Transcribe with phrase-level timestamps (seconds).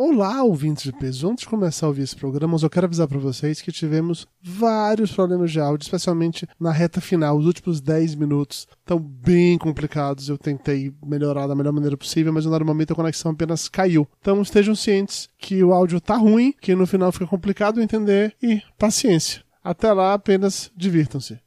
[0.00, 1.28] Olá, ouvintes de peso.
[1.28, 5.10] Antes de começar a ouvir esse programa, eu quero avisar para vocês que tivemos vários
[5.10, 7.36] problemas de áudio, especialmente na reta final.
[7.36, 10.28] Os últimos 10 minutos estão bem complicados.
[10.28, 14.06] Eu tentei melhorar da melhor maneira possível, mas no momento a conexão apenas caiu.
[14.20, 18.62] Então estejam cientes que o áudio tá ruim, que no final fica complicado entender e
[18.78, 19.42] paciência.
[19.64, 21.40] Até lá, apenas divirtam-se.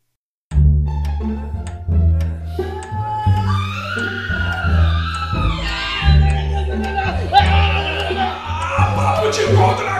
[9.32, 9.91] Te encontro na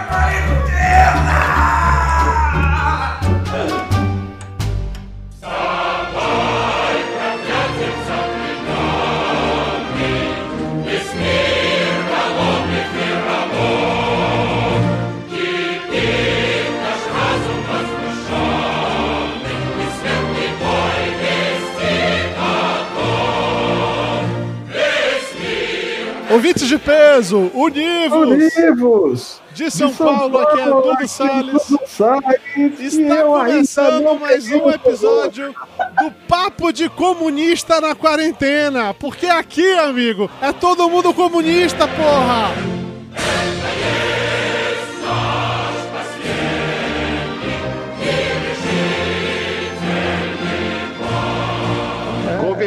[26.32, 28.54] Ouvintes de peso, univos!
[28.56, 29.42] Univos!
[29.54, 31.78] De São, de São Paulo, Paulo, aqui é Dudu Salles.
[31.88, 32.94] Salles.
[32.94, 35.54] Está começando mais um episódio
[36.02, 38.94] do Papo de Comunista na Quarentena.
[38.94, 42.81] Porque aqui, amigo, é todo mundo comunista, porra!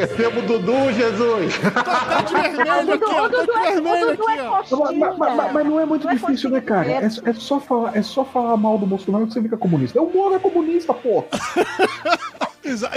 [0.05, 1.59] Convertemos o Dudu, Jesus!
[1.59, 3.29] Tá de vermelho aqui, ó.
[3.29, 4.77] Tá de vermelho aqui, ó.
[4.93, 6.91] Mas, mas, mas não é muito não difícil, é né, cara?
[6.91, 10.01] É, é, só falar, é só falar mal do Bolsonaro que você fica comunista.
[10.01, 11.25] O Moro é comunista, pô!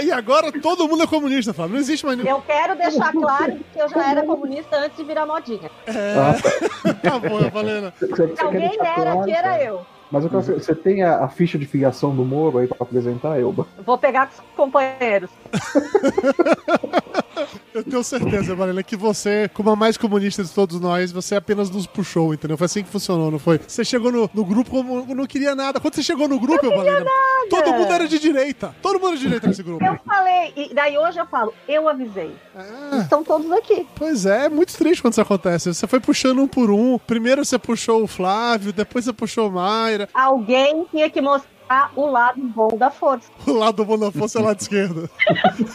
[0.02, 1.74] E agora todo mundo é comunista, Fábio.
[1.74, 2.30] Não existe mais nenhum.
[2.30, 5.70] Eu quero deixar claro que eu já era comunista antes de virar modinha.
[5.86, 6.14] É.
[6.16, 7.92] Ah, tá bom, Valena.
[7.98, 9.84] Se alguém era, que era eu.
[10.10, 12.78] Mas eu quero saber, você tem a, a, ficha de filiação do Moro aí pra
[12.80, 13.66] apresentar, Elba?
[13.84, 15.30] Vou pegar com os companheiros.
[17.74, 21.70] eu tenho certeza, Marina, que você, como a mais comunista de todos nós, você apenas
[21.70, 22.56] nos puxou, entendeu?
[22.56, 23.60] Foi assim que funcionou, não foi?
[23.66, 25.80] Você chegou no, no grupo como não queria nada.
[25.80, 27.10] Quando você chegou no grupo, Marina, nada.
[27.50, 28.74] todo mundo era de direita.
[28.82, 29.84] Todo mundo era de direita nesse grupo.
[29.84, 32.34] Eu falei, e daí hoje eu falo, eu avisei.
[32.54, 32.98] Ah.
[33.02, 33.86] Estão todos aqui.
[33.94, 35.72] Pois é, é muito triste quando isso acontece.
[35.72, 36.98] Você foi puxando um por um.
[36.98, 40.08] Primeiro você puxou o Flávio, depois você puxou o Mayra.
[40.14, 41.57] Alguém tinha que mostrar
[41.94, 43.30] o lado bom da força.
[43.46, 45.10] O lado bom da força é o lado esquerdo.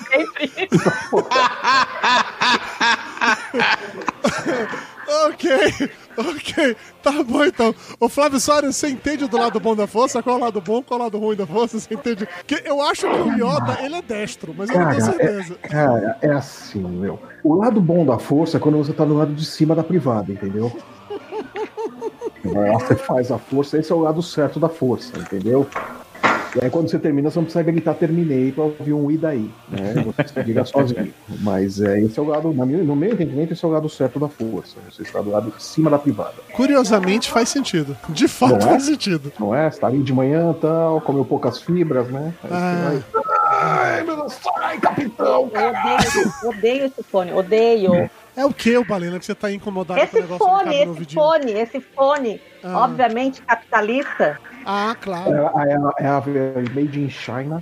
[0.09, 0.51] Sempre.
[5.25, 6.75] ok, ok.
[7.01, 7.75] Tá bom então.
[7.99, 10.23] Ô Flávio Soares, você entende do lado bom da força?
[10.23, 11.79] Qual é o lado bom, qual é o lado ruim da força?
[11.79, 12.27] Você entende?
[12.47, 15.57] Que eu acho que o Yoda, ele é destro, mas eu não tenho certeza.
[15.63, 17.19] É, cara, é assim, meu.
[17.43, 20.31] O lado bom da força é quando você tá do lado de cima da privada,
[20.31, 20.71] entendeu?
[22.53, 25.67] Você faz a força, esse é o lado certo da força, entendeu?
[26.55, 29.49] E aí quando você termina, você não precisa gritar terminei pra ouvir um e daí,
[29.69, 30.05] né?
[30.15, 31.11] Você liga sozinho.
[31.39, 34.29] Mas é, esse é o lado, no meu entendimento, esse é o lado certo da
[34.29, 34.77] força.
[34.89, 36.35] Você está do lado de cima da privada.
[36.53, 37.97] Curiosamente faz sentido.
[38.07, 38.61] De fato é?
[38.61, 39.31] faz sentido.
[39.39, 39.71] Não é?
[39.71, 42.33] Você tá ali de manhã tal, comeu poucas fibras, né?
[42.43, 43.01] Aí ah.
[43.55, 45.45] Ai, meu Deus, sai, capitão!
[45.45, 47.95] Odeio, odeio esse fone, odeio.
[47.95, 48.09] É.
[48.35, 51.13] É o que, o Balena, que você tá incomodado esse com o negócio fone, esse
[51.13, 52.79] fone, esse fone, ah.
[52.79, 54.39] obviamente capitalista.
[54.65, 55.31] Ah, claro.
[55.59, 56.21] É, é, é a
[56.73, 57.61] Made in China.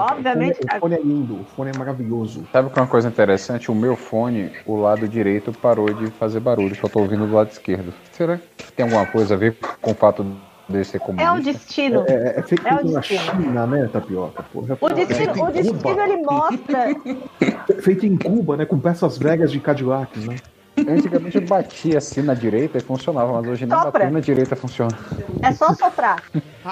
[0.00, 0.58] Obviamente.
[0.58, 2.46] O fone, o fone, é lindo, o fone é maravilhoso.
[2.50, 3.70] Sabe que é uma coisa interessante?
[3.70, 7.50] O meu fone, o lado direito parou de fazer barulho, só tô ouvindo do lado
[7.50, 7.92] esquerdo.
[8.12, 10.24] Será que tem alguma coisa a ver com o fato
[10.72, 11.30] de ser comunista?
[11.30, 12.04] É o destino.
[12.08, 14.42] É, é, é feito é na China, né, Tapioca?
[14.42, 16.86] Porra, o destino, é o destino ele mostra.
[17.82, 20.36] feito em Cuba, né, com peças bregas de Cadillac, né?
[20.76, 24.96] Antigamente eu batia assim na direita e funcionava, mas hoje nem bater na direita funciona.
[25.42, 26.22] É só soprar.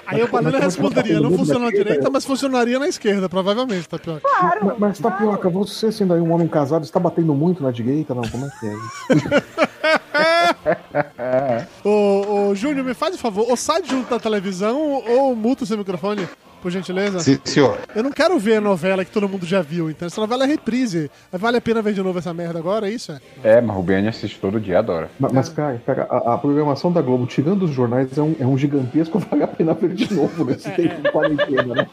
[0.07, 4.21] Aí o Banana responderia, não funciona na direita, mas funcionaria na esquerda, provavelmente, Tapioca.
[4.21, 4.67] Claro.
[4.67, 8.15] Mas, mas Tapioca, você sendo aí um homem casado, está batendo muito na direita?
[8.15, 9.69] Não, como é que é isso?
[11.85, 15.67] ô, ô, Júnior, me faz um favor, ou sai junto da televisão ou muta o
[15.67, 16.29] seu microfone
[16.61, 17.21] por gentileza?
[17.21, 17.79] Sim, senhor.
[17.95, 20.47] Eu não quero ver a novela que todo mundo já viu, então essa novela é
[20.47, 21.11] reprise.
[21.33, 23.19] Vale a pena ver de novo essa merda agora, é isso?
[23.43, 25.11] É, mas o Rubiane assiste todo dia, adora.
[25.19, 28.47] Mas, mas cara, cara a, a, programação da Globo, tirando os jornais, é um, é
[28.47, 31.87] um gigantesco, vale a pena ver de novo nesse é, tempo de quarentena, né?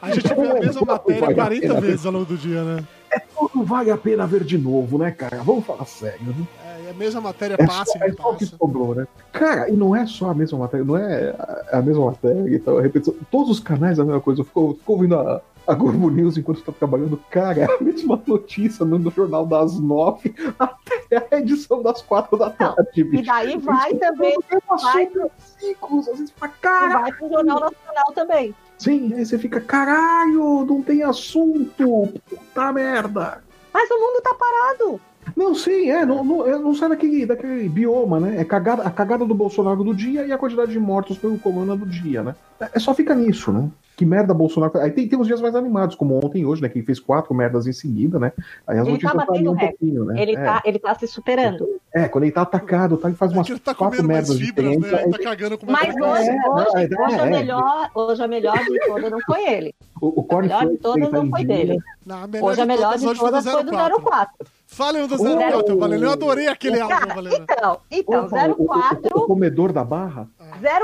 [0.00, 2.84] A gente vê a mesma matéria 40 vezes ao longo do dia, né?
[3.10, 5.42] É tudo vale a pena ver de novo, né, cara?
[5.42, 6.46] Vamos falar sério, né?
[6.90, 9.06] a mesma matéria é passa só, é só o que sobrou, né?
[9.32, 11.34] Cara, e não é só a mesma matéria, não é
[11.72, 13.14] a, mesma matéria e tal, a repetição.
[13.30, 14.40] Todos os canais a mesma coisa.
[14.40, 17.20] Eu fico, fico ouvindo a, a Globo News enquanto estou trabalhando.
[17.30, 22.36] Cara, é a mesma notícia no, no jornal das nove até a edição das quatro
[22.36, 23.04] da tarde.
[23.04, 24.36] Não, e daí vai também.
[24.82, 27.00] Vai, ciclos, às vezes pra cara.
[27.00, 28.54] Vai pro Jornal Nacional também.
[28.78, 33.42] Sim, aí você fica, caralho, não tem assunto, puta merda.
[33.72, 35.00] Mas o mundo tá parado.
[35.36, 38.40] Não, sim, é, não, não, é, não sai daquele, daquele bioma, né?
[38.40, 41.76] É cagada, a cagada do Bolsonaro do dia e a quantidade de mortos pelo corona
[41.76, 42.34] do dia, né?
[42.58, 43.68] É, é só fica nisso, né?
[43.94, 44.78] Que merda Bolsonaro.
[44.78, 46.70] Aí tem, tem uns dias mais animados, como ontem e hoje, né?
[46.70, 48.32] Que ele fez quatro merdas em seguida, né?
[48.66, 49.78] Aí as Ele tá notícias batendo um recorde.
[49.78, 50.22] pouquinho, né?
[50.22, 50.42] Ele, é.
[50.42, 51.68] tá, ele tá se superando.
[51.94, 54.78] É, quando ele tá atacado, tá, ele faz É umas ele tá quatro merdas fibras,
[54.78, 55.02] né?
[55.02, 57.30] Ele tá cagando com Mas hoje, É, hoje, é, hoje, a é.
[57.30, 59.74] melhor, hoje a melhor de todas não foi ele.
[60.00, 61.78] O, o A melhor de todas tá não foi dele.
[62.06, 64.46] Não, a Hoje a melhor de foi do todas foi do 04.
[64.68, 65.38] Fale um do Oh!
[65.38, 66.04] 04, Valendo.
[66.04, 67.36] Eu adorei aquele álbum, Valendo.
[67.36, 70.28] então, então Opa, o- o- o, 04, comedor da barra?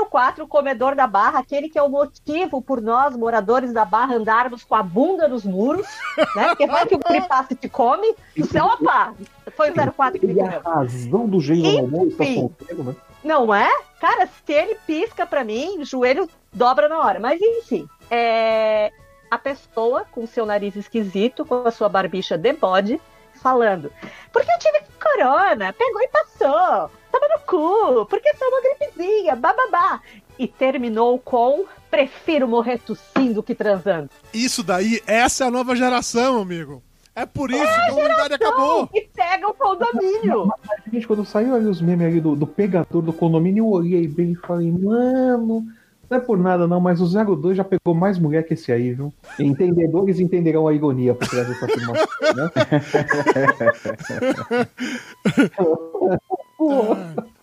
[0.09, 4.63] 04, comedor da Barra, aquele que é o motivo por nós, moradores da Barra, andarmos
[4.63, 5.85] com a bunda nos muros,
[6.35, 6.47] né?
[6.49, 9.13] Porque vai que o gripasse te come, o céu opa!
[9.55, 10.75] Foi o 04 que me Ele é a comeu.
[10.77, 12.95] razão do jeito normal, está solteiro, né?
[13.23, 13.69] Não é?
[13.99, 17.19] Cara, se ele pisca pra mim, o joelho dobra na hora.
[17.19, 18.91] Mas enfim, é...
[19.29, 22.99] a pessoa com seu nariz esquisito, com a sua barbicha de bode,
[23.41, 23.91] falando:
[24.31, 30.01] Porque eu tive corona, pegou e passou, tava no cu, porque sou uma gripezinha, bababá.
[30.37, 34.09] E terminou com: Prefiro morrer tossindo que transando.
[34.33, 36.81] Isso daí, essa é a nova geração, amigo.
[37.15, 38.89] É por isso que a humanidade acabou.
[38.91, 40.51] E pega o condomínio.
[40.91, 44.31] Gente, quando saiu ali os memes ali do, do pegador do condomínio, eu olhei bem
[44.31, 45.63] e falei, mano,
[46.13, 48.93] não é por nada não, mas o 02 já pegou mais mulher que esse aí,
[48.93, 49.11] viu?
[49.39, 52.51] Entendedores entenderão a ironia por trás dessa afirmação, né?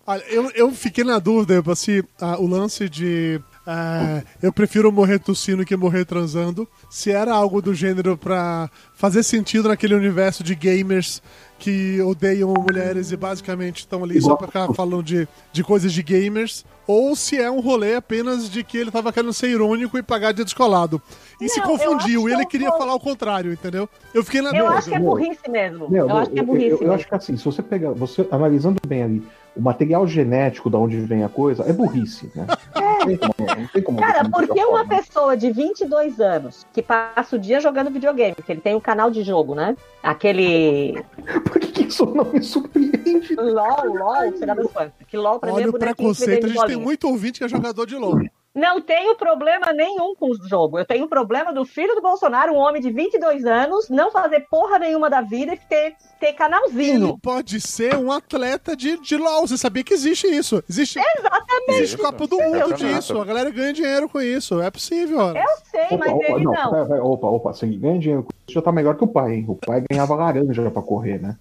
[0.07, 3.39] Olha, eu, eu fiquei na dúvida, se ah, o lance de.
[3.67, 6.67] ah, eu prefiro morrer tossindo que morrer transando.
[6.89, 11.21] Se era algo do gênero pra fazer sentido naquele universo de gamers
[11.59, 16.01] que odeiam mulheres e basicamente estão ali só pra ficar falando de, de coisas de
[16.01, 16.65] gamers.
[16.91, 20.33] Ou se é um rolê apenas de que ele tava querendo ser irônico e pagar
[20.33, 21.01] de descolado.
[21.39, 23.87] E se Não, eu confundiu, e ele que eu queria vou- falar o contrário, ententendeu?
[24.13, 24.73] Eu fiquei na Eu dúvida.
[24.77, 25.89] acho que é burrice mesmo.
[25.89, 26.93] Meu, eu acho que é burrice eu, eu mesmo.
[26.93, 29.23] acho que assim, se você pegar, você analisando bem ali
[29.55, 32.47] o material genético da onde vem a coisa, é burrice, né?
[33.01, 34.97] Como, não tem como Cara, porque jogar uma fora, né?
[34.97, 39.09] pessoa de 22 anos que passa o dia jogando videogame, porque ele tem um canal
[39.09, 39.75] de jogo, né?
[40.03, 41.03] Aquele
[41.49, 43.33] Por que, que isso não me surpreende?
[43.35, 44.55] LOL, LOL, será?
[45.07, 47.49] Que LOL pra mim Olha é o preconceito, a gente tem muito ouvinte que é
[47.49, 48.19] jogador de LOL.
[48.53, 50.77] Não tenho problema nenhum com o jogo.
[50.77, 54.77] Eu tenho problema do filho do Bolsonaro, um homem de 22 anos, não fazer porra
[54.77, 57.17] nenhuma da vida e ter, ter Ele canalzinho.
[57.19, 59.47] pode ser um atleta de, de LOL.
[59.47, 60.61] Você sabia que existe isso?
[60.69, 60.99] Existe,
[61.69, 63.19] existe Copa do Mundo disso.
[63.21, 64.61] A galera ganha dinheiro com isso.
[64.61, 65.17] É possível.
[65.19, 65.39] Ora.
[65.39, 66.71] Eu sei, Opa, mas opa, ele não, não.
[66.71, 69.07] pera, pera, opa, opa, se ele ganha dinheiro com isso, já tá melhor que o
[69.07, 69.45] pai, hein?
[69.47, 71.37] O pai ganhava laranja pra correr, né?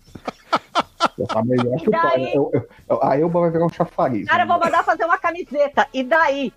[1.26, 2.10] Tá melhor que o pai.
[2.20, 2.34] daí?
[2.34, 4.26] Eu, eu, eu- a Elba vai virar um chafariz.
[4.28, 4.52] Cara, eu né?
[4.54, 5.86] vou mandar fazer uma camiseta.
[5.92, 6.52] E daí?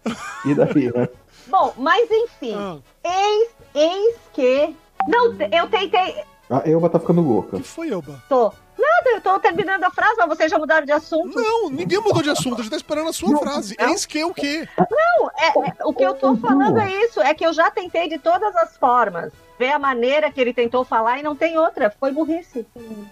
[0.45, 1.07] E daí, né?
[1.47, 2.55] Bom, mas enfim.
[2.55, 4.75] Ah, Eis, eis que.
[5.07, 6.15] Não, eu tentei.
[6.49, 7.57] A Elba tá ficando louca.
[7.57, 8.21] que foi, Elba?
[8.29, 8.51] Tô.
[8.77, 11.39] Nada, eu tô terminando a frase, mas vocês já mudaram de assunto.
[11.39, 12.55] Não, ninguém mudou de assunto.
[12.59, 13.75] A gente tá esperando a sua frase.
[13.79, 14.67] Eis que o quê?
[14.77, 18.09] Não, é, é- o que eu tô falando é isso, é que eu já tentei
[18.09, 19.31] de todas as formas.
[19.59, 21.93] Ver a maneira que ele tentou falar e não tem outra.
[21.99, 22.65] Foi burrice.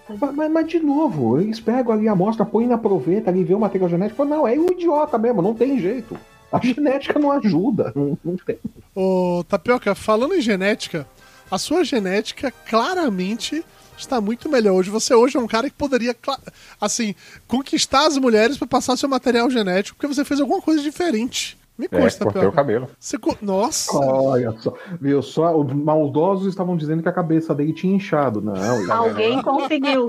[0.09, 3.53] Mas, mas- mas, de novo, eles pegam ali a amostra, põem na proveta, ali vê
[3.53, 6.17] o material genético, falam, não, é um idiota mesmo, não tem jeito.
[6.51, 7.93] A genética não ajuda.
[7.95, 8.57] Não, não tem.
[8.95, 11.07] Ô, Tapioca, falando em genética,
[11.51, 13.63] a sua genética claramente
[13.97, 14.89] está muito melhor hoje.
[14.89, 16.15] Você hoje é um cara que poderia,
[16.79, 17.13] assim,
[17.47, 21.57] conquistar as mulheres para passar seu material genético porque você fez alguma coisa diferente.
[21.77, 22.89] Me É, consta, cortei o cabelo.
[22.99, 23.91] Você co- Nossa!
[23.97, 25.21] Olha só, viu?
[25.21, 28.39] Só os maldosos estavam dizendo que a cabeça dele tinha inchado.
[28.41, 28.53] Não,
[28.93, 30.07] Alguém conseguiu.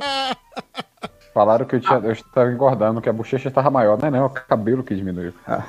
[1.33, 3.99] Falaram que eu, tinha, eu estava engordando, que a bochecha estava maior.
[3.99, 5.33] Não é não, é o cabelo que diminuiu.
[5.47, 5.63] Ah,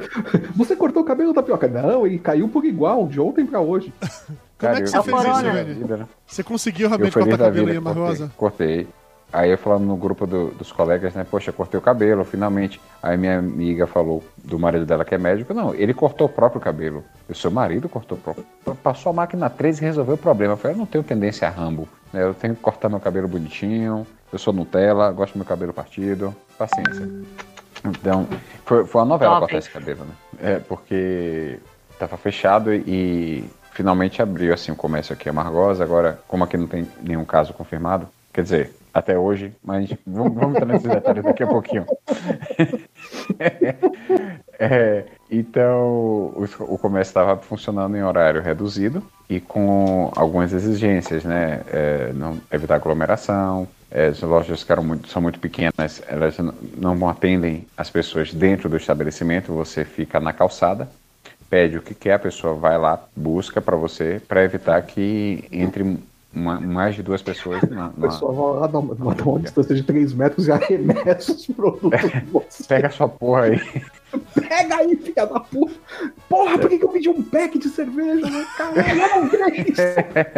[0.56, 1.68] Você cortou o cabelo, Tapioca?
[1.68, 3.92] Não, ele caiu por igual, de ontem pra hoje.
[4.60, 5.96] Como é que você fez isso, velho?
[5.98, 6.08] Né?
[6.26, 8.32] Você conseguiu realmente cortar cabelo vida, aí, cortei, Marrosa?
[8.36, 8.88] cortei.
[9.32, 11.24] Aí eu falando no grupo do- dos colegas, né?
[11.28, 12.80] Poxa, cortei o cabelo, finalmente.
[13.00, 15.54] Aí minha amiga falou do marido dela que é médico.
[15.54, 17.04] Não, ele cortou o próprio cabelo.
[17.28, 18.44] O seu marido cortou o próprio.
[18.82, 20.54] Passou a máquina 13 e resolveu o problema.
[20.54, 21.88] Eu falei, eu não tenho tendência a rambo.
[22.12, 22.24] né?
[22.24, 24.04] Eu tenho que cortar meu cabelo bonitinho.
[24.32, 26.34] Eu sou Nutella, gosto do meu cabelo partido.
[26.58, 27.08] Paciência.
[27.84, 28.26] Então,
[28.64, 29.40] foi, foi uma novela Top.
[29.42, 30.14] cortar esse cabelo, né?
[30.42, 31.58] É, porque
[32.00, 33.44] tava fechado e
[33.80, 35.82] finalmente abriu assim o comércio aqui a Margosa.
[35.82, 40.54] Agora, como aqui não tem nenhum caso confirmado, quer dizer, até hoje, mas vamos, vamos
[40.54, 41.86] entrar nesses detalhes daqui a pouquinho.
[44.62, 45.88] É, então,
[46.36, 51.62] o, o comércio estava funcionando em horário reduzido e com algumas exigências, né?
[51.68, 56.36] É, não, evitar aglomeração, é, as lojas que muito, são muito pequenas, elas
[56.76, 60.86] não atendem as pessoas dentro do estabelecimento, você fica na calçada,
[61.50, 65.98] pede o que quer, a pessoa vai lá, busca para você, para evitar que entre
[66.32, 69.74] uma- mais de duas pessoas na, na- pessoal vai lá dar uma, dar uma distância
[69.74, 72.00] de 3 metros e arremessa os produtos
[72.32, 72.64] você.
[72.68, 73.60] Pega essa porra aí.
[74.34, 75.74] Pega aí, filha da puta!
[76.28, 78.46] Porra, por que, que eu pedi um pack de cerveja, né?
[78.56, 79.82] Caralho, não, que isso?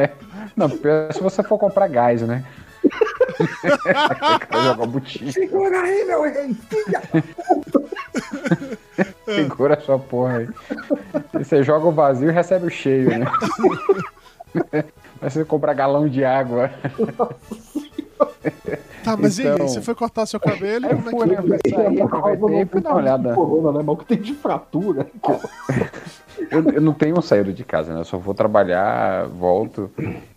[0.56, 2.42] Não, se você for comprar gás, né?
[4.88, 6.54] Botinha, Segura aí, meu rei!
[6.68, 7.02] Filha!
[9.24, 10.48] segura essa porra aí.
[11.34, 13.26] Você joga o vazio e recebe o cheio, né?
[15.20, 16.70] Mas você compra galão de água.
[19.04, 19.54] Tá, mas e aí?
[19.54, 20.88] Então- Você foi cortar seu cabelo?
[20.88, 21.48] Como é fui, que...
[21.48, 21.58] né?
[21.64, 23.34] Isso aí, aproveitei e fui dar uma olhada.
[23.34, 23.84] Corona, né?
[23.86, 25.06] Mas o que tem de fratura?
[26.50, 28.00] Eu, eu não tenho saído de casa, né?
[28.00, 29.90] Eu só vou trabalhar, volto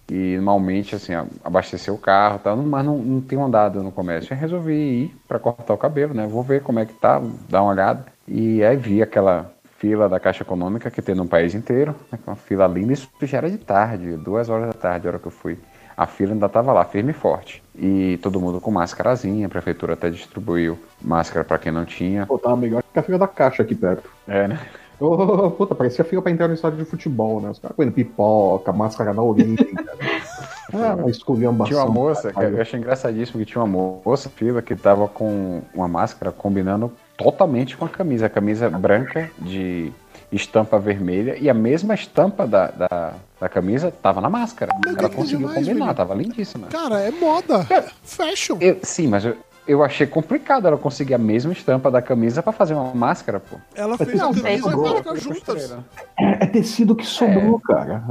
[0.09, 4.33] e normalmente, assim, abastecer o carro tal, mas não, não tenho andado no comércio.
[4.33, 6.27] Eu resolvi ir pra cortar o cabelo, né?
[6.27, 8.05] Vou ver como é que tá, dar uma olhada.
[8.27, 12.19] E aí vi aquela fila da Caixa Econômica que tem no país inteiro, né?
[12.25, 12.93] uma fila linda.
[12.93, 15.57] Isso já era de tarde, duas horas da tarde, a hora que eu fui.
[15.97, 17.63] A fila ainda tava lá, firme e forte.
[17.73, 22.25] E todo mundo com máscarazinha, a prefeitura até distribuiu máscara pra quem não tinha.
[22.25, 24.09] Pô, tava melhor que a fila da caixa aqui perto.
[24.27, 24.59] É, né?
[24.99, 27.49] Ô, puta, parecia fila pra entrar no estádio de futebol, né?
[27.49, 29.55] Os caras comendo pipoca, máscara na orelha.
[30.73, 31.65] ah, uma esculhambação.
[31.73, 32.55] Tinha uma moça, que caralho.
[32.57, 37.75] eu achei engraçadíssimo que tinha uma moça fila que tava com uma máscara combinando totalmente
[37.77, 38.25] com a camisa.
[38.25, 39.91] A camisa branca de
[40.31, 44.71] estampa vermelha e a mesma estampa da, da, da camisa tava na máscara.
[44.85, 45.93] Mas Ela conseguiu demais, combinar, William.
[45.93, 46.67] tava lindíssima.
[46.67, 47.65] Cara, é moda.
[48.03, 48.57] Fashion.
[48.59, 49.37] Eu- sim, mas eu,
[49.67, 53.57] eu achei complicado ela conseguir a mesma estampa da camisa pra fazer uma máscara, pô.
[53.75, 55.71] Ela fez Não a sei camisa e a como- máscara juntas.
[56.19, 58.03] É, é tecido que sobrou, cara.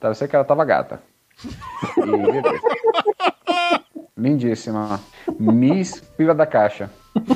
[0.00, 1.00] Deve ser que ela tava gata.
[1.44, 1.50] E.
[4.16, 5.00] Lindíssima.
[5.38, 6.90] Miss Pila da Caixa.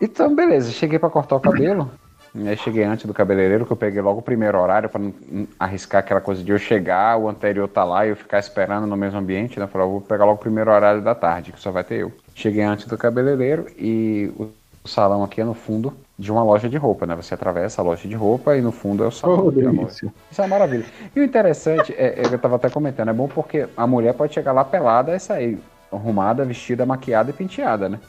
[0.00, 0.70] Então, beleza.
[0.70, 1.90] Cheguei pra cortar o cabelo.
[2.34, 5.14] E Aí cheguei antes do cabeleireiro, que eu peguei logo o primeiro horário pra não
[5.58, 8.96] arriscar aquela coisa de eu chegar, o anterior tá lá e eu ficar esperando no
[8.96, 9.66] mesmo ambiente, né?
[9.66, 12.00] Eu falei, eu vou pegar logo o primeiro horário da tarde, que só vai ter
[12.00, 12.12] eu.
[12.34, 14.48] Cheguei antes do cabeleireiro e o
[14.84, 17.14] salão aqui é no fundo de uma loja de roupa, né?
[17.14, 19.46] Você atravessa a loja de roupa e no fundo é o salão.
[19.46, 20.12] Oh, delícia.
[20.30, 20.84] Isso é uma maravilha.
[21.14, 24.34] E o interessante, é, é, eu tava até comentando, é bom porque a mulher pode
[24.34, 25.58] chegar lá pelada e sair
[25.92, 28.00] arrumada, vestida, maquiada e penteada, né?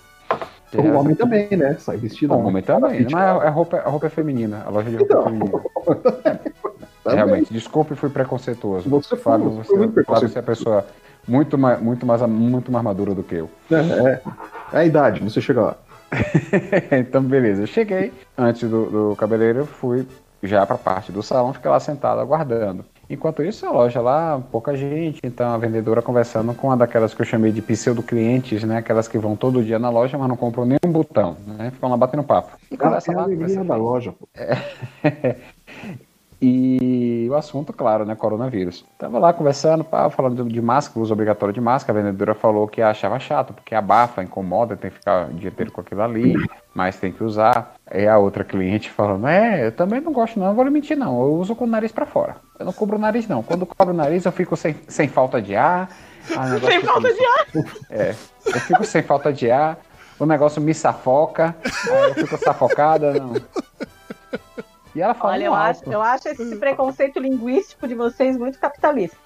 [0.77, 1.75] O homem também, né?
[1.79, 2.33] Sai vestido.
[2.33, 3.07] O homem também, né?
[3.11, 5.61] mas a roupa, a roupa é feminina, a loja de roupa é feminina.
[7.05, 8.89] Realmente, desculpe, fui preconceituoso.
[8.89, 10.85] Você Fábio, você foi muito Fábio, você é a pessoa
[11.27, 13.49] muito mais, muito, mais, muito mais madura do que eu.
[13.71, 14.21] É, é.
[14.73, 15.77] É a idade, você chega lá.
[16.91, 17.63] então, beleza.
[17.63, 20.07] Eu cheguei antes do, do cabeleireiro, fui
[20.41, 22.85] já pra parte do salão, fiquei lá sentado aguardando.
[23.09, 27.21] Enquanto isso, a loja lá, pouca gente, então a vendedora conversando com uma daquelas que
[27.21, 28.77] eu chamei de pseudo-clientes, né?
[28.77, 31.71] Aquelas que vão todo dia na loja, mas não compram nenhum botão, né?
[31.71, 32.51] Ficam lá batendo papo.
[32.71, 34.27] E Ah, conversa é a lá, alegria conversa da loja, pô.
[36.41, 36.94] E
[37.29, 38.15] o assunto, claro, né?
[38.15, 38.85] Coronavírus.
[38.97, 41.99] Tava lá conversando, pá, falando de máscara, uso obrigatório de máscara.
[41.99, 45.71] A vendedora falou que achava chato, porque abafa, incomoda, tem que ficar o dia inteiro
[45.71, 46.35] com aquilo ali,
[46.73, 47.75] mas tem que usar.
[47.89, 50.97] Aí a outra cliente falando: É, eu também não gosto, não, não vou lhe mentir,
[50.97, 51.21] não.
[51.21, 52.37] Eu uso com o nariz pra fora.
[52.59, 53.43] Eu não cubro o nariz, não.
[53.43, 55.89] Quando cobro o nariz, eu fico sem, sem falta de ar.
[56.35, 57.45] Ah, Sem falta de ar.
[57.89, 58.15] É,
[58.47, 59.77] eu fico sem falta de ar.
[60.19, 61.55] O negócio me safoca.
[61.87, 63.33] Eu fico safocada, não.
[64.95, 65.81] E ela fala Olha, eu alto.
[65.81, 69.17] acho, eu acho esse preconceito linguístico de vocês muito capitalista.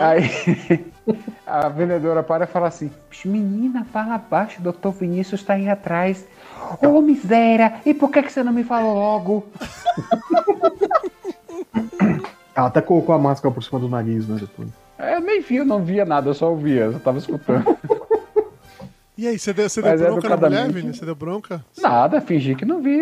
[0.00, 0.84] Aí
[1.46, 2.90] a vendedora para e fala assim:
[3.24, 6.26] Menina, fala abaixo, doutor Vinícius tá aí atrás.
[6.84, 9.46] Ô miséria, e por que, que você não me falou logo?
[12.54, 14.36] Ela até colocou a máscara por cima do nariz, né?
[14.40, 14.68] Depois.
[14.98, 17.64] É, Eu nem vi, eu não via nada, eu só ouvia, eu só tava escutando.
[19.16, 20.94] E aí, você deu, você deu Mas bronca na mulher, Vini?
[20.94, 21.62] Você deu bronca?
[21.78, 22.98] Nada, fingi que não vi.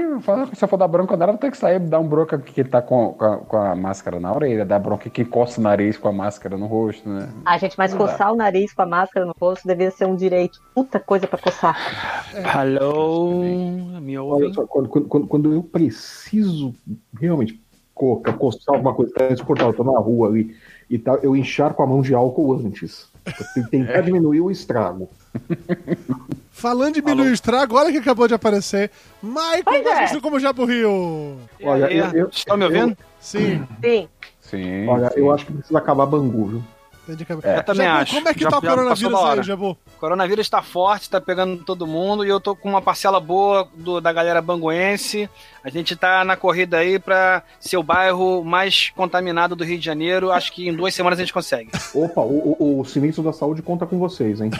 [0.55, 2.83] Se eu for dar bronca nela, eu tenho que sair dar um bronca que tá
[2.83, 6.09] com, com, a, com a máscara na orelha, dar bronca que encosta o nariz com
[6.09, 7.29] a máscara no rosto, né?
[7.45, 8.07] Ah, gente, mas Não dá.
[8.07, 10.61] coçar o nariz com a máscara no rosto devia ser um direito.
[10.75, 11.76] Puta coisa pra coçar.
[12.57, 13.43] Alô,
[14.00, 14.14] me
[14.52, 16.75] só, quando, quando, quando eu preciso
[17.21, 17.62] realmente
[17.95, 20.57] coçar alguma coisa, transportar, eu tô na rua ali
[20.88, 23.10] e tal, eu encharco a mão de álcool antes.
[23.70, 25.08] Tentar diminuir o estrago.
[26.52, 28.90] Falando de milho estrago, olha que acabou de aparecer.
[29.22, 29.96] Michael, Pois mais é.
[29.96, 31.37] conhecido como Jabo Rio.
[31.62, 32.96] Olha, eu- eu- Estão me ouvindo?
[33.18, 34.08] Sim, Sim.
[34.40, 34.87] Sim.
[34.88, 35.20] Olha, sim.
[35.20, 36.62] eu acho que precisa acabar Bangu, viu?
[37.17, 37.33] Que...
[37.33, 38.14] Eu também Jabu, acho.
[38.14, 39.43] Como é que Já- tá o coronavírus aí.
[39.43, 39.71] Jabu?
[39.97, 43.69] O coronavírus tá forte, tá pegando todo mundo e eu tô com uma parcela boa
[43.75, 45.29] do- da galera banguense.
[45.62, 49.85] A gente tá na corrida aí pra ser o bairro mais contaminado do Rio de
[49.85, 50.31] Janeiro.
[50.31, 51.71] Acho que em duas semanas a gente consegue.
[51.95, 54.50] Opa, o, o, o Sinistro da Saúde conta com vocês, hein?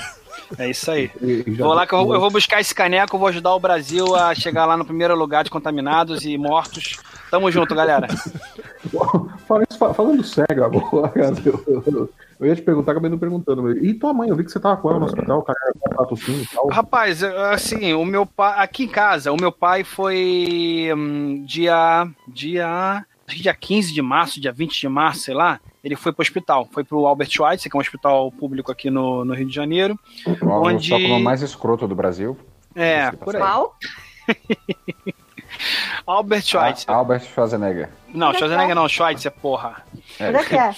[0.59, 1.11] É isso aí.
[1.59, 4.67] Vou lá que eu, eu vou buscar esse caneco, vou ajudar o Brasil a chegar
[4.67, 6.99] lá no primeiro lugar de contaminados e mortos.
[7.31, 8.09] Tamo junto, galera.
[9.95, 11.13] falando sério agora,
[11.45, 13.71] eu, eu- eu ia te perguntar, acabei não perguntando.
[13.85, 14.29] E tua mãe?
[14.31, 15.59] Eu vi que você tava com ela no hospital, cara,
[15.97, 16.69] tá tossindo e tal.
[16.69, 18.55] Rapaz, assim, o meu pai.
[18.65, 22.09] Aqui em casa, o meu pai foi hum, dia.
[22.27, 23.05] Dia.
[23.27, 25.61] acho que Dia 15 de março, dia 20 de março, sei lá.
[25.85, 26.67] Ele foi pro hospital.
[26.73, 29.99] Foi pro Albert Schweitzer, que é um hospital público aqui no, no Rio de Janeiro.
[30.43, 32.39] O Onde- hospital mais escroto do Brasil.
[32.75, 33.43] É, por aí.
[33.43, 33.77] Qual?
[36.07, 36.85] Albert Schweitzer.
[36.89, 37.89] Ah, Albert Schwarzenegger.
[38.15, 39.77] Não, Schwarzenegger não, Schweitzer, porra.
[40.21, 40.75] Onde é que é?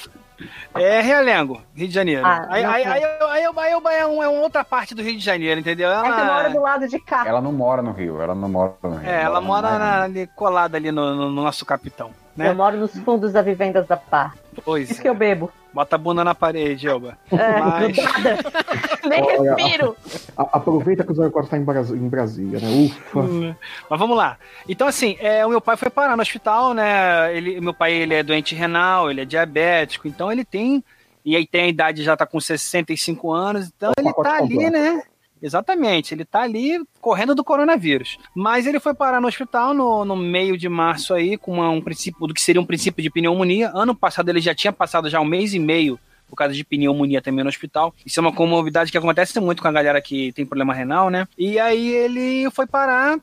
[0.74, 2.26] É Realengo, Rio de Janeiro.
[2.26, 5.12] Ah, aí, aí, aí, aí, aí, aí é, um- é uma outra parte do Rio
[5.16, 5.88] de Janeiro, entendeu?
[5.90, 7.22] É que Ela, moro do lado de cá.
[7.26, 9.08] Ela não mora no Rio, ela não mora no Rio.
[9.08, 9.78] é, ela mora bairro.
[9.78, 12.10] na- ali, colada ali no, no- no nosso capitão.
[12.36, 12.48] Né?
[12.48, 14.32] Eu moro nos fundos da Vivendas da Pá.
[14.64, 15.02] Pois Isso é.
[15.02, 15.50] que eu bebo.
[15.72, 17.16] Bota a bunda na parede, Elba.
[17.32, 17.96] É, Mas-.
[19.08, 19.96] Nem Olha, respiro.
[20.36, 22.68] A- aproveita que o 04 tá em, Bras- em Brasília, né?
[22.68, 23.22] Ufa.
[23.88, 24.36] Mas vamos lá.
[24.68, 27.34] Então, assim, é, o meu pai foi parar no hospital, né?
[27.34, 30.84] Ele, meu pai ele é doente renal, ele é diabético, então ele tem.
[31.24, 34.34] E aí tem a idade, já tá com 65 anos, então É o ele tá
[34.36, 34.72] ali, completo.
[34.72, 35.02] né?
[35.42, 38.16] Exatamente, ele tá ali correndo do coronavírus.
[38.34, 41.80] Mas ele foi parar no hospital no, no meio de março aí, com uma- um
[41.80, 43.70] princípio do que seria um princípio de pneumonia.
[43.74, 45.98] Ano passado ele já tinha passado já um mês e meio
[46.30, 47.92] por causa de pneumonia também no hospital.
[48.06, 51.26] Isso é uma comorbidade que acontece muito com a galera que tem problema renal, né?
[51.36, 53.18] E aí ele foi parar,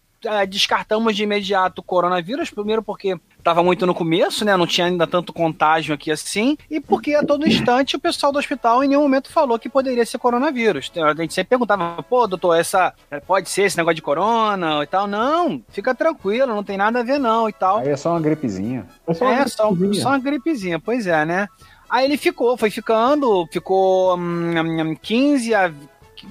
[0.48, 4.56] descartamos de imediato o coronavírus, primeiro porque estava muito no começo, né?
[4.58, 8.40] Não tinha ainda tanto contágio aqui assim, e porque a todo instante o pessoal do
[8.40, 10.92] hospital em nenhum momento falou que poderia ser coronavírus.
[10.98, 12.94] A gente sempre perguntava, pô, doutor, essa
[13.26, 15.08] pode ser esse negócio de corona e tal?
[15.08, 17.78] Não, fica tranquilo, não tem nada a ver não e tal.
[17.80, 18.86] Aí é só uma gripezinha.
[19.08, 20.04] É só uma É, só, gripezinha.
[20.04, 21.48] só uma gripezinha, pois é, né?
[21.90, 25.72] Aí ele ficou, foi ficando, ficou hum, 15 a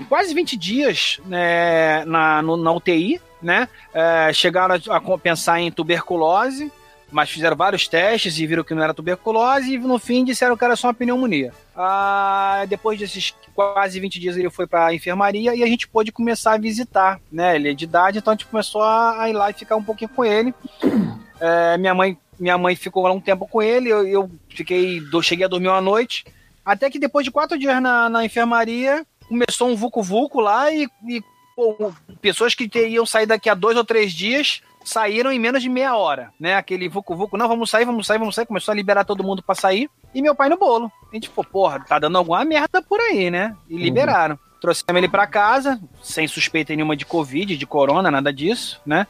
[0.09, 3.69] quase 20 dias né, na, no- na UTI, né?
[3.93, 6.73] É, chegaram a, a pensar em tuberculose,
[7.11, 10.65] mas fizeram vários testes e viram que não era tuberculose e no fim disseram que
[10.65, 11.53] era só uma pneumonia.
[11.75, 16.13] Ah, depois desses quase 20 dias ele foi para a enfermaria e a gente pôde
[16.13, 17.57] começar a visitar, né?
[17.57, 20.11] Ele é de idade, então a gente começou a, ir lá e ficar um pouquinho
[20.11, 20.55] com ele.
[21.41, 25.23] É, minha mãe minha mãe ficou lá um tempo com ele, eu, eu fiquei, do-
[25.23, 26.25] cheguei a dormir uma noite,
[26.65, 31.23] até que depois de quatro dias na, na enfermaria, começou um vucu-vucu lá e, e,
[31.59, 31.93] pô,
[32.23, 35.97] pessoas que teriam sair daqui a dois ou três dias saíram em menos de meia
[35.97, 36.55] hora, né?
[36.55, 39.57] Aquele vucu-vucu, não, vamos sair, vamos sair, vamos sair, começou a liberar todo mundo pra
[39.57, 40.91] sair, e meu pai no bolo.
[41.11, 43.57] A gente ficou, porra, tá dando alguma merda por aí, né?
[43.69, 44.39] E liberaram.
[44.61, 49.07] Trouxemos ele pra casa, sem suspeita nenhuma de Covid, de corona, nada disso, né?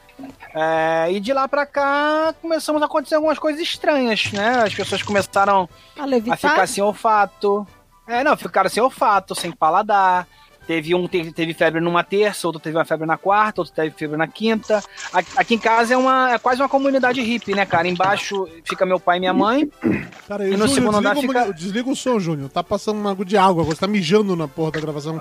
[0.55, 4.63] É, e de lá pra cá começamos a acontecer algumas coisas estranhas, né?
[4.63, 7.67] As pessoas começaram A a ficar sem olfato.
[8.07, 10.27] É, não, ficaram sem olfato, sem paladar.
[10.69, 13.91] Teve um teve, teve febre numa terça, outro teve uma febre na quarta, outro teve
[13.91, 14.83] febre na quinta.
[15.35, 17.89] Aqui, em casa é uma é quase uma comunidade hippie, né, cara?
[17.89, 19.67] Embaixo fica meu pai e minha mãe.
[20.29, 22.51] Cara, E e no Júnior, segundo andar desliga, o fica- moni- desliga o som, Júnior.
[22.51, 23.65] Tá passando uma água de água.
[23.65, 25.19] Você tá mijando na porra da gravação.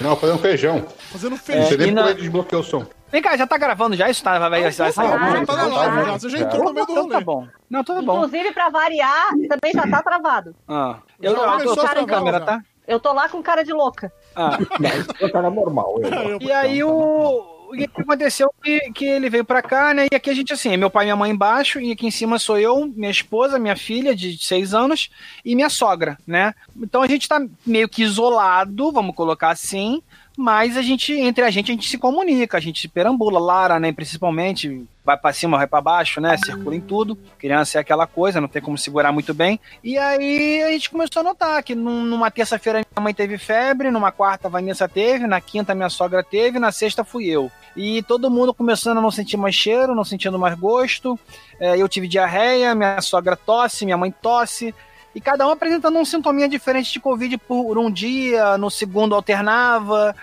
[0.00, 0.86] Não, fazendo feijão.
[1.10, 1.66] Fazendo feijão.
[1.68, 2.86] sei nem na- desbloqueou o som.
[3.10, 4.08] Vem cá, já tá gravando já?
[4.08, 5.46] Isso tá, vai, vai, Ah, já jeito?
[5.46, 6.18] tá na live, já.
[6.18, 7.24] Você já entrou no meio do Então tá rolê.
[7.24, 7.48] bom.
[7.68, 8.16] Não, tudo bom.
[8.24, 10.54] Inclusive, pra variar, também já tá travado.
[10.68, 12.44] Ah, eu, eu, tô travar, câmera, já.
[12.44, 12.60] tá?
[12.86, 14.12] Eu tô lá com cara de louca.
[14.36, 14.58] Ah.
[14.78, 15.96] Não, é cara normal.
[16.02, 16.38] Eu.
[16.40, 17.56] E aí o.
[17.68, 20.06] O que que aconteceu que, que ele veio pra cá, né?
[20.12, 22.12] E aqui a gente, assim, é meu pai e minha mãe embaixo, e aqui em
[22.12, 25.10] cima sou eu, minha esposa, minha filha de seis anos
[25.44, 26.54] e minha sogra, né?
[26.80, 30.00] Então a gente tá meio que isolado, vamos colocar assim,
[30.36, 33.80] mas a gente, entre a gente, a gente se comunica, a gente se perambula, Lara,
[33.80, 33.90] né?
[33.90, 36.36] Principalmente, vai pra cima, vai pra baixo, né?
[36.36, 37.16] Circula em tudo.
[37.38, 39.60] Criança é aquela coisa, não tem como segurar muito bem.
[39.82, 43.90] E aí a gente começou a notar que num- numa terça-feira minha mãe teve febre,
[43.90, 47.50] numa quarta a Vanessa teve, na quinta minha sogra teve, na sexta fui eu.
[47.76, 51.18] E todo mundo começando a não sentir mais cheiro, não sentindo mais gosto.
[51.60, 54.74] É, eu tive diarreia, minha sogra tosse, minha mãe tosse.
[55.14, 60.14] E cada um apresentando um sintominha diferente de Covid por um dia, no segundo alternava.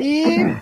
[0.00, 0.54] E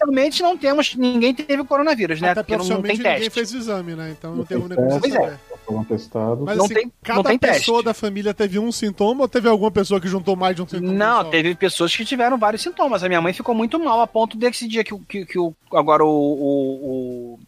[0.00, 2.30] oficialmente não temos, ninguém teve coronavírus, né?
[2.30, 3.30] Até Porque não, não tem oficialmente ninguém teste.
[3.30, 4.10] fez o exame, né?
[4.10, 4.82] Então não tem teste.
[4.84, 5.18] você Pois é.
[5.20, 5.38] saber.
[5.66, 6.44] Foram testados.
[6.44, 7.84] Mas Não assim, tem- cada não tem pessoa teste.
[7.84, 10.92] da família teve um sintoma ou teve alguma pessoa que juntou mais de um sintoma?
[10.92, 13.04] Não, teve pessoas que tiveram vários sintomas.
[13.04, 15.54] A minha mãe ficou muito mal a ponto desse dia que, o- que, que o,
[15.72, 17.38] agora o, o, o,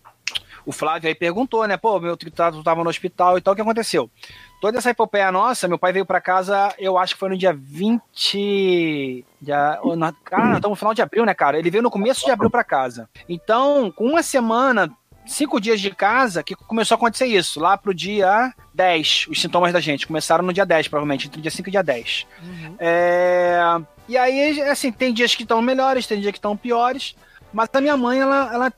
[0.64, 1.76] o Flávio aí perguntou, né?
[1.76, 4.10] Pô, meu tu tava no hospital e tal, o que aconteceu?
[4.60, 7.52] Toda essa epopeia nossa, meu pai veio pra casa, eu acho que foi no dia
[7.52, 9.24] 20.
[9.40, 11.58] Dia, na- cara, estamos no final de abril, né, cara?
[11.58, 13.08] Ele veio no começo de abril pra casa.
[13.28, 14.90] Então, com uma semana,
[15.26, 17.58] cinco dias de casa, que começou a acontecer isso.
[17.60, 20.06] Lá pro dia 10, os sintomas da gente.
[20.06, 22.26] Começaram no dia 10, provavelmente, entre dia 5 e dia 10.
[22.78, 23.58] É,
[24.08, 27.14] E aí, assim, tem dias que estão melhores, tem dias que estão piores.
[27.52, 28.72] Mas a minha mãe, ela, ela.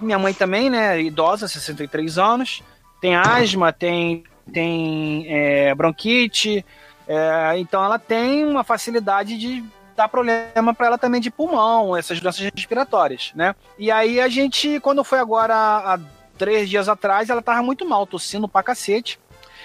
[0.00, 1.00] Minha mãe também, né?
[1.00, 2.62] Idosa, 63 anos.
[3.00, 6.64] Tem asma, tem tem é, bronquite,
[7.06, 9.64] é, então ela tem uma facilidade de
[9.96, 13.54] dar problema para ela também de pulmão, essas doenças respiratórias, né?
[13.78, 15.98] E aí a gente, quando foi agora há
[16.36, 19.18] três dias atrás, ela tava muito mal, tossindo pra cacete.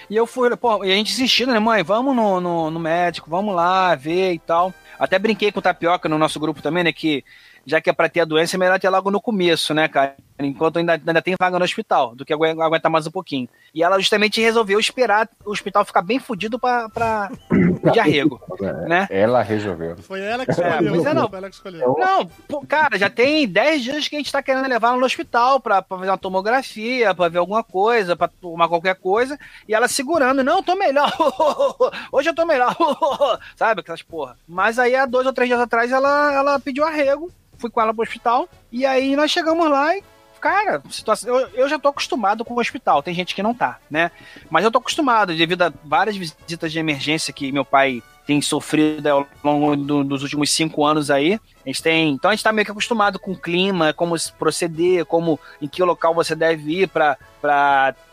[0.08, 3.30] E eu fui, pô, e a gente insistindo, né, mãe, vamos no, no, no médico,
[3.30, 4.74] vamos lá ver e tal.
[4.98, 7.24] Até brinquei com o Tapioca no nosso grupo também, né, que
[7.66, 10.16] já que é pra ter a doença, é melhor ter logo no começo, né, cara?
[10.38, 13.48] Enquanto ainda, ainda tem vaga no hospital, do que agu- aguentar mais um pouquinho.
[13.74, 17.30] E ela justamente resolveu esperar o hospital ficar bem fudido pra, pra
[17.92, 18.40] de arrego,
[18.88, 19.06] né?
[19.10, 19.96] Ela resolveu.
[19.98, 20.92] Foi ela que É, escolheu.
[20.94, 21.28] pois é, não.
[21.28, 21.96] Foi ela que escolheu.
[21.98, 25.06] Não, pô, cara, já tem 10 dias que a gente tá querendo levar ela no
[25.06, 29.74] hospital pra, pra fazer uma tomografia, pra ver alguma coisa, pra tomar qualquer coisa, e
[29.74, 31.10] ela segurando, não, tô melhor,
[32.10, 32.74] hoje eu tô melhor,
[33.56, 34.36] sabe, aquelas porra.
[34.48, 37.94] Mas aí, há dois ou três dias atrás, ela, ela pediu arrego, fui com ela
[37.94, 40.02] pro hospital, e aí nós chegamos lá e,
[40.40, 43.78] cara, situação, eu, eu já tô acostumado com o hospital, tem gente que não tá,
[43.90, 44.10] né?
[44.50, 49.04] Mas eu tô acostumado, devido a várias visitas de emergência que meu pai tem sofrido
[49.08, 51.40] ao longo do- dos últimos cinco anos aí.
[51.64, 55.04] A gente tem, então a gente tá meio que acostumado com o clima, como proceder,
[55.06, 57.16] como em que local você deve ir para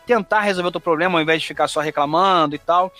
[0.06, 2.92] tentar resolver o teu problema ao invés de ficar só reclamando e tal.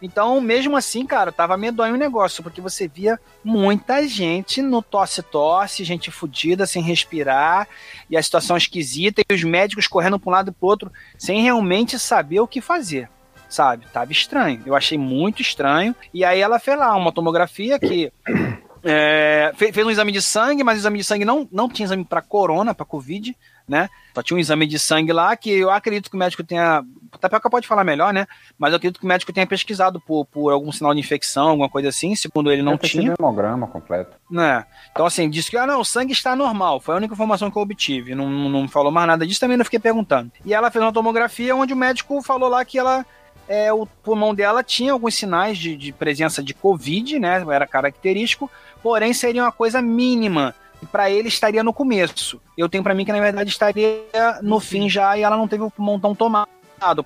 [0.00, 5.84] Então, mesmo assim, cara, tava medonho o negócio, porque você via muita gente no tosse-tosse,
[5.84, 7.66] gente fodida, sem respirar,
[8.10, 11.42] e a situação esquisita, e os médicos correndo pra um lado e pro outro, sem
[11.42, 13.08] realmente saber o que fazer
[13.48, 13.86] sabe?
[13.92, 14.60] Tava estranho.
[14.66, 15.94] Eu achei muito estranho.
[16.12, 18.12] E aí ela fez lá uma tomografia que.
[18.82, 21.86] é, fe- fez um exame de sangue, mas o exame de sangue não, não tinha
[21.86, 23.36] exame para corona, para covid,
[23.68, 23.88] né?
[24.14, 26.82] Só tinha um exame de sangue lá que eu acredito que o médico tenha.
[27.12, 28.26] O Tapioca pode falar melhor, né?
[28.58, 31.68] Mas eu acredito que o médico tenha pesquisado por, por algum sinal de infecção, alguma
[31.68, 32.14] coisa assim.
[32.14, 33.10] Segundo ele, não ter tinha.
[33.10, 34.16] um hemograma completo.
[34.30, 34.64] né?
[34.92, 36.80] Então, assim, disse que ah, não, o sangue está normal.
[36.80, 38.14] Foi a única informação que eu obtive.
[38.14, 40.30] Não, não, não falou mais nada disso, também não fiquei perguntando.
[40.44, 43.04] E ela fez uma tomografia onde o médico falou lá que ela.
[43.48, 47.44] É, o pulmão dela tinha alguns sinais de, de presença de Covid, né?
[47.48, 48.50] Era característico,
[48.82, 50.52] porém seria uma coisa mínima.
[50.82, 52.40] E para ele estaria no começo.
[52.56, 54.02] Eu tenho para mim que na verdade estaria
[54.42, 56.48] no fim já e ela não teve o pulmão tão tomado.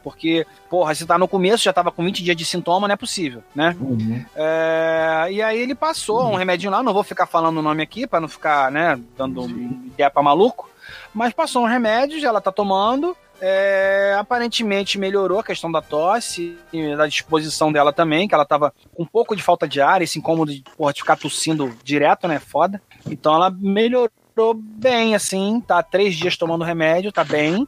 [0.02, 2.96] Porque, porra, se tá no começo, já tava com 20 dias de sintoma, não é
[2.96, 3.76] possível, né?
[3.80, 4.24] Uhum.
[4.34, 8.04] É, e aí ele passou um remedinho lá, não vou ficar falando o nome aqui
[8.04, 10.68] para não ficar, né, dando ideia pra maluco,
[11.14, 16.96] mas passou um remédio, ela tá tomando, é, aparentemente melhorou a questão da tosse e
[16.96, 20.18] da disposição dela também, que ela tava com um pouco de falta de ar, esse
[20.18, 22.80] incômodo de, porra, de ficar tossindo direto, né, foda.
[23.06, 27.66] Então ela melhorou bem, assim, tá três dias tomando remédio, tá bem.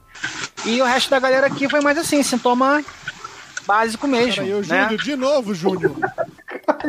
[0.65, 2.85] E o resto da galera aqui foi mais assim, sintoma
[3.67, 4.63] básico mesmo, Peraí, ô, né?
[4.65, 5.97] Júnior, de novo, Júnior.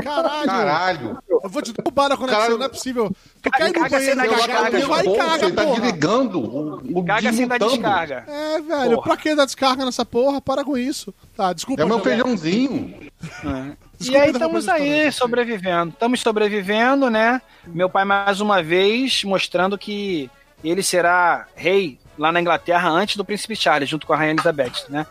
[0.03, 0.45] Caralho.
[0.45, 1.17] Caralho.
[1.29, 3.12] Eu vou te derrubar na conexão, Cara- não é possível.
[3.41, 5.51] Tu Caga- quer ir no caga sem banheiro cagar, descarga, tu vai e caga, você
[5.51, 5.75] tá porra.
[5.81, 8.25] desligando o, o Caga sem dar descarga.
[8.27, 9.03] É, velho, Porra.
[9.03, 10.41] pra que dar descarga nessa porra?
[10.41, 11.13] Para com isso.
[11.36, 11.81] Tá, desculpa.
[11.81, 12.95] É meu feijãozinho.
[13.01, 15.89] E Desculpa aí estamos aí sobrevivendo.
[15.93, 17.41] Estamos sobrevivendo, né?
[17.67, 20.29] Meu pai mais uma vez mostrando que
[20.63, 24.89] ele será rei lá na Inglaterra antes do príncipe Charles, junto com a rainha Elizabeth,
[24.89, 25.06] né?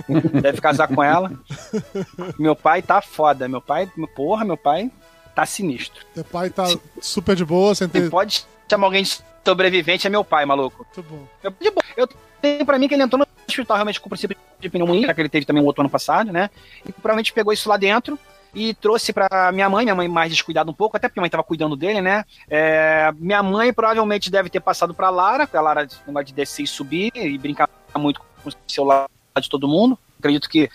[0.40, 1.32] Deve casar com ela.
[2.38, 3.48] Meu pai tá foda.
[3.48, 4.90] Meu pai, porra, meu pai
[5.34, 6.04] tá sinistro.
[6.14, 6.66] Teu pai tá
[7.00, 8.10] super de boa, sem ter.
[8.10, 10.84] Pode chamar alguém de sobrevivente é meu pai, maluco.
[10.84, 11.26] Muito bom.
[11.42, 11.84] Eu, de boa.
[11.96, 12.08] eu
[12.40, 15.14] tenho pra mim que ele entrou no hospital realmente com o princípio de pneumonia, já
[15.14, 16.50] que ele teve também um outro ano passado, né?
[16.86, 18.18] E provavelmente pegou isso lá dentro
[18.58, 21.30] e trouxe pra minha mãe, minha mãe mais descuidada um pouco, até porque a mãe
[21.30, 22.24] tava cuidando dele, né?
[22.50, 26.64] É, minha mãe provavelmente deve ter passado pra Lara, porque a Lara não de descer
[26.64, 29.06] e subir e brincar muito com o celular
[29.40, 29.98] de todo mundo.
[30.18, 30.68] Acredito que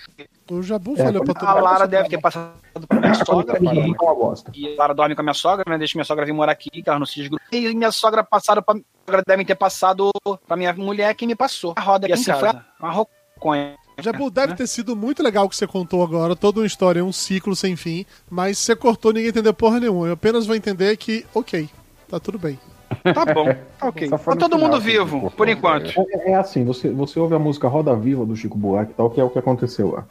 [0.50, 1.54] O Jabu É, falou pra todo a.
[1.54, 2.54] Lara deve ter passado
[2.88, 4.52] pra minha sogra, que, Não uma bosta.
[4.56, 5.78] e a Lara dorme com a minha sogra, né?
[5.78, 7.44] Deixa minha sogra vir morar aqui, que ela não se desgruda.
[7.52, 10.12] E minha sogra passaram pra, sogra devem ter passado
[10.48, 11.74] pra minha mulher que me passou.
[11.76, 13.76] A roda aqui E assim foi foi uma roconha.
[14.00, 17.12] Jabu, deve ter sido muito legal o que você contou agora, toda uma história, um
[17.12, 20.08] ciclo sem fim, mas você cortou ninguém entendeu porra nenhuma.
[20.08, 21.70] Eu apenas vou entender que, ok,
[22.10, 22.60] tá tudo bem.
[23.04, 23.46] Tá bom,
[23.80, 24.10] tá ok.
[24.10, 25.88] Tá todo final mundo que vivo, cortou, por enquanto.
[25.88, 26.08] velho.
[26.12, 29.10] É, é assim, você, você ouve a música Roda Viva do Chico Buarque e tal,
[29.10, 30.06] que é o que aconteceu lá.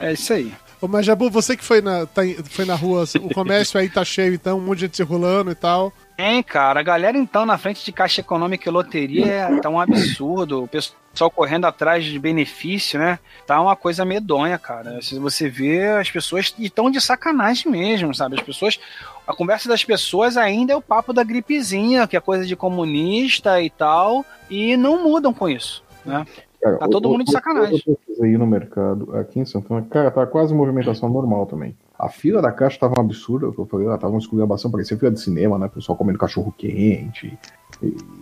[0.00, 0.52] É isso aí.
[0.80, 4.04] Ô, Mas Jabu, você que foi na, tá foi na rua, o comércio aí tá
[4.04, 5.92] cheio, então, um monte de gente circulando e tal.
[6.16, 9.80] Hein, cara, a galera então na frente de Caixa Econômica e Loteria é- tá um
[9.80, 10.64] absurdo.
[10.64, 10.96] O pessoal
[11.30, 13.18] correndo atrás de benefício, né?
[13.46, 15.00] Tá uma coisa medonha, cara.
[15.02, 18.36] Se você vê, as pessoas estão de sacanagem mesmo, sabe?
[18.36, 18.78] As pessoas.
[19.26, 23.60] A conversa das pessoas ainda é o papo da gripezinha, que é coisa de comunista
[23.60, 26.26] e tal, e não mudam com isso, né?
[26.62, 27.82] Cara, Tá todo mundo de sacanagem.
[27.86, 31.76] Eu pesquisei no mercado aqui em Santana, cara, tá quase movimentação normal também.
[31.98, 35.10] A fila da caixa tava um absurda, eu falei, ela tava uma esculhambação, parecia fila
[35.10, 35.66] de cinema, né?
[35.66, 37.36] O pessoal comendo cachorro quente,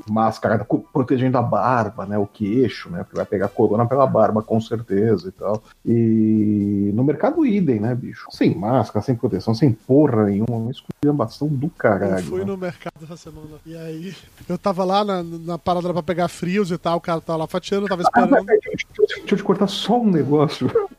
[0.08, 2.16] máscara protegendo a barba, né?
[2.16, 2.98] O queixo, né?
[3.02, 5.62] Porque vai pegar corona pela barba, com certeza e tal.
[5.84, 8.26] E no mercado idem, né, bicho?
[8.30, 12.22] Sem máscara, sem proteção, sem porra nenhuma, uma esculhambação do Eu caralho.
[12.24, 12.46] fui né?
[12.46, 13.56] no mercado essa semana.
[13.66, 14.14] E aí,
[14.48, 17.46] eu tava lá na, na parada pra pegar frios e tal, o cara tava lá
[17.46, 18.46] fatiando, eu tava Ah, mas, esperando.
[18.46, 20.70] deixa, eu- deixa eu te cortar só um negócio.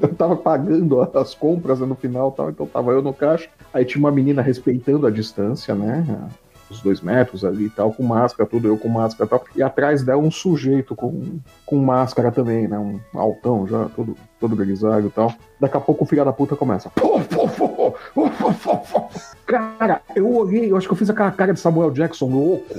[0.00, 3.48] Eu tava pagando as compras né, no final, tal, então tava eu no caixa.
[3.72, 6.04] Aí tinha uma menina respeitando a distância, né?
[6.68, 9.44] Os dois metros ali e tal, com máscara, tudo, eu com máscara e tal.
[9.54, 12.78] E atrás dela um sujeito com, com máscara também, né?
[12.78, 15.32] Um altão já, todo, todo grisalho e tal.
[15.60, 16.90] Daqui a pouco o filho da puta começa.
[19.46, 22.74] Cara, eu olhei, eu acho que eu fiz aquela cara de Samuel Jackson louco.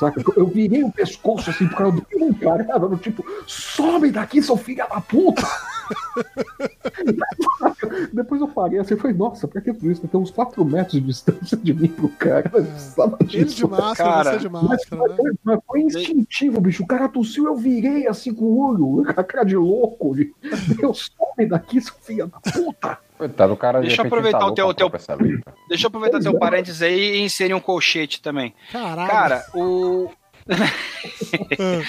[0.00, 0.22] Saca?
[0.34, 4.56] Eu virei o pescoço assim, porque eu dei um parada no tipo, sobe daqui, seu
[4.56, 5.46] filho da puta!
[8.12, 10.06] Depois eu parei assim falei, nossa, pra que tudo isso?
[10.06, 12.50] Tem uns 4 metros de distância de mim pro cara.
[12.52, 13.68] Eu precisava Ele de disso.
[13.68, 15.16] máscara, Cara, você de Mas, máscara, mas né?
[15.16, 16.82] foi, mas foi instintivo, bicho.
[16.82, 20.14] O cara tossiu, eu virei assim com o olho, a cara de louco.
[20.14, 20.32] De,
[20.78, 22.98] Meu, sobe daqui, seu filho da puta!
[23.18, 25.42] Coitado, o cara de Deixa eu aproveitar instalou o teu- teu-.
[25.68, 28.54] Deixa eu aproveitar teu parênteses aí e inserir um colchete também.
[28.72, 29.10] Caralho.
[29.10, 30.08] Cara, o.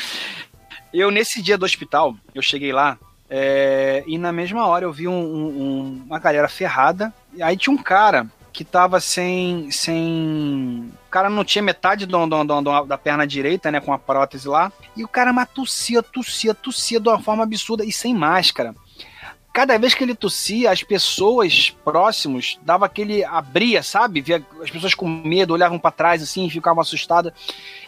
[0.94, 3.00] Eu, nesse dia do hospital, eu cheguei lá
[3.34, 7.14] é, e na mesma hora eu vi um- um- uma galera ferrada.
[7.34, 9.72] E aí tinha um cara que tava sem.
[9.72, 10.92] sem...
[11.08, 13.80] O cara não tinha metade do, do- do- da perna direita, né?
[13.80, 14.70] Com a prótese lá.
[14.98, 18.76] E o cara mas tossia, tossia, tossia de uma forma absurda e sem máscara.
[19.54, 23.24] Cada vez que ele tossia, as pessoas próximos dava aquele.
[23.24, 24.22] abria, sabe?
[24.22, 27.34] Via as pessoas com medo, olhavam pra trás assim, ficavam assustadas.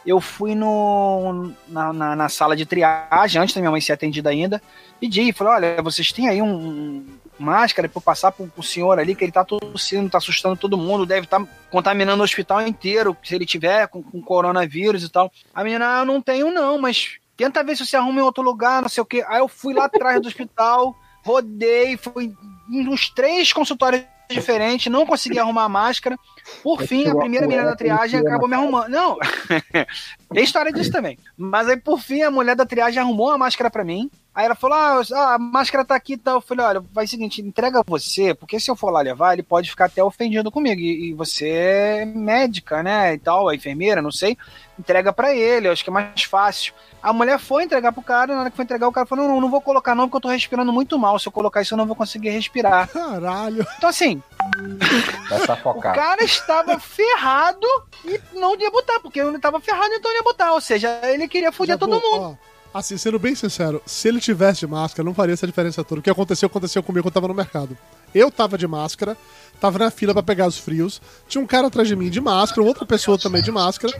[0.06, 4.30] Eu fui no, na, na, na sala de triagem, antes da minha mãe ser atendida
[4.30, 4.62] ainda,
[5.00, 7.06] pedi, falei, olha, vocês têm aí um, um
[7.40, 11.06] máscara para passar pro, pro senhor ali, que ele tá tossindo, tá assustando todo mundo,
[11.06, 15.32] deve estar contaminando o hospital inteiro, se ele tiver com, com coronavírus e tal.
[15.54, 18.44] A menina, ah, eu não tenho não, mas tenta ver se você arruma em outro
[18.44, 19.24] lugar, não sei o quê.
[19.28, 22.34] Aí eu fui lá atrás do hospital, rodei, fui
[22.70, 26.18] em uns três consultórios diferentes, não consegui arrumar a máscara.
[26.62, 28.90] Por Aí fim, a primeira menina da triagem acabou me arrumando.
[28.90, 29.18] Não,
[30.34, 31.18] tem história disso também.
[31.38, 34.10] Mas aí, por fim, a mulher da triagem arrumou a máscara pra mim.
[34.36, 36.36] Aí ela falou: ah, ah, a máscara tá aqui e tal.
[36.36, 39.44] Eu falei: olha, vai o seguinte, entrega você, porque se eu for lá levar, ele
[39.44, 40.82] pode ficar até ofendido comigo.
[40.82, 43.14] E, e você é médica, né?
[43.14, 44.36] E tal, a enfermeira, não sei.
[44.80, 46.74] Entrega pra ele, eu acho que é mais fácil.
[47.02, 49.40] A mulher foi entregar pro cara, na hora que foi entregar, o cara falou: não,
[49.40, 51.20] não vou colocar não, porque eu tô respirando muito mal.
[51.20, 52.88] Se eu colocar isso, eu não vou conseguir respirar.
[52.88, 53.68] Caralho.
[53.78, 54.22] Então, assim,
[55.92, 57.68] o cara estava ferrado
[58.04, 60.54] e não ia botar, porque ele estava ferrado, então não ia botar.
[60.54, 62.38] Ou seja, ele queria foder todo mundo.
[62.40, 66.00] ó, assim, sendo bem sincero, se ele tivesse de máscara, não faria essa diferença toda.
[66.00, 67.78] O que aconteceu, aconteceu comigo quando eu tava no mercado.
[68.14, 69.18] Eu tava de máscara,
[69.60, 72.66] tava na fila pra pegar os frios, tinha um cara atrás de mim de máscara,
[72.66, 73.94] outra pessoa também de máscara,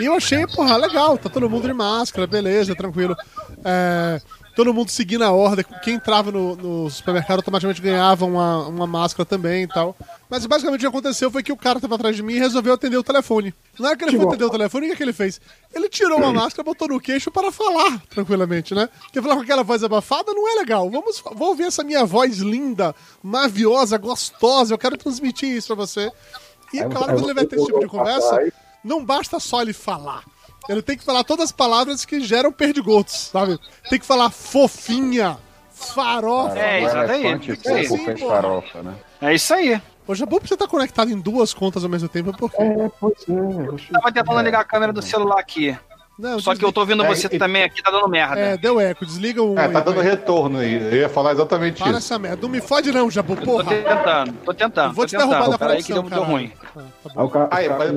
[0.00, 3.16] e eu achei, porra, legal, tá todo mundo de máscara, beleza, tranquilo.
[3.64, 4.20] É,
[4.54, 9.24] todo mundo seguindo a ordem, quem entrava no, no supermercado automaticamente ganhava uma, uma máscara
[9.24, 9.96] também e tal.
[10.30, 12.72] Mas basicamente o que aconteceu foi que o cara tava atrás de mim e resolveu
[12.72, 13.54] atender o telefone.
[13.78, 14.32] Na hora que ele foi Tirou.
[14.32, 15.40] atender o telefone, o que, que ele fez?
[15.72, 18.88] Ele tirou uma máscara, botou no queixo para falar tranquilamente, né?
[19.02, 20.88] Porque falar com aquela voz abafada não é legal.
[20.90, 24.74] Vamos, vou ouvir essa minha voz linda, maviosa, gostosa.
[24.74, 26.10] Eu quero transmitir isso pra você.
[26.72, 30.24] E claro, quando ele vai ter esse tipo de conversa, não basta só ele falar.
[30.68, 33.58] Ele tem que falar todas as palavras que geram perdigotos, sabe?
[33.90, 35.36] Tem que falar fofinha,
[35.70, 36.58] farofa.
[36.58, 37.50] É, O exatamente.
[37.52, 37.88] aí.
[37.88, 38.34] pouco fez porra.
[38.36, 38.94] farofa, né?
[39.20, 39.80] É isso aí.
[40.06, 42.62] Ô, Jabu, você tá conectado em duas contas ao mesmo tempo, por quê?
[42.62, 43.32] É, pois é.
[43.32, 45.76] eu Tava tentando ligar a câmera do celular aqui.
[46.16, 48.38] Não, Só que eu tô ouvindo É, você e- também aqui, tá dando merda.
[48.38, 49.58] É, deu eco, desliga o.
[49.58, 50.04] É, tá aí, dando vai.
[50.04, 50.74] retorno aí.
[50.74, 51.98] Eu ia falar exatamente Para isso.
[51.98, 52.40] essa merda.
[52.40, 53.64] Não me fode, não, Jabu, Tô porra.
[53.74, 54.94] tentando, tô tentando.
[54.94, 55.50] Vou tô te derrubar tentando.
[55.50, 56.52] da Peraí que conexão, deu, deu ruim.
[56.76, 57.20] Ah, tá bom.
[57.20, 57.88] Aí o cara, Aí, o cara mas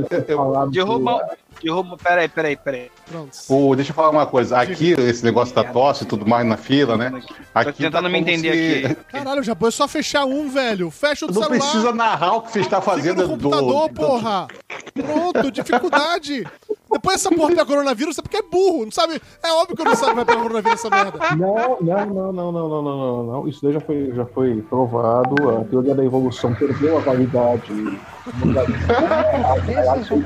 [0.75, 1.19] eu- eu-
[1.63, 1.97] do-.
[1.97, 2.91] Peraí, peraí, peraí.
[3.09, 3.31] Pronto.
[3.49, 4.59] O, deixa eu falar uma coisa.
[4.59, 7.11] Aqui, esse negócio da tosse e tudo mais na fila, né?
[7.53, 8.95] Aqui Tô tentando tá me entender se- aqui.
[9.11, 10.89] Caralho, Jabu, é só fechar um, velho.
[10.91, 11.59] Fecha o Não celular.
[11.59, 13.93] precisa narrar o que você está Fica fazendo no computador, do.
[13.95, 14.47] porra.
[14.93, 16.45] Pronto, dificuldade.
[16.91, 19.21] Depois essa porra pega coronavírus, é porque é burro, não sabe?
[19.43, 21.35] É óbvio que eu não sabe vai é pegar coronavírus essa merda.
[21.35, 25.35] Não, não, não, não, não, não, não, não, Isso daí já foi, já foi provado.
[25.49, 27.99] A teoria da evolução perdeu a validade.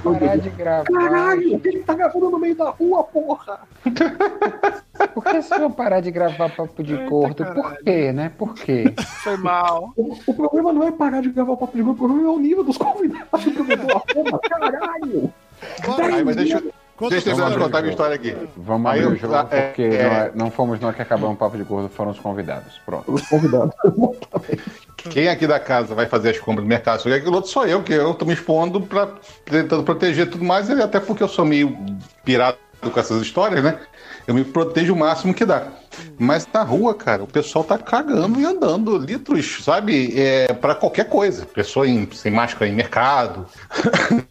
[0.03, 0.83] Parar de gravar.
[0.83, 3.59] Caralho, ele que tá gravando no meio da rua, porra?
[5.13, 7.45] Por que se eu parar de gravar papo de Eita, gordo?
[7.45, 8.31] Por quê, né?
[8.37, 8.93] Por quê?
[9.23, 9.93] Foi mal.
[9.95, 12.39] O, o, problema não é parar de gravar papo de gordo, o problema é o
[12.39, 15.33] nível dos convidados que eu vou caralho!
[16.13, 18.35] Aí, mas deixa, eu- Conta deixa eu terminar de contar a minha história aqui.
[18.57, 20.03] Vamos Aí abrir eu- o jogo é, porque é.
[20.03, 22.79] não, é- não fomos nós que acabamos o papo de gordo, foram os convidados.
[22.85, 23.11] Pronto.
[23.11, 23.73] Os convidados.
[25.09, 27.01] Quem aqui da casa vai fazer as compras do mercado?
[27.01, 29.09] Só aquilo outro sou eu, que eu tô me expondo pra
[29.45, 31.75] tentando proteger tudo mais, e até porque eu sou meio
[32.23, 33.79] pirado com essas histórias, né?
[34.27, 35.67] Eu me protejo o máximo que dá.
[36.19, 40.13] Mas na rua, cara, o pessoal tá cagando e andando litros, sabe?
[40.19, 41.47] É, para qualquer coisa.
[41.47, 43.47] Pessoa em- sem máscara em mercado.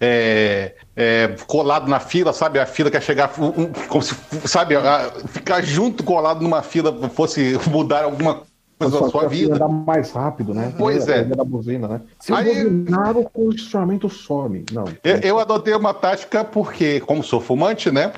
[0.00, 2.58] É, é, colado na fila, sabe?
[2.58, 4.14] A fila quer chegar, um- como se,
[4.44, 4.76] sabe?
[4.76, 8.42] a- ficar junto colado numa fila fosse mudar alguma
[8.78, 9.54] coisa na sua vida.
[9.54, 10.74] andar mais rápido, né?
[10.76, 11.24] Pois é.
[11.24, 12.00] Da buzina, né?
[12.20, 14.64] Se eu Aí- buzinar, o condicionamento some.
[14.70, 14.84] Não.
[15.02, 18.12] Eu, eu adotei uma tática porque, como sou fumante, né?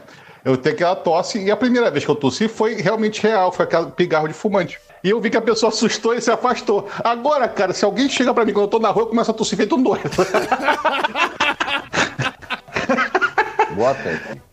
[0.44, 3.64] Eu tenho aquela tosse e a primeira vez que eu tossi foi realmente real, foi
[3.64, 4.78] aquele pigarro de fumante.
[5.02, 6.88] E eu vi que a pessoa assustou e se afastou.
[7.04, 9.34] Agora, cara, se alguém chega pra mim quando eu tô na rua, eu começo a
[9.34, 10.10] tossir feito um doido.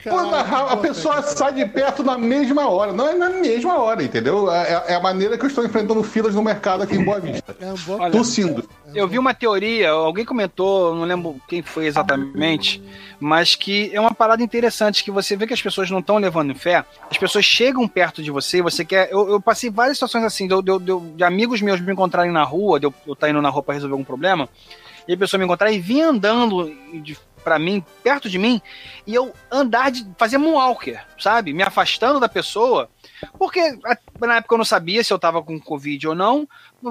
[0.04, 2.94] Pô, a, a pessoa sai de perto na mesma hora.
[2.94, 4.52] Não é na mesma hora, entendeu?
[4.52, 7.56] É, é a maneira que eu estou enfrentando filas no mercado aqui em Boa Vista.
[7.60, 8.00] É um bom...
[8.00, 8.68] Olha, Tossindo.
[8.94, 12.82] Eu vi uma teoria, alguém comentou, não lembro quem foi exatamente,
[13.20, 16.52] mas que é uma parada interessante, que você vê que as pessoas não estão levando
[16.52, 19.12] em fé, as pessoas chegam perto de você, você quer.
[19.12, 22.44] Eu, eu passei várias situações assim, de, de de de amigos meus me encontrarem na
[22.44, 24.48] rua, de eu estar indo na rua para resolver algum problema,
[25.08, 28.60] e a pessoa me encontrar e vir andando de, pra mim, perto de mim,
[29.06, 30.06] e eu andar de.
[30.18, 31.54] fazer moonwalker, sabe?
[31.54, 32.90] Me afastando da pessoa.
[33.38, 33.62] Porque
[34.20, 36.48] na época eu não sabia se eu tava com Covid ou não,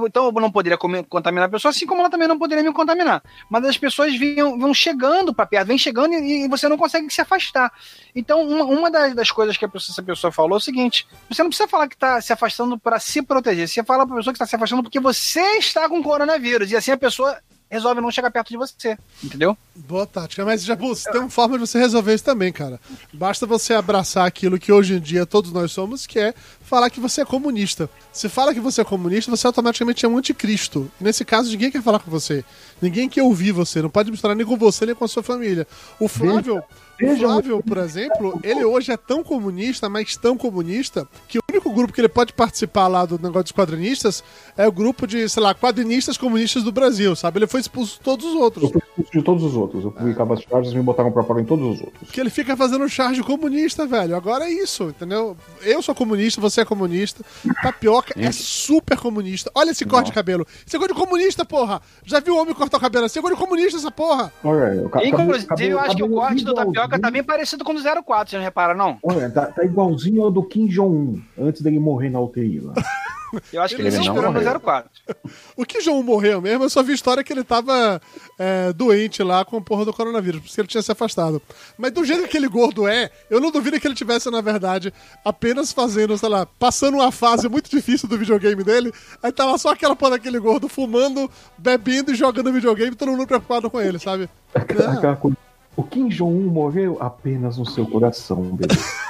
[0.07, 3.21] então eu não poderia contaminar a pessoa, assim como ela também não poderia me contaminar.
[3.51, 7.13] Mas as pessoas vinham, vão chegando para perto, vem chegando e, e você não consegue
[7.13, 7.73] se afastar.
[8.15, 11.07] Então, uma, uma das, das coisas que a pessoa- essa pessoa falou é o seguinte:
[11.29, 14.19] você não precisa falar que está se afastando para se proteger, você fala para a
[14.19, 17.37] pessoa que está se afastando porque você está com coronavírus, e assim a pessoa
[17.75, 19.57] resolve não chegar perto de você, entendeu?
[19.75, 22.81] Boa tática, mas Jabus, tem uma forma de você resolver isso também, cara.
[23.13, 26.35] Basta você abraçar aquilo que hoje em dia todos nós somos, que é
[26.65, 27.89] falar que você é comunista.
[28.13, 30.91] Se fala que você é comunista, você automaticamente é um anticristo.
[31.01, 32.45] Nesse caso, ninguém quer falar com você.
[32.81, 33.81] Ninguém quer ouvir você.
[33.83, 35.67] Não pode misturar nem com você, nem com a sua família.
[36.01, 36.63] O Flávio,
[37.03, 41.71] o Flávio, por exemplo, ele hoje é tão comunista, mas tão comunista, que o único
[41.73, 44.23] grupo que ele pode participar lá do negócio dos quadrinistas
[44.57, 47.41] é o grupo de, sei lá, quadrinistas comunistas do Brasil, sabe?
[47.41, 48.65] Ele foi expulso de todos os outros.
[48.65, 49.85] Eu fui expulso de todos os outros.
[49.85, 52.11] Eu publicava as charges e me botaram pra fora em todos os outros.
[52.11, 54.15] Que ele fica fazendo charge comunista, velho.
[54.15, 55.37] Agora é isso, entendeu?
[55.63, 57.25] Eu sou comunista, você é comunista.
[57.63, 59.51] Tapioca é super comunista.
[59.55, 60.47] Olha esse corte de cabelo.
[60.67, 61.81] Esse é coisa de comunista, porra.
[62.05, 63.19] Já viu o homem cortar o cabelo assim?
[63.19, 64.33] É coisa de comunista essa porra.
[64.43, 64.75] Olha,
[65.05, 67.83] Inclusive, cabelo- eu acho que o corte do tapioca tá bem parecido com o do
[68.05, 68.99] 04, você não repara, não?
[69.03, 72.75] Olha, tá, tá igualzinho ao do Kim Jong-un, antes dele morrer na UTI lá.
[73.53, 74.61] Eu acho que Ele ele se não inspirou no morreu.
[74.61, 74.91] 04.
[75.57, 78.01] O que João morreu mesmo, eu só vi história que ele tava
[78.39, 81.41] é, doente lá com a porra do coronavírus, por isso que ele tinha se afastado.
[81.79, 84.93] Mas do jeito que aquele gordo é, eu não duvido que ele tivesse, na verdade,
[85.25, 88.93] apenas fazendo, sei lá, passando uma fase muito difícil do videogame dele,
[89.23, 93.71] aí lá só aquela porra daquele gordo fumando, bebendo e jogando videogame, todo mundo preocupado
[93.71, 94.29] com ele, sabe?
[94.55, 94.93] Não.
[94.93, 95.37] Aquela coisa.
[95.77, 98.75] O Kim Jong-un morreu apenas no seu coração, bebê.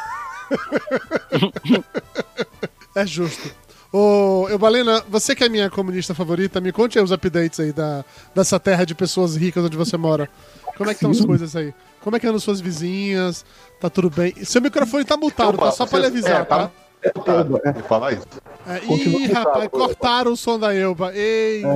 [2.96, 3.52] É justo.
[3.96, 8.04] Ô, Eubalena, você que é minha comunista favorita, me conte aí os updates aí da,
[8.34, 10.28] dessa terra de pessoas ricas onde você mora.
[10.76, 11.72] Como é que estão as coisas aí?
[12.00, 13.44] Como é que andam suas vizinhas?
[13.80, 14.34] Tá tudo bem?
[14.44, 15.70] Seu microfone tá mutado, Opa, tá?
[15.70, 16.70] Só pra lhe vocês- avisar, é, tá?
[17.04, 18.26] Tá, tá, falar isso.
[18.66, 19.68] É, Continua ih, rapaz, Euba.
[19.78, 21.12] cortaram o som da Elba.
[21.14, 21.68] Eita.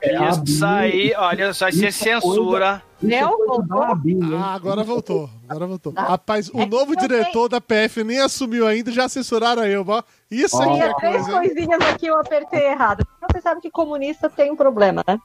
[0.00, 2.82] É a Isso aí, olha, só Isso é censura.
[3.02, 3.80] É Neo coisa voltou?
[3.80, 4.38] da Bia, hein?
[4.38, 5.30] Ah, agora voltou.
[5.48, 5.92] Agora voltou.
[5.96, 6.02] Ah.
[6.02, 10.04] Rapaz, o É novo diretor da PF nem assumiu ainda e já censuraram a Elba.
[10.30, 13.04] Isso aqui Tinha é três coisa, coisinhas aqui eu apertei errado.
[13.32, 15.18] Você sabe que comunista tem um problema, né?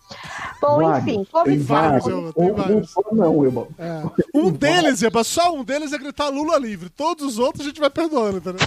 [0.62, 1.00] Bom, Vários.
[1.08, 2.94] enfim, como Tem vários, eu- tem vários.
[3.12, 3.68] Não.
[3.78, 4.04] É.
[4.34, 6.90] Um deles, Eba, só um deles é gritar Lula livre.
[6.90, 8.66] Todos os outros a gente vai perdoando, entendeu?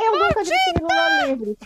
[0.00, 1.58] Eu nunca gritei Lula livre.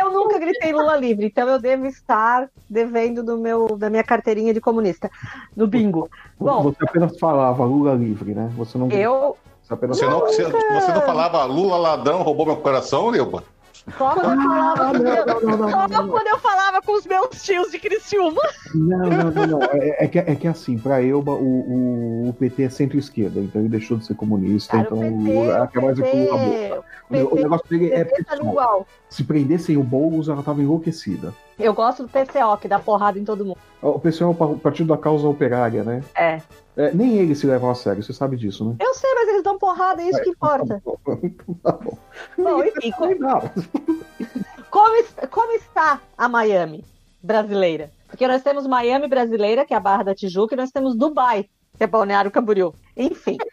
[0.00, 4.54] Eu nunca gritei Lula livre, então eu devo estar devendo do meu, da minha carteirinha
[4.54, 5.10] de comunista,
[5.54, 6.08] no bingo.
[6.38, 8.50] Bom, Você apenas falava Lula livre, né?
[8.56, 8.90] Você não.
[8.90, 13.44] eu Você apenas Você não, você, você não falava Lula ladrão roubou meu coração, Leuba?
[13.98, 16.08] Só quando eu falava, com meu- não, não, não, só não, não.
[16.08, 18.40] quando eu falava com os meus tios de Criciúma.
[18.74, 19.62] Não, não, não, não.
[19.62, 21.36] É, é que, é que assim, pra Elba, o,
[22.24, 25.24] o, o PT é centro-esquerda, então ele deixou de ser comunista, Cara, então o o
[25.24, 26.84] PT, Lula quer mais o PT, boca.
[27.34, 28.86] o negócio dele é pessoal.
[29.08, 31.32] Se prendessem o Boulos, ela tava enlouquecida.
[31.58, 33.58] Eu gosto do PCO, que dá porrada em todo mundo.
[33.80, 36.02] O pessoal é o partido da causa operária, né?
[36.16, 36.40] É.
[36.76, 38.76] É, nem eles se levam a sério, você sabe disso, né?
[38.80, 40.82] Eu sei, mas eles dão porrada, é isso que importa.
[41.62, 41.96] Tá bom.
[42.36, 43.40] Bom, enfim, co- Não.
[44.70, 46.84] como, es- como está a Miami
[47.22, 47.90] brasileira?
[48.08, 51.48] Porque nós temos Miami brasileira, que é a Barra da Tijuca, e nós temos Dubai,
[51.76, 52.74] que é Balneário Camboriú.
[52.96, 53.36] Enfim.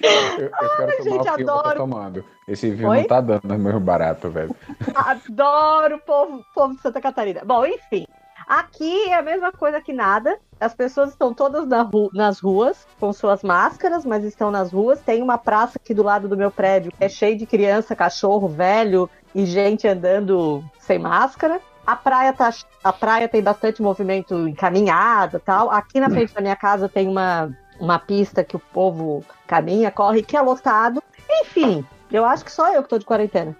[0.00, 0.10] Eu,
[0.44, 2.24] eu quero Ai, tomar gente, o que eu tô tomando.
[2.48, 3.00] Esse vinho Oi?
[3.00, 4.54] não tá dando meu barato, velho.
[4.94, 7.42] Adoro o povo, povo de Santa Catarina.
[7.44, 8.06] Bom, enfim.
[8.46, 10.38] Aqui é a mesma coisa que nada.
[10.58, 15.00] As pessoas estão todas na ru- nas ruas, com suas máscaras, mas estão nas ruas.
[15.00, 18.48] Tem uma praça aqui do lado do meu prédio que é cheio de criança, cachorro,
[18.48, 21.60] velho e gente andando sem máscara.
[21.86, 22.50] A praia, tá,
[22.82, 25.70] a praia tem bastante movimento em caminhada e tal.
[25.70, 30.22] Aqui na frente da minha casa tem uma, uma pista que o povo caminha, corre,
[30.22, 31.02] que é lotado.
[31.30, 33.56] Enfim, eu acho que só eu que tô de quarentena.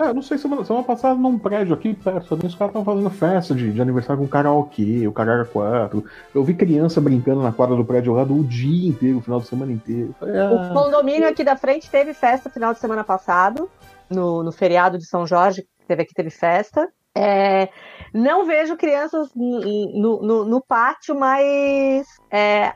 [0.00, 2.84] É, eu não sei, semana, semana passada num prédio aqui perto também, os caras estavam
[2.84, 6.04] fazendo festa de, de aniversário com karaokê, o cara era quatro.
[6.32, 9.48] Eu vi criança brincando na quadra do prédio lá o dia inteiro, o final de
[9.48, 10.14] semana inteiro.
[10.20, 13.68] Falei, O ah, condomínio aqui da frente teve festa final de semana passado,
[14.08, 16.88] no, no feriado de São Jorge, que teve aqui, teve festa.
[17.16, 17.68] É,
[18.14, 22.72] não vejo crianças no, no, no pátio, mas é,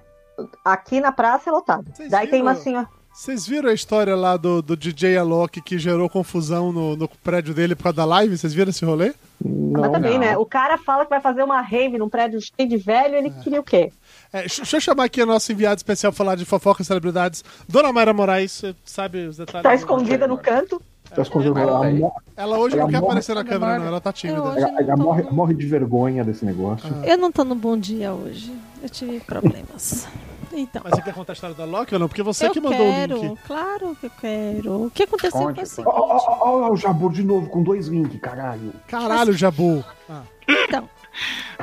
[0.64, 1.84] aqui na praça é lotado.
[2.10, 2.88] Daí tem uma senhora.
[3.12, 7.52] Vocês viram a história lá do, do DJ Alok que gerou confusão no, no prédio
[7.52, 8.36] dele por causa da live?
[8.38, 9.12] Vocês viram esse rolê?
[9.44, 10.20] Mas não, também, não.
[10.20, 10.36] né?
[10.38, 13.60] O cara fala que vai fazer uma rave num prédio cheio de velho, ele queria
[13.60, 13.92] o quê?
[14.32, 17.44] É, deixa eu chamar aqui a nossa enviada especial pra falar de fofoca e celebridades.
[17.68, 19.62] Dona Mayra Moraes, você sabe os detalhes?
[19.62, 20.80] Tá escondida no canto.
[21.14, 21.86] tá escondendo Ela
[22.34, 23.86] ela, tá hoje Ela não quer morre- aparecer na câmera, não.
[23.86, 24.38] Ela tá tímida.
[24.38, 26.88] Ela- ela morre, no- morre de vergonha desse negócio.
[27.04, 28.52] Eu não tô no bom dia hoje.
[28.82, 30.08] Eu tive problemas.
[30.54, 30.82] Então.
[30.84, 32.08] Mas você quer contar a história da Loki ou não?
[32.08, 33.38] Porque você eu que mandou quero, o link.
[33.46, 34.82] claro que eu quero.
[34.86, 35.88] O que aconteceu Conte, foi o seguinte.
[35.88, 38.72] Ó, ó, ó, ó lá o Jabur de novo, com dois links, caralho.
[38.86, 39.84] Caralho, Jabu.
[40.10, 40.88] Ah, Então,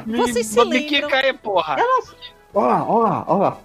[0.05, 0.79] vocês se lembram...
[0.79, 1.77] biquica aí, porra.
[2.53, 3.57] Ó lá, ó lá, ó lá.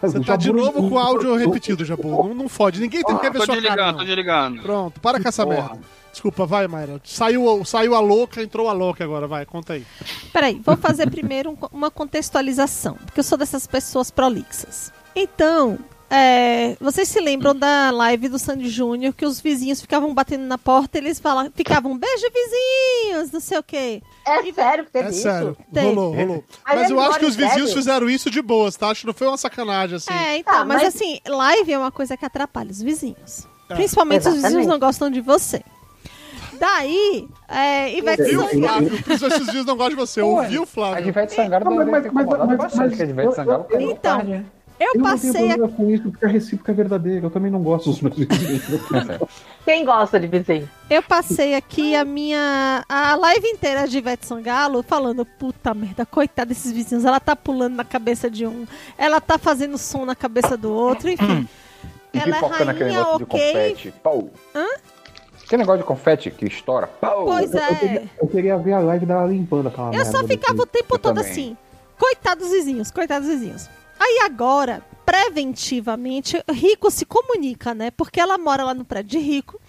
[0.00, 2.08] você O tá de novo com o áudio repetido, Jabu.
[2.08, 2.80] Não, não fode.
[2.80, 3.60] Ninguém tem que ver Tô sua cara.
[3.60, 3.98] desligando, não.
[3.98, 4.62] tô desligando.
[4.62, 5.56] Pronto, para com essa Porra.
[5.56, 5.78] merda.
[6.12, 7.00] Desculpa, vai, Mayra.
[7.04, 9.26] Saiu, saiu a louca, entrou a louca agora.
[9.28, 9.86] Vai, conta aí.
[10.32, 14.92] Peraí, vou fazer primeiro um- uma contextualização, porque eu sou dessas pessoas prolixas.
[15.14, 15.78] Então,
[16.10, 20.58] é, vocês se lembram da live do Sandy Júnior que os vizinhos ficavam batendo na
[20.58, 24.02] porta e eles falavam, ficavam, beijo vizinhos, não sei o quê.
[24.26, 25.22] É sério que teve É isso?
[25.22, 25.56] sério.
[25.72, 25.94] Tem.
[25.94, 26.44] Rolou, rolou.
[26.66, 27.48] Mas Mas eu acho que os sério?
[27.50, 28.88] vizinhos fizeram isso de boas, tá?
[28.90, 30.12] Acho que não foi uma sacanagem assim.
[30.12, 33.46] É, então, Tá, mas, mas- assim, live é uma coisa que atrapalha os vizinhos.
[33.68, 33.74] É.
[33.76, 34.68] Principalmente se os vizinhos Exatamente.
[34.80, 35.62] não gostam de você.
[36.60, 38.60] Daí, é, Ivete Viu, Sangalo...
[38.88, 39.02] Flávio?
[39.02, 40.20] Por isso esses dias não gostam de você.
[40.20, 41.08] Ouviu, A Flávio?
[41.08, 44.16] Ivete Sangalo Não, mas- mas- incomodado mas- bastante, mas- a Ivete eu- Sangalo caiu Então,
[44.16, 44.44] tarde, né?
[44.78, 45.68] Eu Eu não tenho passei a...
[45.68, 47.26] com isso, porque a recíproca é verdadeira.
[47.26, 48.62] Eu também não gosto dos meus vizinhos.
[49.64, 50.66] Quem gosta de vizinho?
[50.88, 52.82] Eu passei aqui a minha.
[52.88, 57.04] a live inteira de Ivete Sangalo falando, puta merda, coitada desses vizinhos.
[57.04, 61.08] Ela tá pulando na cabeça de um, ela tá fazendo som na cabeça do outro,
[61.10, 61.46] enfim.
[62.12, 63.26] E ela é rainha, ok.
[63.26, 63.94] confete.
[64.02, 64.30] Pau.
[65.50, 66.86] Aquele negócio de confete que estoura.
[66.86, 67.24] Pau.
[67.24, 67.74] Pois Eu é.
[67.74, 70.12] queria, eu queria ver a live dela limpando aquela Eu merda.
[70.12, 71.28] só ficava o tempo Eu todo também.
[71.32, 71.56] assim.
[71.98, 73.68] Coitados dos vizinhos, coitados dos vizinhos.
[73.98, 77.90] Aí agora, preventivamente, Rico se comunica, né?
[77.90, 79.60] Porque ela mora lá no prédio de Rico.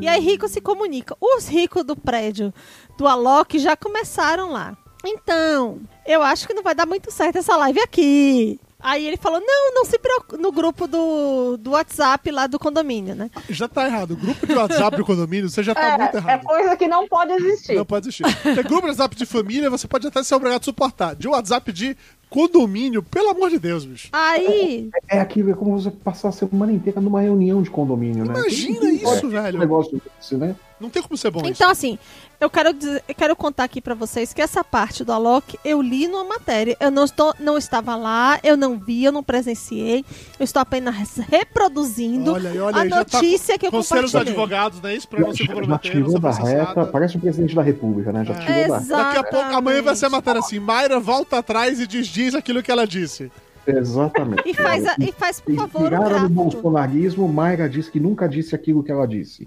[0.00, 1.14] E aí Rico se comunica.
[1.20, 2.50] Os ricos do prédio
[2.96, 4.74] do Alok já começaram lá.
[5.04, 8.58] Então, eu acho que não vai dar muito certo essa live aqui.
[8.78, 10.40] Aí ele falou: não, não se preocupe.
[10.40, 13.30] No grupo do, do WhatsApp lá do condomínio, né?
[13.48, 14.12] Já tá errado.
[14.12, 16.44] O grupo de WhatsApp do condomínio, você já tá muito É, é errado.
[16.44, 17.74] coisa que não pode existir.
[17.74, 18.24] Não pode existir.
[18.42, 21.14] Tem grupo de WhatsApp de família, você pode até ser obrigado a suportar.
[21.16, 21.96] De WhatsApp de
[22.28, 24.08] condomínio, pelo amor de Deus, bicho.
[24.12, 28.34] Aí, É aquilo, é como você passar a semana inteira numa reunião de condomínio, né?
[28.38, 29.56] Imagina isso, velho.
[29.56, 30.54] Um negócio desse, né?
[30.78, 31.50] Não tem como ser bom isso.
[31.50, 31.98] Então, assim,
[32.40, 35.80] eu quero, dizer- eu quero contar aqui pra vocês que essa parte do Alok eu
[35.80, 36.76] li numa matéria.
[36.80, 40.04] Eu não, estou, não estava lá, eu não vi, eu não presenciei.
[40.38, 44.20] Eu estou apenas reproduzindo Olha olha a já tá notícia que eu compartilhei.
[44.22, 45.08] advogados, não é isso?
[45.08, 48.24] Pra não se Já, já comprometer, ser da reta, parece o presidente da república, né?
[48.24, 48.38] Já É.
[48.38, 48.88] tirou da Exato.
[49.04, 52.62] Daqui a pouco, amanhã vai ser a matéria assim, Mayra volta atrás e desdiz aquilo
[52.62, 53.30] que ela disse.
[53.66, 54.42] Exatamente.
[54.46, 56.34] E faz, a- e faz por favor, um Inspirada no gráfico.
[56.34, 59.44] bolsonarismo, Mayra disse que nunca disse aquilo que ela disse.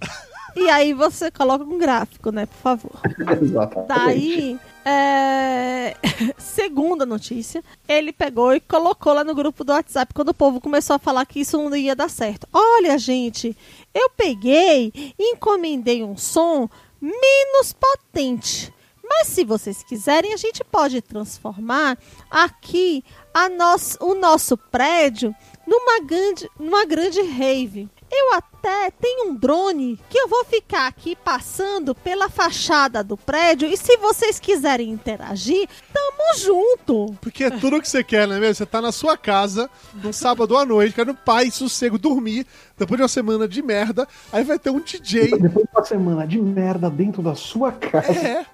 [0.56, 3.00] E aí você coloca um gráfico, né, por favor.
[3.42, 3.88] Exatamente.
[3.88, 5.96] Daí, é...
[6.38, 10.96] segunda notícia, ele pegou e colocou lá no grupo do WhatsApp quando o povo começou
[10.96, 12.48] a falar que isso não ia dar certo.
[12.52, 13.56] Olha, gente,
[13.94, 16.70] eu peguei e encomendei um som
[17.02, 18.74] menos potente.
[19.04, 21.98] Mas se vocês quiserem, a gente pode transformar
[22.30, 25.34] aqui a nosso, o nosso prédio
[25.66, 27.90] numa grande, numa grande rave.
[28.12, 33.16] Eu até até tem um drone que eu vou ficar aqui passando pela fachada do
[33.16, 37.16] prédio e se vocês quiserem interagir, tamo junto.
[37.22, 38.56] Porque é tudo o que você quer, né mesmo?
[38.56, 42.46] Você tá na sua casa, num sábado à noite, querendo paz, sossego, dormir,
[42.78, 45.32] depois de uma semana de merda, aí vai ter um DJ.
[45.38, 48.12] Depois de uma semana de merda dentro da sua casa.
[48.12, 48.46] É.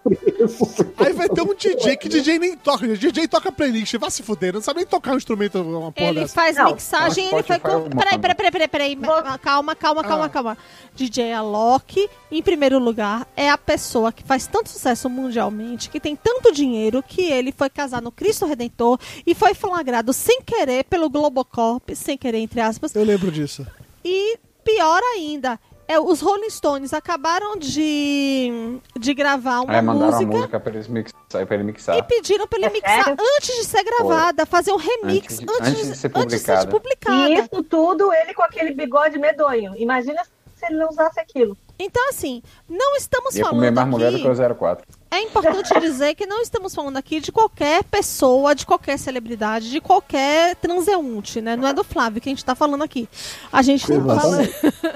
[0.97, 2.87] Aí vai ter um DJ que DJ nem toca.
[2.87, 6.21] DJ toca playlist, vai se fuder, não sabe nem tocar um instrumento, uma porra Ele
[6.21, 6.33] dessa.
[6.33, 8.97] faz Não, mixagem, ele foi eu Peraí, peraí, peraí, peraí, peraí.
[9.41, 10.55] Calma, calma, calma, Ah.
[10.55, 10.67] calma.
[10.95, 16.15] DJ Alok, em primeiro lugar, é a pessoa que faz tanto sucesso mundialmente, que tem
[16.15, 21.09] tanto dinheiro, que ele foi casar no Cristo Redentor e foi flagrado sem querer pelo
[21.09, 22.93] Globocorp, sem querer, entre aspas.
[22.95, 23.65] Eu lembro disso.
[24.03, 30.23] E pior ainda, é, os Rolling Stones acabaram de, de gravar uma Aí mandaram música.
[30.33, 31.11] a música pra, eles mix...
[31.29, 32.03] pra ele E mixar.
[32.07, 33.17] pediram pra ele É mixar sério?
[33.37, 36.45] antes de ser gravada, fazer um remix Antes de- antes, antes de ser antes de
[36.45, 37.29] ser publicada.
[37.29, 39.73] E isso tudo, ele com aquele bigode medonho.
[39.77, 40.21] Imagina
[40.55, 41.57] se ele não usasse aquilo.
[41.77, 44.23] Então, assim, não estamos Ia comer falando mais mulher do aqui.
[44.23, 44.85] que o 04.
[45.15, 49.79] É importante dizer que não estamos falando aqui de qualquer pessoa, de qualquer celebridade, de
[49.79, 51.55] qualquer transeunte, né?
[51.55, 53.07] Não é do Flávio que a gente tá falando aqui.
[53.51, 54.49] A gente tá falando.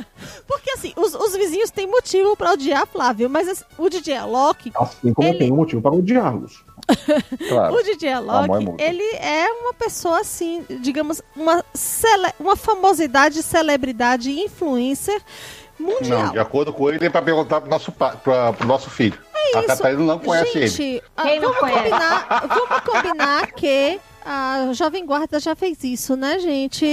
[0.46, 4.72] Porque, assim, os, os vizinhos têm motivo pra odiar Flávio, mas assim, o DJ Alok.
[4.76, 6.64] Assim como Ele- tem um motivo para odiá-los.
[7.48, 7.76] Claro.
[7.80, 8.76] O DJ é Alok, mútuo.
[8.80, 12.34] ele é uma pessoa assim, digamos, uma, cele...
[12.40, 15.22] uma famosidade, celebridade, influencer
[15.80, 16.26] mundial.
[16.26, 18.10] Não, de acordo com ele, é pra perguntar pro nosso, pa...
[18.12, 19.18] pra, pro nosso filho.
[19.56, 19.68] A isso.
[19.68, 20.68] Catarina não conhece ele.
[20.68, 21.80] Gente, ah, Quem não vamos, conhece?
[21.90, 26.86] combinar, vamos combinar que a Jovem Guarda já fez isso, né, gente?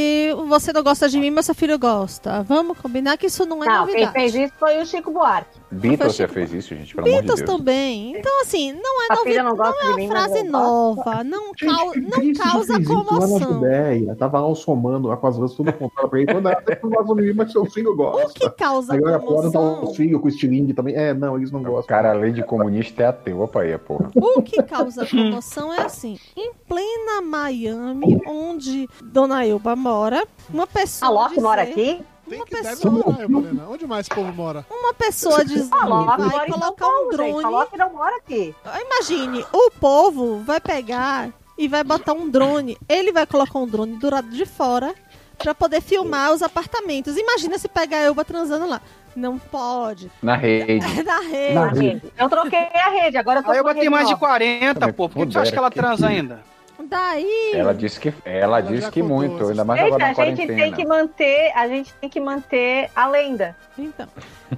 [0.49, 2.43] Você não gosta de mim, mas seu filho gosta.
[2.45, 4.13] Vamos combinar que isso não é não, quem novidade.
[4.13, 5.59] fez isso foi o Chico Buarque.
[5.71, 7.59] Beatles já fez isso, gente, pelo amor de Beatles Deus.
[7.59, 8.17] também.
[8.17, 9.49] Então, assim, não é A novidade.
[9.49, 10.51] não Não é uma frase gosto.
[10.51, 11.25] nova.
[11.25, 13.39] Não, cau- não causa comoção.
[13.55, 14.15] Judéia.
[14.15, 16.33] Tava lá somando lá com as ruas tudo apontado pra ele.
[16.33, 18.39] Quando ela não gosta de mim, mas seu filho O gosta.
[18.39, 19.85] que causa Agora fora tá comoção?
[19.85, 20.95] o filho com o estilingue também.
[20.95, 21.87] É, não, eles não O gostam.
[21.97, 23.41] cara, além de comunista, é ateu.
[23.41, 24.11] Opa aí, porra.
[24.15, 31.09] O que causa comoção é assim, em plena Miami, onde Dona Elba mora, uma pessoa
[31.11, 32.01] A Loki dizer- mora aqui?
[32.29, 33.67] Tem Uma que deve pessoa- morar, Helena.
[33.69, 34.67] Onde mais esse povo mora?
[34.71, 37.45] Uma pessoa diz A Loki vai colocar um drone.
[37.45, 38.55] A Loki não mora aqui.
[38.85, 42.77] Imagine, o povo vai pegar e vai botar um drone.
[42.89, 44.95] Ele vai colocar um drone do lado de fora
[45.39, 47.17] pra poder filmar os apartamentos.
[47.17, 48.81] Imagina se pegar a Elba transando lá.
[49.15, 50.11] Não pode.
[50.23, 50.81] Na rede.
[51.05, 51.55] Da rede.
[51.55, 52.13] Na rede.
[52.19, 54.27] Eu troquei a rede, agora eu tô Aí eu botei mais de nova.
[54.27, 55.09] 40, Também pô.
[55.09, 56.43] Por que tu acha que ela transa que- ainda?
[56.89, 57.53] Daí.
[57.55, 60.15] Ela disse que, ela Ela disse que contou muito, ainda mais Gente, agora a na
[60.15, 60.63] gente quarentena.
[60.63, 63.57] tem que manter, a gente tem que manter a lenda.
[63.79, 64.07] Então.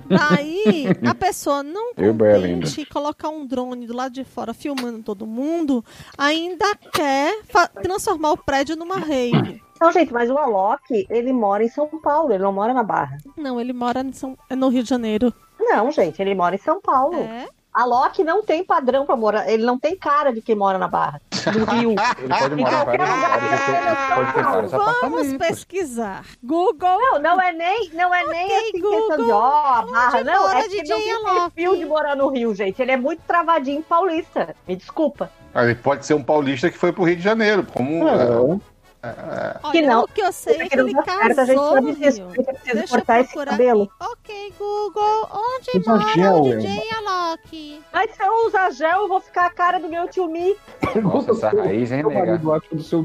[0.07, 5.85] Daí a pessoa não contente colocar um drone do lado de fora filmando todo mundo,
[6.17, 7.41] ainda quer
[7.83, 9.63] transformar o prédio numa rave.
[9.81, 13.17] Não, gente, mas o Alok, ele mora em São Paulo, ele não mora na Barra.
[13.37, 15.33] Não, ele mora em São- no Rio de Janeiro.
[15.59, 17.15] Não, gente, ele mora em São Paulo.
[17.17, 17.47] É.
[17.79, 20.89] A Loki não tem padrão pra morar, ele não tem cara de quem mora na
[20.89, 21.21] Barra,
[21.53, 21.95] do Rio.
[22.19, 23.41] Ele pode morar em qualquer lugar
[24.17, 26.25] pode ter Vamos pesquisar.
[26.43, 26.99] Google.
[26.99, 30.25] Não, não é nem, não é nem Ok, assim questão de Google, ó, a Barra,
[30.25, 32.83] não, é que não tem perfil de morar no Rio, gente.
[32.83, 34.57] Ele é muito travadinho paulista.
[34.67, 35.31] Me desculpa.
[35.55, 37.65] Ah, Ele pode ser um paulista que foi pro Rio de Janeiro.
[37.73, 38.09] Como.
[38.09, 38.61] É,
[39.63, 40.03] Olha, Que não.
[40.05, 41.75] o que eu sei é que ele casou.
[41.75, 42.27] A gente precisa
[42.65, 43.91] Deixa eu cortar esse procurar cabelo.
[44.01, 47.83] Ok, Google, onde Usa mora gel, o DJ Alok?
[47.93, 50.57] Mas se eu usar gel, eu vou ficar a cara do meu tio Mi.
[51.03, 52.41] Nossa, essa raiz, hein, nega?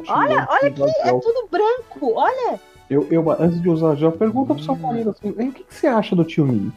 [0.10, 2.14] Olha, né, olha aqui, é tudo branco.
[2.16, 2.60] Olha.
[2.90, 5.74] Eu, eu, antes de usar gel, pergunta pro seu marido assim: "Ei, o que, que
[5.74, 6.72] você acha do tio Mi?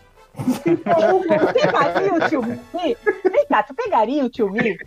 [0.64, 0.77] Tu
[1.55, 2.59] pegaria o tio Mi?
[3.24, 4.79] Vem cá, tu pegaria o tio Mi?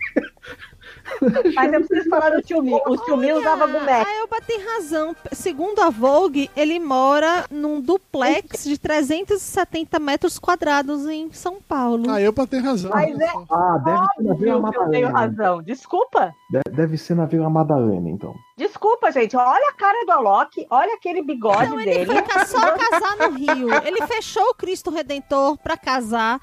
[1.54, 2.72] Mas eu preciso falar do tio Mi.
[2.86, 4.08] O tio Mi usava gumete.
[4.08, 5.14] A Elba tem razão.
[5.32, 12.10] Segundo a Vogue, ele mora num duplex de 370 metros quadrados em São Paulo.
[12.10, 12.90] Ah, eu pra ter razão.
[12.90, 15.18] Mas é Ah, deve ser na Vila que eu tenho Madalena.
[15.18, 15.62] razão.
[15.62, 16.34] Desculpa.
[16.50, 18.34] De- Deve ser na Vila Madalena, então.
[18.60, 19.34] Desculpa, gente.
[19.36, 20.66] Olha a cara do Alok.
[20.68, 22.22] Olha aquele bigode Não, ele dele.
[22.22, 23.68] ca- só casar no Rio.
[23.86, 26.38] Ele fechou o Cristo Redentor pra casar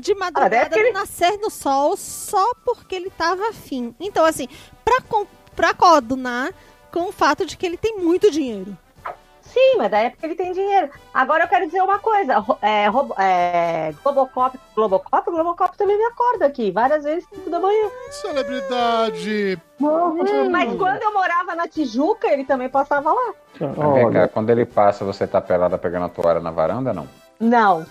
[0.00, 3.94] de Ah, madrugada que ele- no nascer do sol só porque ele tava afim.
[4.00, 4.48] Então, assim,
[4.82, 6.54] pra, com- pra coordenar
[6.90, 8.74] com o fato de que ele tem muito dinheiro.
[9.52, 10.90] Sim, mas da época ele tem dinheiro.
[11.12, 12.44] Agora eu quero dizer uma coisa.
[12.60, 16.70] É, robo- é, Globocop, Globocop, Globocop também me acorda aqui.
[16.70, 17.88] Várias vezes, 5 da manhã.
[18.10, 19.58] Celebridade.
[20.50, 23.32] Mas quando eu morava na Tijuca, ele também passava lá.
[23.58, 23.74] Vem
[24.04, 27.08] Olha, cá, quando ele passa, você tá pelada pegando a toalha na varanda, não?
[27.40, 27.86] Não.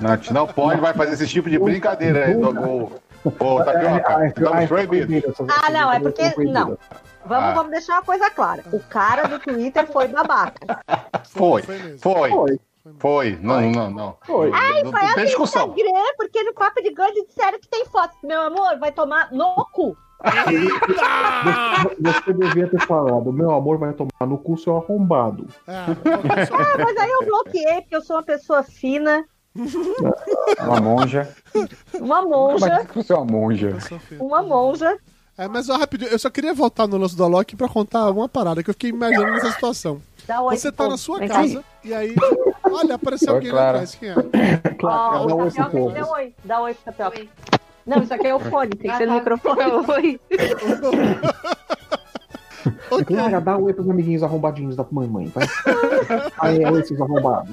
[0.00, 2.90] Não, a gente não pode vai fazer esse tipo de brincadeira aí, do Ô,
[3.38, 5.34] ô, Tapioca, estamos proibidos.
[5.62, 6.76] Ah, não, é porque- não.
[7.24, 7.52] Vamos, Ah.
[7.54, 8.64] vamos deixar uma coisa clara.
[8.72, 10.60] O cara do Twitter foi babaca.
[11.30, 12.30] Foi, Foi foi.
[12.30, 12.60] Foi.
[12.98, 14.16] Foi, não, não, não.
[14.26, 14.50] Foi.
[14.52, 15.68] Ai, não, foi não tem no discussão.
[15.68, 18.16] Instagram, porque no Copo de Gordo disseram que tem foto.
[18.24, 19.96] Meu amor, vai tomar no cu.
[22.00, 25.46] Você, devia ter falado, meu amor vai tomar no cu seu arrombado.
[25.50, 25.62] Só-
[26.56, 29.24] Ah, mas aí eu bloqueei, porque eu sou uma pessoa fina,
[30.60, 31.28] Uma monja.
[31.94, 33.78] uma monja, é é uma monja?
[34.18, 34.98] uma monja.
[35.40, 38.28] É, mas ó, rapidinho, eu só queria voltar no lance do Alok pra contar uma
[38.28, 40.02] parada que eu fiquei imaginando nessa situação.
[40.28, 40.90] Dá oi, Você tá pô.
[40.90, 41.34] na sua Vem cá.
[41.36, 42.14] casa e aí,
[42.62, 43.94] olha, apareceu alguém lá atrás.
[43.94, 44.14] Quem é?
[44.78, 46.34] Claro, Ó, dá o oi Tapioca deu oi.
[46.44, 47.26] Dá oi pro Tapioca.
[47.86, 49.62] Não, isso aqui é o fone, tem que ser no microfone.
[49.88, 50.20] Oi.
[52.90, 53.04] Ok.
[53.06, 55.46] Clara, dá oi pros amiguinhos arrombadinhos da mamãe, vai.
[56.38, 57.50] Aí, é esses arrombados.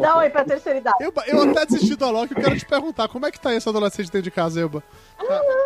[0.00, 0.96] Dá oi pra terceira idade.
[1.00, 3.68] Elba, eu até desisti do Alok, eu quero te perguntar, como é que tá esse
[3.68, 4.82] adolescente dentro de casa, Elba?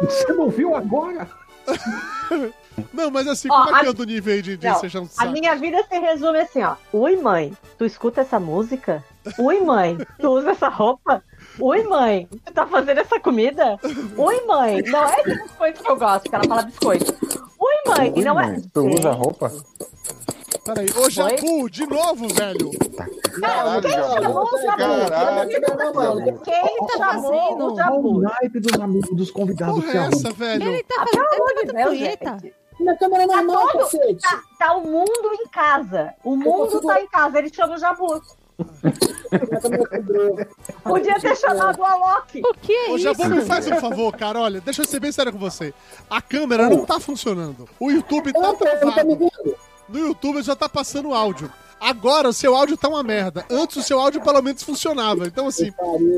[0.03, 1.27] Você não viu agora?
[2.93, 4.75] Não, mas assim, Ó, como é que a- anda o nível aí de, de Não,
[4.79, 5.33] ser um A saco?
[5.33, 6.75] minha vida se resume assim, ó.
[6.93, 9.03] Oi, mãe, tu escuta essa música?
[9.39, 11.23] Oi, mãe, tu usa essa roupa?
[11.59, 13.79] Oi, mãe, tu tá fazendo essa comida?
[14.17, 17.17] Oi, mãe, não é de biscoito que eu gosto, que ela fala biscoito.
[17.59, 18.47] Oi, mãe, Ui, não é.
[18.49, 19.51] mãe, Tu usa roupa?
[20.67, 22.71] Peraí, ô Jabu, de novo, velho!
[23.41, 24.51] Caralho, Jabu.
[24.77, 26.41] Caralho.
[26.41, 27.61] Quem tá chamou fazendo?
[27.61, 28.21] o Olha o Jabu?
[28.21, 30.69] naipe dos amigos dos convidados Porra é essa, velho?
[30.73, 32.39] Ele tá fazendo, ele tá Meu batendo Deus, punheta.
[32.81, 34.21] Na câmera normal, todo- cacete.
[34.23, 36.14] Tá, tá o mundo em casa.
[36.25, 37.39] O mundo tá em casa.
[37.39, 38.23] Ele chama o Jabu.
[39.91, 40.37] Quebrou.
[40.83, 42.41] Podia ter chamado o Alok.
[42.45, 43.05] O que é Ô isso?
[43.05, 45.73] Jabu, me faz um favor, cara, olha, deixa eu ser bem sério com você.
[46.09, 47.69] A câmera não tá funcionando.
[47.81, 49.17] O YouTube tá tá me travado.
[49.17, 49.57] vendo.
[49.89, 51.51] No YouTube já tá passando áudio.
[51.78, 53.45] Agora o seu áudio tá uma merda.
[53.51, 55.26] Antes o seu áudio pelo menos funcionava.
[55.26, 55.72] Então assim,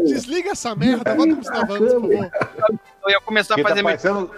[0.06, 2.30] desliga essa merda, volta pro Estavantes, por favor.
[3.04, 4.30] Eu ia começar a tá fazer parecendo,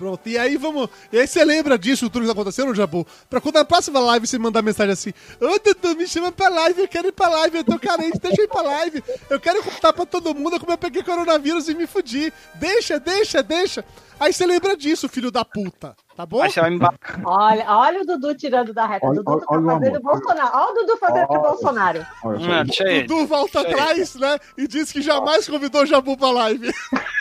[0.00, 0.88] Pronto, e aí vamos.
[1.12, 3.06] E aí você lembra disso, tudo que tá acontecendo, Jabu?
[3.28, 6.80] Pra quando na próxima live você mandar mensagem assim: Ô Dudu, me chama pra live,
[6.80, 9.04] eu quero ir pra live, eu tô carente, deixa eu ir pra live.
[9.28, 12.32] Eu quero contar pra todo mundo como eu peguei coronavírus e me fudi.
[12.54, 13.84] Deixa, deixa, deixa.
[14.18, 16.42] Aí você lembra disso, filho da puta, tá bom?
[16.42, 16.98] Aí você vai me bater.
[17.24, 19.06] Olha, olha o Dudu tirando da reta.
[19.06, 20.00] Olha- Dudu olha- tá olha o fazendo.
[20.00, 20.50] Bolsonaro.
[20.54, 21.40] Olha o Dudu fazendo Olha.
[21.40, 22.06] Bolsonaro.
[22.24, 22.64] Olha.
[23.06, 24.38] Dudu volta atrás, né?
[24.58, 26.70] E diz que jamais convidou o Jabu pra live.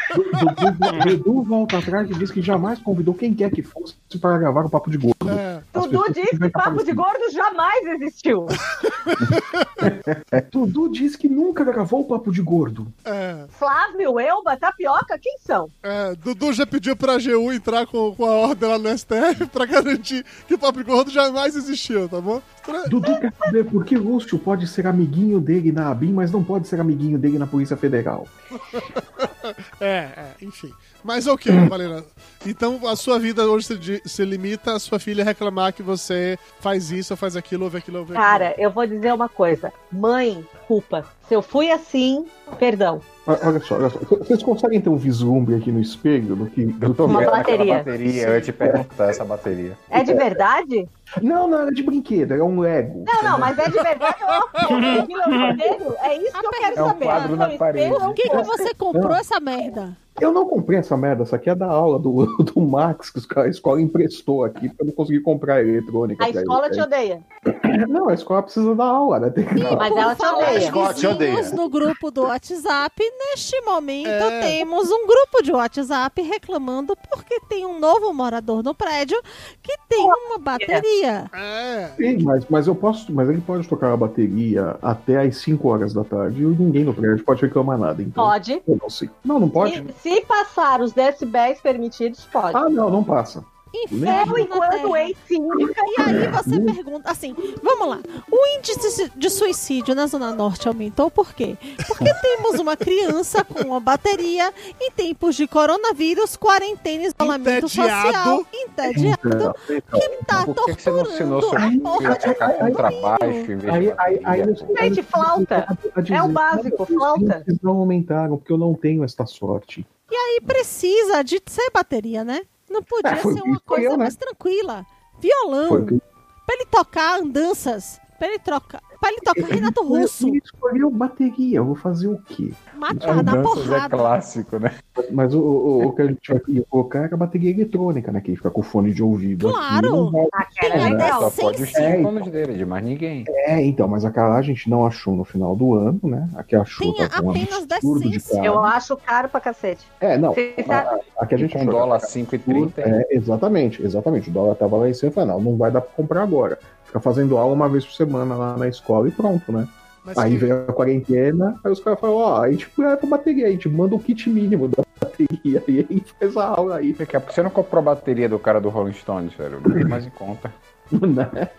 [0.10, 4.66] Dudu, Dudu volta atrás e diz que jamais convidou quem quer que fosse para gravar
[4.66, 5.30] o Papo de Gordo.
[5.30, 5.62] É.
[5.72, 8.48] Dudu disse que papo de gordo jamais existiu.
[10.52, 12.88] Dudu diz que nunca gravou o Papo de Gordo.
[13.06, 15.70] É, Flávio, Elba, Tapioca, quem são?
[15.84, 19.66] é, Dudu já pediu pra GU entrar com, com a ordem lá no STF pra
[19.66, 22.42] garantir que o Papo Gordo jamais existiu, tá bom?
[22.90, 26.68] Dudu quer saber por que Lúcio pode ser amiguinho dele na ABIN, mas não pode
[26.68, 28.28] ser amiguinho dele na Polícia Federal.
[29.82, 30.74] É, é, enfim.
[31.04, 32.04] Mas ok, Valena.
[32.46, 36.90] Então a sua vida hoje se, se limita a sua filha reclamar que você faz
[36.90, 38.26] isso, ou faz aquilo, ouve aquilo, ouve aquilo.
[38.26, 39.74] Cara, eu vou dizer uma coisa.
[39.92, 41.06] Mãe, culpa.
[41.28, 42.26] Se eu fui assim,
[42.58, 43.02] perdão.
[43.28, 44.00] Olha olha só, olha só.
[44.00, 46.66] Vocês conseguem ter um vislumbre aqui no espelho do que.
[46.66, 47.78] Do Uma aquela bateria.
[47.78, 48.28] bateria.
[48.28, 49.78] Eu ia te perguntar essa bateria.
[49.90, 50.88] É de verdade?
[51.22, 53.04] Não, não, era de brinquedo, era um Lego.
[53.06, 54.30] Não, não, mas é de verdade ou
[54.62, 55.96] é um espelho?
[56.02, 57.06] É isso que eu quero É um saber.
[57.06, 57.86] quadro na parede.
[57.94, 59.98] é um Por que, que você comprou essa merda?
[60.22, 63.48] Eu não comprei essa merda, essa aqui é da aula do, do Max, que a
[63.48, 66.24] escola emprestou aqui, eu não consegui comprar eletrônica.
[66.24, 66.76] A pra escola ele.
[66.76, 67.24] te odeia.
[67.88, 69.30] Não, a escola precisa da aula, né?
[69.30, 69.76] Tem que dar.
[69.78, 70.60] Mas ela te odeia.
[70.60, 71.50] de Escola te odeia.
[71.52, 74.42] no grupo do WhatsApp, neste momento É.
[74.42, 79.18] temos um grupo de WhatsApp reclamando porque tem um novo morador no prédio
[79.64, 81.30] que tem uma bateria.
[81.34, 81.90] É.
[81.96, 85.94] Sim, mas, mas eu posso, mas ele pode tocar a bateria até às 5 horas
[85.94, 88.02] da tarde e ninguém no prédio pode reclamar nada.
[88.02, 88.62] Então, Pode.
[88.68, 89.10] eu não sei.
[89.24, 89.76] Não, não pode?
[89.76, 92.56] Se, se passar os decibéis permitidos, pode.
[92.56, 93.44] Ah, não, não passa.
[93.72, 98.00] Inferno enquanto ex-síndica, E aí você pergunta, assim, vamos lá.
[98.32, 101.56] O índice de suicídio na Zona Norte aumentou por quê?
[101.88, 104.52] Porque temos uma criança com uma bateria
[104.82, 108.12] em tempos de coronavírus, quarentena, isolamento Entediado.
[108.12, 111.98] social, entediado, Então, então, que tá Por que, que você não ensinou seu torturando a
[111.98, 115.78] filho tocar um contrabaixo em vez Gente, flauta.
[116.12, 119.86] É o básico, "Não, os flauta." não aumentaram, porque eu não tenho esta sorte.
[120.12, 122.42] E precisa de ser bateria, né?
[122.70, 123.98] Não podia É, foi ser uma coisa né?
[123.98, 124.86] mais tranquila.
[125.20, 130.42] Violão, Foi pra ele tocar andanças, pra ele trocar, pra ele tocar Renato Russo, Ele
[130.44, 132.52] escolheu bateria, eu vou fazer o quê?
[132.80, 133.90] Matar na Andanças é porrada.
[133.98, 134.72] clássico, né?
[135.12, 138.22] Mas o, o, o que a gente vai colocar é a bateria eletrônica, né?
[138.22, 139.50] Que fica com fone de ouvido.
[139.50, 139.90] aqui, Claro.
[139.92, 141.32] não vai- aquela Quem é é legal.
[141.32, 143.26] Só pode os cinco anos dele, de mais ninguém.
[143.28, 146.30] É, então, mas aquela a gente não achou no final do ano, né?
[146.36, 148.36] Aqui achou tá com um apenas absurdo de decência.
[148.44, 148.46] caro.
[148.48, 149.86] Eu acho caro pra cacete.
[150.00, 150.34] É, não.
[150.34, 152.72] Você A, sabe- a, a a gente Com achou dólar que era 5,30.
[152.78, 154.30] É, exatamente, exatamente.
[154.30, 156.58] O dólar tava lá em cima, eu falei, não, não vai dar pra comprar agora.
[156.86, 159.68] Fica fazendo aula uma vez por semana lá na escola e pronto, né?
[160.04, 163.06] Mas Aí que- veio a quarentena, aí os caras falaram, ó, a gente leva a
[163.06, 166.94] bateria, a gente manda o kit mínimo da bateria, e aí faz a aula aí,
[166.94, 169.62] Por que você não comprou a bateria do cara do Rolling Stones, velho?
[169.62, 170.54] Muito mais em conta.
[170.92, 171.50] né?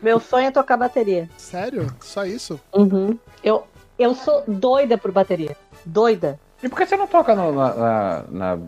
[0.00, 1.28] Meu sonho é tocar bateria.
[1.36, 1.86] Sério?
[2.00, 2.60] Só isso?
[2.72, 3.18] Uhum.
[3.42, 3.64] Eu,
[3.98, 5.56] eu sou doida por bateria.
[5.84, 6.38] Doida.
[6.62, 7.74] E por que você não toca no- na.
[7.74, 8.58] na, na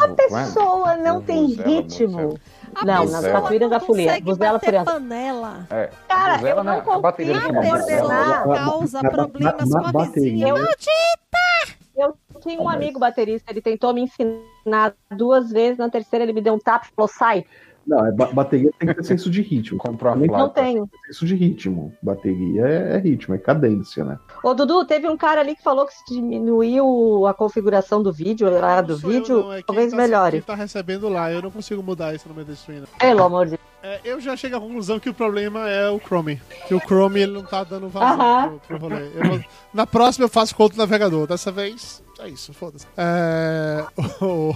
[0.00, 0.08] A é?
[0.14, 2.38] pessoa não tem Vuvuzela, ritmo.
[2.74, 4.20] A Não, na capoeira da folia.
[4.22, 4.84] bater furiosa.
[4.84, 5.66] panela.
[5.70, 6.82] É, Cara, vuvuzela, eu não né?
[6.86, 8.00] A bateria consigo do A Rolling Stones.
[8.00, 9.92] pessoa Na- causa na- problemas com a vizinha.
[9.92, 10.52] bateria.
[10.54, 11.80] Maldita!
[11.96, 16.40] Eu tinha um amigo baterista, ele tentou me ensinar duas vezes, na terceira ele me
[16.40, 17.44] deu um tapa e falou, sai.
[17.86, 19.78] Não, é, ba- bateria tem que ter senso de ritmo.
[19.80, 20.16] Comprou a.
[20.16, 20.88] Não tenho.
[21.06, 21.92] Senso de ritmo.
[22.02, 24.18] Bateria é, é ritmo, é cadência, né?
[24.44, 28.48] Ô, Dudu, teve um cara ali que falou que se diminuiu a configuração do vídeo,
[28.62, 30.32] a do sou eu, vídeo, não, é talvez tá- melhore.
[30.32, 32.80] Quem tá recebendo lá, eu não consigo mudar isso no do stream.
[32.80, 32.86] não.
[32.98, 33.60] Pelo amor de Deus.
[33.82, 36.38] É, eu já chego à conclusão que o problema é o Chrome.
[36.68, 39.06] Que o Chrome ele não tá dando vazão pro, pro rolê.
[39.14, 39.40] Eu vou-
[39.72, 41.26] na próxima eu faço com outro navegador.
[41.26, 42.86] Dessa vez, é isso, foda-se.
[42.96, 43.82] É,
[44.22, 44.54] o-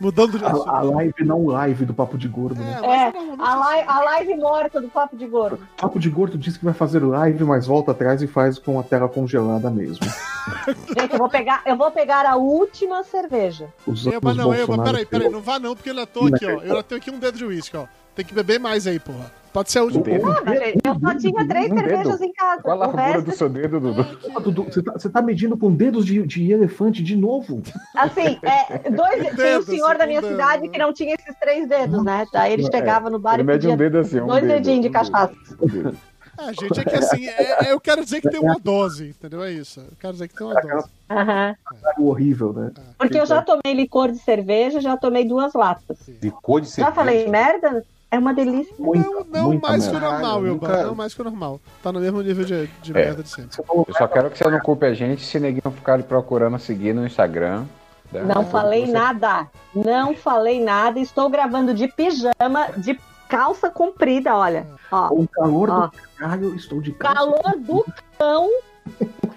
[0.00, 0.68] mudando de assunto.
[0.68, 2.80] A, a live não live do Papo de Gordo, né?
[2.82, 5.58] É, É, a, live, a live morta do Papo de Gordo.
[5.76, 8.82] Papo de Gordo disse que vai fazer live, mas volta atrás e faz com a
[8.82, 10.04] tela congelada mesmo.
[10.98, 13.68] Gente, eu vou pegar, eu vou pegar a última cerveja.
[13.86, 15.94] Os, Eu, mas os não, eu, mas Bolsonaro- peraí, peraí, não vá não, porque eu
[15.94, 16.50] já tô aqui, ó.
[16.62, 17.86] Eu já tenho aqui um dedo de uísque, ó.
[18.14, 19.30] Tem que beber mais aí, porra.
[19.56, 20.04] Pode ser a última.
[20.04, 22.24] Ah, mas, gente, eu só tinha três Um cervejas dedo.
[22.24, 22.60] em casa.
[22.62, 24.06] Qual a largura resto, do seu dedo, Dudu?
[24.36, 27.62] Ah, Dudu, Você tá, você tá medindo com dedos de, de elefante de novo?
[27.94, 30.32] assim, é, dois, tem um dedo, senhor da minha um dedo.
[30.32, 32.26] cidade que não tinha esses três dedos, né?
[32.30, 34.52] Daí ele É, chegava no bar Ele e mede um dedo assim, um dois dedo,
[34.52, 35.34] dedinhos de um cachaça.
[35.58, 35.96] um dedo.
[36.38, 39.42] É, gente, é que assim, é- é- eu quero dizer que tem uma dose, entendeu?
[39.42, 39.80] É isso.
[39.80, 40.88] Eu quero dizer que tem uma dose.
[41.10, 41.56] Aham.
[41.82, 42.72] Algo horrível, né?
[42.98, 45.96] Porque eu já tomei licor de cerveja, já tomei duas latas.
[46.20, 46.94] De cor de Já cerveja.
[46.94, 47.82] falei merda?
[48.10, 48.72] É uma delícia.
[48.78, 50.10] Muita, Não, não muita mais que o merda.
[50.10, 50.68] normal, Elba.
[50.68, 51.60] nunca- Não mais que o normal.
[51.82, 52.94] Tá no mesmo nível de, de É.
[52.94, 53.58] merda de sempre.
[53.68, 57.04] Eu só quero que você não culpe a gente se neguinho ficar procurando seguir no
[57.06, 57.64] Instagram.
[58.12, 58.22] né?
[58.22, 59.48] Não falei Você- nada.
[59.74, 61.00] Não falei nada.
[61.00, 62.98] Estou gravando de pijama, de
[63.28, 64.64] calça comprida, olha.
[64.92, 65.80] Ó, o calor Ó.
[65.88, 67.16] do caralho, estou de calça.
[67.16, 67.84] calor do
[68.16, 68.48] cão.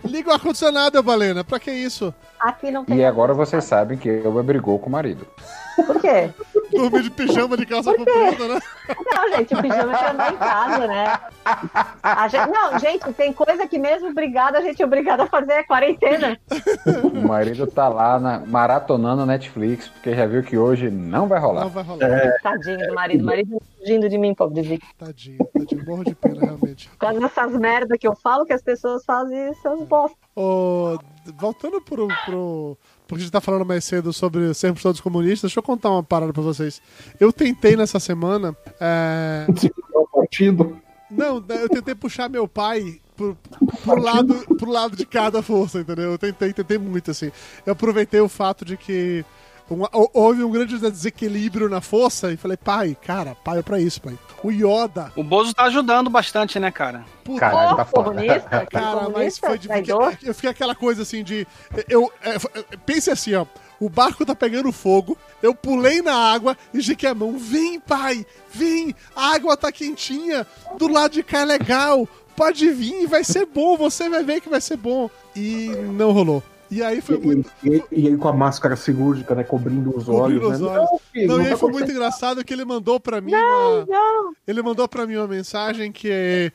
[0.05, 1.43] Liga o ar-condicionado, Balena.
[1.43, 2.13] Pra que isso?
[2.39, 2.97] Aqui não tem.
[2.97, 5.25] E agora vocês sabem que eu brigou com o marido.
[5.85, 6.29] Por quê?
[6.71, 8.59] Dormir de pijama de calça comprida, né?
[9.11, 11.19] Não, gente, o pijama é andar em casa, né?
[12.03, 15.53] A gente- não, gente, tem coisa que mesmo obrigada, a gente é obrigada a fazer,
[15.53, 16.39] é quarentena.
[17.13, 21.61] O marido tá lá na, maratonando Netflix, porque já viu que hoje não vai rolar.
[21.61, 22.05] Não vai rolar.
[22.05, 22.37] É.
[22.43, 24.79] Tadinho do marido, o marido fugindo de mim, pobrezinho.
[24.97, 25.85] Tadinho, tadinho.
[25.85, 26.89] Morro de pena, realmente.
[26.89, 30.17] Por causa dessas merda que eu falo que as pessoas fazem seus bosta.
[30.35, 30.97] Ô,
[31.35, 32.77] voltando pro, pro.
[33.09, 36.03] Porque a gente tá falando mais cedo sobre sermos todos comunistas, deixa eu contar uma
[36.03, 36.79] parada pra vocês.
[37.19, 38.55] Eu tentei nessa semana.
[38.79, 39.47] é,
[40.13, 40.79] partido.
[41.09, 43.35] Não, eu tentei puxar meu pai pro,
[43.83, 46.11] pro, lado, pro lado de cada força, entendeu?
[46.11, 47.31] Eu tentei, tentei muito, assim.
[47.65, 49.25] Eu aproveitei o fato de que
[49.69, 54.01] hou- houve um grande desequilíbrio na força e falei, pai, cara, pai é pra isso,
[54.01, 54.17] pai.
[54.43, 57.03] O Yoda, O Bozo tá ajudando bastante, né, cara?
[57.23, 58.09] puta, Caralho, tá foda.
[58.11, 59.67] comunista, Cara, mas foi de,
[60.23, 61.45] eu fiquei aquela coisa assim de.
[61.87, 62.37] Eu, é,
[62.85, 63.45] pense assim, ó.
[63.79, 67.37] O barco tá pegando fogo, eu pulei na água e estiquei a mão.
[67.37, 68.25] Vem, pai!
[68.51, 68.93] Vem!
[69.15, 70.45] A água tá quentinha!
[70.77, 72.05] Do lado de cá é legal!
[72.35, 75.09] Pode vir, vai ser bom, você vai ver que vai ser bom.
[75.35, 76.43] E não rolou.
[76.71, 77.51] E aí foi E, muito.
[77.63, 79.43] e, e aí com a máscara cirúrgica, né?
[79.43, 80.41] Cobrindo os olhos.
[80.41, 80.67] Cobrindo os né?
[80.67, 80.89] olhos.
[80.91, 83.33] Não, filho, Não, não e aí tá foi muito engraçado que ele mandou pra mim
[83.33, 83.85] uma.
[83.85, 86.51] Não, Ele mandou pra mim uma mensagem que eh,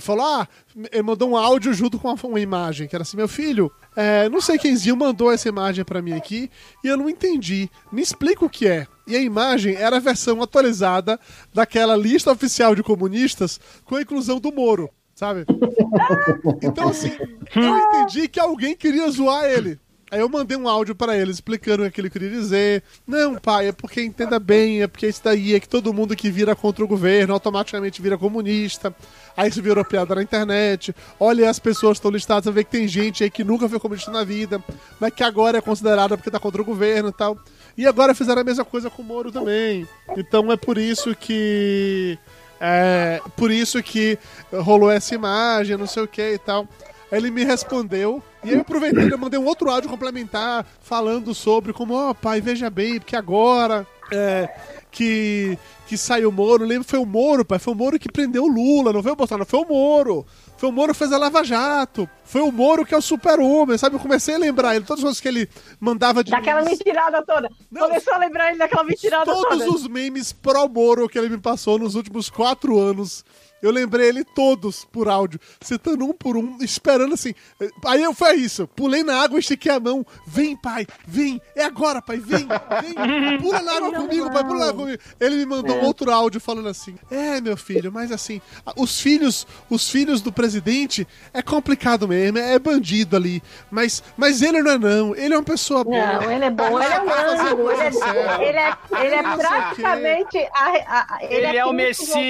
[0.00, 0.48] falou: Ah,
[0.90, 4.40] ele mandou um áudio junto com uma, imagem, que era assim: Meu filho, eh, não
[4.40, 6.50] sei quemzinho mandou essa imagem pra mim aqui
[6.82, 7.70] e eu não entendi.
[7.92, 8.86] Me explica o que é.
[9.06, 11.18] E a imagem era a versão atualizada
[11.52, 14.88] daquela lista oficial de comunistas com a inclusão do Moro,
[15.22, 15.46] sabe?
[16.60, 17.12] Então, assim,
[17.54, 19.78] eu entendi que alguém queria zoar ele.
[20.10, 22.82] Aí eu mandei um áudio pra ele explicando o que ele queria dizer.
[23.06, 26.30] Não, pai, é porque entenda bem, é porque isso daí é que todo mundo que
[26.30, 28.94] vira contra o governo automaticamente vira comunista.
[29.34, 30.94] Aí isso virou piada na internet.
[31.18, 34.10] Olha, as pessoas estão listadas, você vê que tem gente aí que nunca foi comunista
[34.10, 34.62] na vida,
[35.00, 37.38] mas que agora é considerada porque tá contra o governo e tal.
[37.78, 39.88] E agora fizeram a mesma coisa com o Moro também.
[40.16, 42.18] Então é por isso que.
[42.64, 44.16] É por isso que
[44.52, 46.68] rolou essa imagem, não sei o que e tal.
[47.10, 51.92] Ele me respondeu, e eu aproveitei, eu mandei um outro áudio complementar, falando sobre como,
[51.92, 54.48] ó, pai, veja bem, porque agora é,
[54.92, 55.58] que,
[55.88, 56.64] que saiu o Moro.
[56.64, 57.58] Lembro, foi o Moro, pai.
[57.58, 60.24] Foi o Moro que prendeu o Lula, não foi o Bolsonaro, foi o Moro.
[60.62, 62.08] Foi o Moro que fez a Lava Jato.
[62.22, 63.96] Foi o Moro que é o super-homem, sabe?
[63.96, 65.48] Eu comecei a lembrar ele, todas as coisas que ele
[65.80, 66.30] mandava de.
[66.30, 67.50] Daquela mentirada toda.
[67.68, 67.88] Não.
[67.88, 69.70] Começou a lembrar ele daquela mentirada Todos toda.
[69.74, 73.24] os memes pró-Moro que ele me passou nos últimos quatro anos.
[73.62, 77.32] Eu lembrei ele todos por áudio, citando um por um, esperando assim.
[77.86, 78.66] Aí eu foi isso.
[78.68, 80.04] Pulei na água, estiquei a mão.
[80.26, 81.40] Vem, pai, vem.
[81.54, 83.38] É agora, pai, vem, vem.
[83.38, 85.02] Pula na água comigo, pai, pula na água comigo.
[85.20, 85.84] Ele me mandou É.
[85.84, 88.40] outro áudio falando assim: É, meu filho, mas assim,
[88.76, 93.42] os filhos, os filhos do presidente é complicado mesmo, é bandido ali.
[93.70, 96.20] Mas, mas ele não é não, ele é uma pessoa boa.
[96.20, 97.86] Não, ele é bom, ele é um Vai fazer anjo, ele é,
[98.48, 99.36] ele é, ele é o quê.
[99.38, 100.38] praticamente.
[100.38, 102.22] a- a- a- Ele é o Cristo voltando.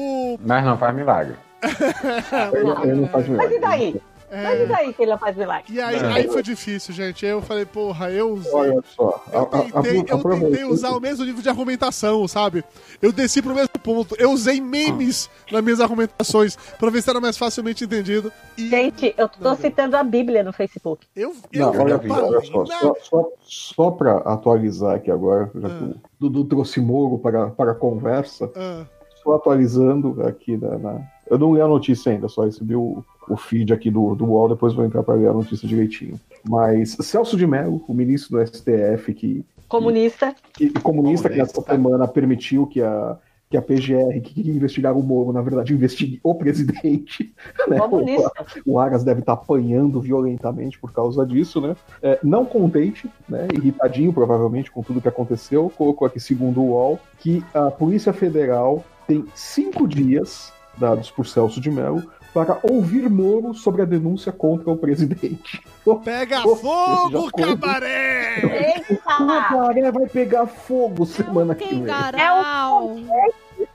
[0.00, 1.34] O Mas não faz milagre.
[1.62, 3.56] Ele, ele não faz Mas milagre.
[3.56, 4.02] e daí?
[4.32, 5.64] Mas e daí que ele não faz milagre?
[5.74, 7.26] E aí, aí foi difícil, gente.
[7.26, 8.52] Eu falei, porra, eu usei.
[8.54, 9.24] Olha só.
[9.26, 12.62] a- Eu a- a- tentei, eu tentei usar o mesmo nível de argumentação, sabe?
[13.02, 14.14] Eu desci pro mesmo ponto.
[14.20, 18.32] Eu usei memes nas minhas argumentações pra ver se era mais facilmente entendido.
[18.56, 21.04] E Gente, eu tô citando a Bíblia no Facebook.
[21.16, 22.70] eu, eu Não, olha, não olha só, nada.
[22.80, 25.70] só, só, só para atualizar aqui agora, já Ah.
[25.70, 25.94] que o
[26.30, 28.84] Dudu trouxe Moro para, para a conversa, Ah,
[29.30, 31.00] só atualizando aqui na, na-
[31.30, 34.48] Eu não li a notícia ainda, só recebi o, o feed aqui do, do UOL,
[34.48, 36.18] depois vou entrar para ler a notícia direitinho.
[36.48, 40.34] Mas Celso de Mello, o ministro do STF, que, Comunista.
[40.52, 41.74] que comunista, que nessa Comunista.
[41.76, 43.16] semana permitiu que a,
[43.50, 47.34] que a PGR, que queria investigar o Moro, na verdade, investigue o presidente.
[47.68, 47.78] Né?
[47.78, 48.30] Comunista.
[48.64, 51.76] O Aras deve estar apanhando violentamente por causa disso, né?
[52.02, 53.48] É, não contente, né?
[53.52, 58.84] Irritadinho, provavelmente, com tudo que aconteceu, colocou aqui, segundo o UOL, que a Polícia Federal
[59.06, 64.70] tem cinco dias, dados por Celso de Mello, para ouvir Moro sobre a denúncia contra
[64.70, 65.62] o presidente.
[66.04, 68.40] Pega Pô, fogo, cabaré!
[68.44, 69.02] O Eita!
[69.04, 71.80] cabaré vai pegar fogo semana que vem.
[71.80, 72.96] Quengarau.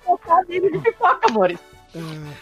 [0.05, 1.59] Trocadilho de pipoca, amores.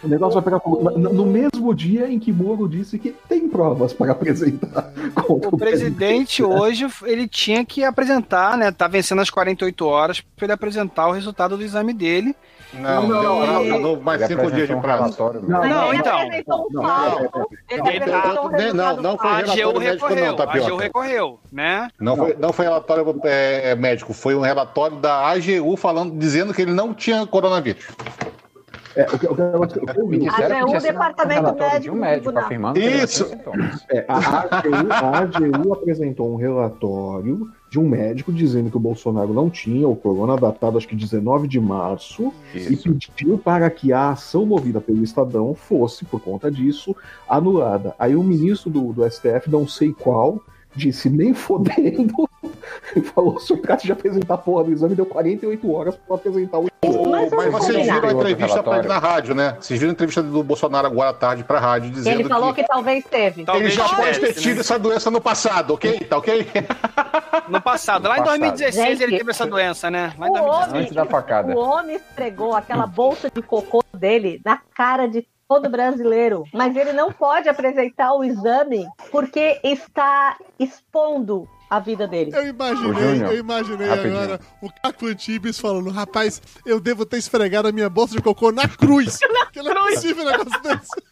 [0.03, 0.89] O negócio vai pegar fogo.
[0.97, 6.43] No mesmo dia em que Moro disse que tem provas para apresentar contra O presidente
[6.43, 8.71] hoje, ele tinha que apresentar, né?
[8.71, 12.35] Tá vencendo as 48 horas pra ele apresentar o resultado do exame dele.
[12.73, 15.03] Não, Não, deu prazo, ele- não, mais Ele cinco dias de um prazo.
[15.03, 15.41] relatório.
[15.47, 16.19] Não, Não, então.
[18.73, 20.59] Não, não, foi relatório médico não, Tapioca.
[20.59, 21.87] A AGU recorreu, né?
[21.99, 26.61] Não foi, não foi relatório é, médico, foi um relatório da AGU falando, dizendo que
[26.61, 27.85] ele não tinha coronavírus.
[28.95, 31.41] É, o que, o que, o que- o que disseram que AGU, sido um Departamento
[31.41, 33.25] relatório de um Médico médico afirmando que Isso.
[33.27, 33.85] sintomas.
[33.89, 39.33] É, a, AGU, a AGU apresentou um relatório de um médico dizendo que o Bolsonaro
[39.33, 42.95] não tinha o corona, datado acho que 19 de março, e Isso.
[43.15, 46.95] pediu para que a ação movida pelo Estadão fosse, por conta disso,
[47.27, 47.95] anulada.
[47.97, 50.39] Aí o ministro do, do STF, não sei qual,
[50.75, 52.13] disse nem fodendo,
[52.95, 56.67] e falou: o senhor de apresentar porra do exame, deu 48 horas para apresentar o
[57.31, 59.57] Mas Mas vocês viram a entrevista pra ele na rádio, né?
[59.59, 62.63] Vocês viram a entrevista do Bolsonaro agora à tarde pra rádio, dizendo Ele falou que
[62.63, 63.41] talvez teve.
[63.41, 64.59] ele Talvez já pode ter tivesse, tido né?
[64.61, 65.99] essa doença no passado, ok?
[66.01, 66.47] Tá ok?
[67.49, 68.39] No passado, lá em No passado.
[68.39, 70.13] 2016 ele teve essa doença, né?
[70.17, 70.69] Lá em O 2016.
[70.69, 71.53] homem, Antes da facada.
[71.53, 76.45] o homem esfregou aquela bolsa de cocô dele na cara de todo brasileiro.
[76.53, 82.31] Mas ele não pode apresentar o exame porque está expondo a vida dele.
[82.33, 84.19] Eu imaginei, eu imaginei rapidinho.
[84.19, 88.51] agora o Caco Antibes falando, rapaz, eu devo ter esfregado a minha bolsa de cocô
[88.51, 89.19] na cruz.
[89.51, 91.03] que não é possível um negócio desse.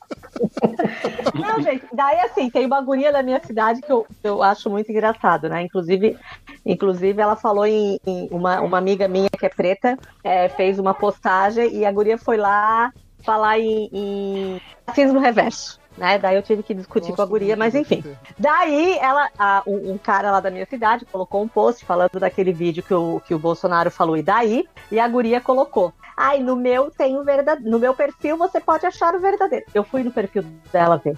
[1.36, 4.70] Não, gente, daí assim, tem uma guria da minha cidade que eu, que eu acho
[4.70, 5.62] muito engraçado, né?
[5.64, 6.18] Inclusive,
[6.66, 10.94] inclusive ela falou em, em- uma, uma amiga minha que é preta, é, fez uma
[10.94, 12.92] postagem e a guria foi lá
[13.24, 15.80] falar em, em racismo reverso.
[15.98, 16.18] Né?
[16.18, 18.04] Daí eu tive que discutir com a guria, mas enfim.
[18.40, 22.54] Daí ela, a- um, um cara lá da minha cidade colocou um post falando daquele
[22.54, 24.68] vídeo que o, que o Bolsonaro falou, e daí?
[24.92, 25.94] E a guria colocou.
[26.16, 27.70] Ai, no meu tem o verdadeiro.
[27.70, 29.66] No meu perfil você pode achar o verdadeiro.
[29.74, 31.18] Eu fui no perfil dela ver.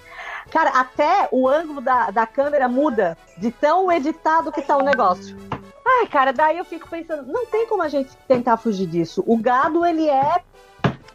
[0.50, 5.38] Cara, até o ângulo da, da câmera muda de tão editado que tá o negócio.
[5.86, 9.24] Ai, cara, daí eu fico pensando, não tem como a gente tentar fugir disso.
[9.28, 10.42] O gado, ele é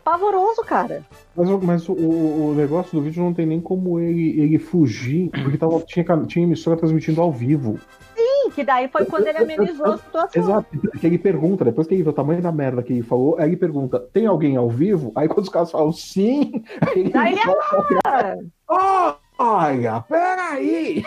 [0.08, 1.02] pavoroso, cara.
[1.36, 5.28] Mas, o- mas o, o negócio do vídeo não tem nem como ele, ele fugir,
[5.30, 7.78] porque tava, tinha, tinha emissora transmitindo ao vivo.
[8.16, 10.42] Sim, que daí foi quando ele amenizou a situação.
[10.42, 10.66] Exato,
[10.98, 13.50] que ele pergunta, depois que ele vê o tamanho da merda que ele falou, aí
[13.50, 15.12] ele pergunta: tem alguém ao vivo?
[15.14, 18.38] Aí quando os caras falam sim, aí ele Daí ele fala,
[18.70, 21.04] Ah, olha, peraí!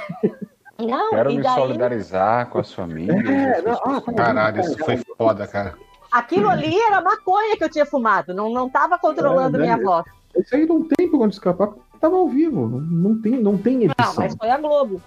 [0.80, 3.18] Não, Quero e me daí solidarizar com as famílias.
[3.26, 4.16] É, não, ah, pessoas.
[4.16, 5.76] Caralho, isso foi foda, cara.
[6.12, 9.66] Aquilo ali era maconha que eu tinha fumado, não, não tava controlando É, né?
[9.66, 10.06] minha voz.
[10.38, 13.78] Isso aí não tem por onde escapar, tava ao vivo, não, não tem, não tem
[13.78, 14.16] Não, edição.
[14.18, 15.02] mas foi a Globo.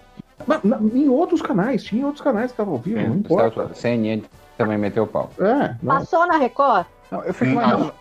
[0.46, 3.74] Mas, na- em outros canais, tinha outros canais que estavam ao vivo, não Sim, importa.
[3.74, 4.22] CNN.
[4.56, 5.30] Também meteu o pau.
[5.38, 5.96] É, não.
[5.96, 6.86] Passou na Record?
[7.10, 7.92] Não, eu fico imaginando.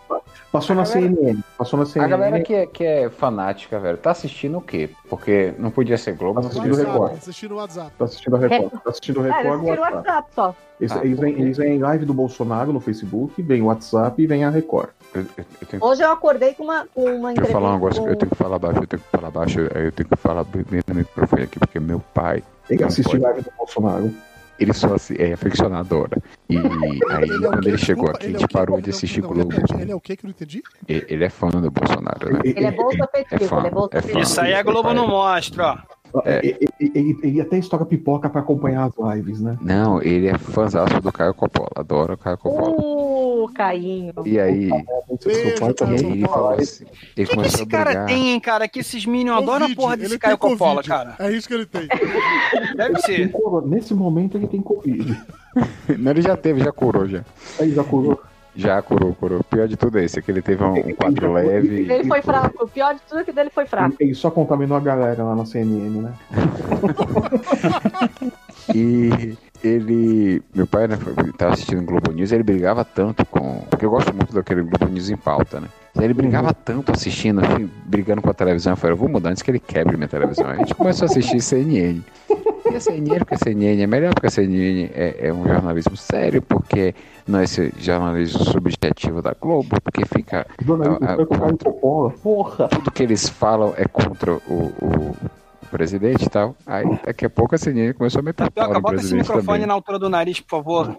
[0.50, 1.40] Passou na A galera- CNN.
[1.58, 2.04] Passou na CNN.
[2.04, 4.88] A galera que é, que é fanática, velho, tá assistindo o quê?
[5.10, 6.86] Porque não podia ser Globo, não Tá podia assistindo ser.
[6.92, 7.02] Record.
[7.02, 7.90] WhatsApp, assistindo o WhatsApp.
[7.98, 8.70] Tá assistindo a Record.
[8.72, 9.60] Tá assistindo a É, Record.
[9.60, 9.94] o WhatsApp.
[9.96, 10.54] WhatsApp só.
[10.80, 14.20] Eles, Ah, eles, vêm, eles vêm em live do Bolsonaro no Facebook, vem o WhatsApp
[14.22, 14.90] e vem a Record.
[15.14, 17.52] Eu, eu- eu tenho Hoje eu acordei com uma, com uma Deixa eu entrevista.
[17.52, 19.92] falar um negócio, com- eu tenho que falar baixo, eu tenho que falar baixo, eu
[19.92, 23.22] tenho que falar bem no microfone aqui, porque meu pai, Ele Não assiste pode.
[23.22, 24.14] live do Bolsonaro.
[24.58, 26.06] Ele só é aficionado.
[26.48, 28.52] E aí, é o quando ele chegou Desculpa, aqui, a ele é gente o quê?
[28.54, 29.50] parou de assistir não, Globo.
[29.50, 30.62] repete, Ele é o que que eu não entendi?
[30.88, 32.40] Ele é fã do Bolsonaro, né?
[32.44, 34.20] Ele é bolsa É petista, fã, ele é bolsa é petista.
[34.20, 35.66] Isso aí a Globo não mostra,
[36.14, 36.22] ó.
[36.24, 36.38] É.
[36.46, 39.58] Ele, ele- ele até estoura pipoca pra acompanhar as lives, né?
[39.60, 42.70] Não, ele é fãzaço do Caio Coppola, adora o Caio Coppola.
[42.80, 43.03] Uh,
[43.52, 44.12] Cainho.
[44.24, 46.28] E aí, Beijo, Seu pai e Coppola.
[46.28, 46.84] falou assim,
[47.16, 48.68] ele que, que esse cara tem, hein, cara?
[48.68, 51.14] Que esses Minions adoram a porra desse Caio Coppola, cara.
[51.18, 51.88] É isso que ele tem.
[52.76, 53.32] Deve ser.
[53.66, 55.20] Nesse momento ele tem Covid.
[55.98, 57.24] Não, ele já teve, já curou já.
[57.60, 58.20] Aí já curou.
[58.56, 59.40] Já curou, curou.
[59.40, 61.90] O pior de tudo é esse, é que ele teve um, um quadro leve.
[61.90, 62.64] Ele foi fraco.
[62.64, 63.96] O pior de tudo é que dele foi fraco.
[63.98, 66.14] Ele só contaminou a galera lá na CNN, né?
[68.72, 69.36] E
[69.66, 70.42] ele.
[70.54, 70.96] Meu pai, né,
[71.36, 73.60] tava assistindo Globo News ele brigava tanto com.
[73.70, 75.68] Porque eu gosto muito daquele Globo News em pauta, né?
[76.00, 78.72] Ele brigava tanto assistindo, assim, brigando com a televisão.
[78.72, 80.46] Eu falei, eu vou mudar antes que ele quebre minha televisão.
[80.46, 82.00] Aí a gente começou a assistir CNN.
[82.70, 85.96] E a CNN, porque a CNN é melhor, porque a CNN é, é um jornalismo
[85.96, 86.94] sério, porque
[87.28, 90.44] não é esse jornalismo subjetivo da Globo, porque fica.
[90.60, 92.10] Jornalista Ah, ah, foi com o Caio Coppola.
[92.10, 92.68] Porra!
[92.68, 94.38] Tudo que eles falam é contra o,
[94.82, 95.16] o-
[95.64, 96.54] o presidente e tal.
[96.66, 99.22] Aí daqui a pouco a CNN começou a meter pau Tapioca, no bota esse presidente
[99.28, 99.66] microfone também.
[99.66, 100.96] na altura do nariz, por favor.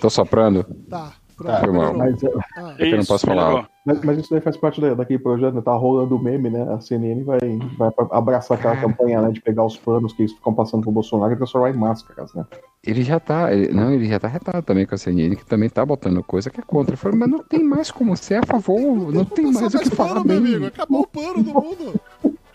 [0.00, 0.64] Tô soprando?
[0.88, 1.12] Tá,
[1.42, 1.94] Tá, foi mal.
[1.96, 3.66] Mas, é, Ah, É que eu não posso falar.
[3.86, 5.62] mas, mas isso daí faz parte da- daquele projeto, né?
[5.62, 6.70] Tá rolando o meme, né?
[6.70, 7.38] A CNN vai,
[7.78, 11.32] vai abraçar aquela campanha né, de pegar os panos que eles ficam passando pro Bolsonaro
[11.32, 12.44] e transformar em máscaras, né?
[12.84, 13.50] Ele já tá.
[13.54, 16.50] ele- não, ele já tá retado também com a CNN, que também tá botando coisa
[16.50, 16.92] que é contra.
[16.92, 19.78] Eu falei, mas não tem mais como ser a favor, não tem Passar mais o
[19.78, 20.50] que falar pano, meu bem.
[20.56, 20.66] amigo.
[20.66, 22.00] Acabou o pano do mundo.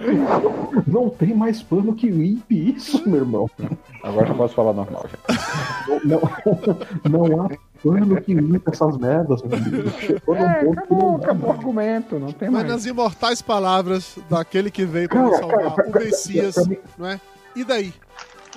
[0.88, 3.50] Não tem mais pano que limpe isso, meu irmão.
[4.04, 5.98] Agora eu posso falar normal já.
[6.04, 6.22] Não,
[7.10, 7.50] não, não há
[7.84, 9.90] pano que limpe essas merdas, meu amigo.
[10.00, 12.74] Chegou É, ponto acabou, não acabou o argumento, não tem Mas mais.
[12.74, 16.78] nas imortais palavras daquele que veio para Cara, salvar, cara, o pra- Messias, pra mim-
[16.98, 17.20] não é?
[17.56, 17.94] E daí?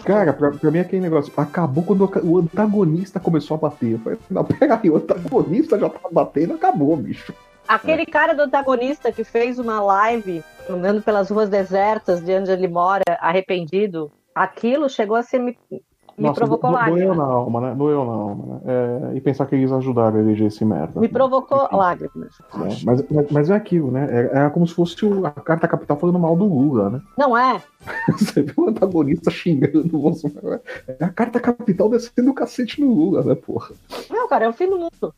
[0.04, 1.32] Cara, pra, pra mim é aquele negócio.
[1.36, 3.92] Acabou quando o o antagonista começou a bater.
[3.92, 7.32] Eu falei, não, peraí, o antagonista já tá batendo, acabou, bicho.
[7.68, 12.66] Aquele cara do antagonista que fez uma live andando pelas ruas desertas de onde ele
[12.68, 15.38] mora, arrependido, aquilo chegou a ser.
[15.38, 15.82] Me, me
[16.26, 17.16] Nossa, provocou do, doeu lágrimas.
[17.16, 17.74] na alma, né?
[17.76, 18.60] Doeu na alma, né?
[19.12, 20.98] É, e pensar que eles ajudaram a eleger esse merda.
[21.00, 22.38] Me provocou Enfim, lágrimas.
[22.54, 22.68] né?
[22.84, 24.08] Mas, mas, mas é aquilo, né?
[24.32, 27.00] É, é como se fosse o- a carta capital falando mal do Lula, né?
[27.16, 27.62] Não é?
[28.18, 30.60] Você vê o antagonista xingando o Bolsonaro.
[30.88, 33.70] É a carta capital descendo o cacete no Lula, né, porra?
[34.10, 35.14] Não, cara, é o fim do mundo.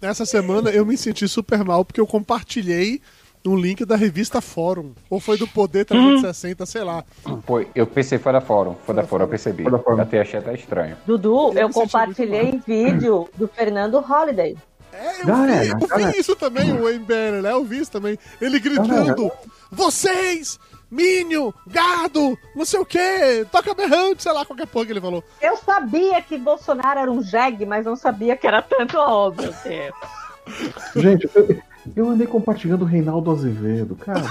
[0.00, 3.00] Essa semana eu me senti super mal porque eu compartilhei
[3.48, 4.92] um link da revista Fórum.
[5.08, 7.04] Ou foi do Poder 360, sei lá.
[7.44, 9.62] Foi, eu pensei foi da Fórum, foi da Fórum, eu percebi.
[9.62, 10.00] Foi da Fórum.
[10.00, 10.96] Até achei até estranho.
[11.06, 14.56] Dudu, Eu eu compartilhei vídeo do Fernando Holliday.
[14.92, 17.52] É, eu Galera, vi, eu vi isso também, o MBL, né?
[17.52, 18.18] Eu vi isso também.
[18.40, 19.30] Ele gritando:
[19.70, 20.58] Vocês,
[20.90, 25.22] Minho, gado, não sei o quê, toca berrante, sei lá, qualquer porra que ele falou.
[25.40, 29.56] Eu sabia que Bolsonaro era um jegue, mas não sabia que era tanto oh, Deus.
[30.94, 31.58] Gente, eu,
[31.96, 34.22] eu andei compartilhando o Reinaldo Azevedo, cara.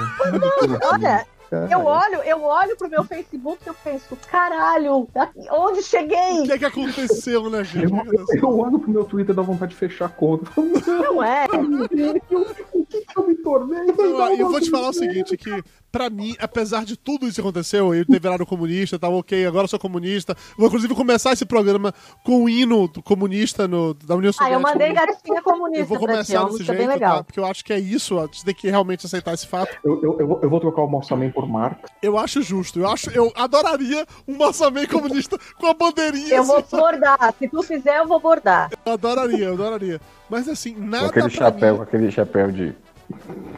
[0.91, 5.07] Olha, Cara, eu olho, eu olho pro meu Facebook e eu penso, caralho,
[5.51, 6.43] onde O cheguei?
[6.45, 7.91] que é que aconteceu, né, gente?
[7.93, 10.45] Eu, eu olho pro meu Twitter e dá vontade de fechar a conta.
[10.45, 11.45] Falo, Não é?
[11.45, 13.89] O que, que eu me tornei?
[13.97, 15.63] Eu, eu vou te falar o seguinte, que
[15.95, 19.63] pra mim, apesar de tudo isso que aconteceu, eu ter virado comunista, tá ok, agora
[19.63, 24.13] eu sou comunista, vou inclusive começar esse programa com o hino do comunista no, da
[24.13, 24.57] União Ah, Soviética.
[24.57, 27.17] eu mandei gatinha Eu comunista vou pra ti, é começar uma desse jeito, bem legal.
[27.19, 27.23] tá?
[27.23, 29.73] Porque eu acho que é isso, ó, você tem que realmente aceitar esse fato.
[29.85, 31.87] Eu, eu, eu, vou, eu vou trocar o Mossaman por marca.
[32.03, 36.57] Eu acho justo, eu acho, eu adoraria um Massamei comunista com a bandeirinha Eu vou
[36.57, 36.83] assim, sabe?
[36.83, 38.69] bordar, se tu fizer, eu vou bordar.
[38.85, 40.01] Eu adoraria, eu adoraria.
[40.29, 42.75] Mas assim, Com nada aquele pra chapéu, mim, com aquele chapéu de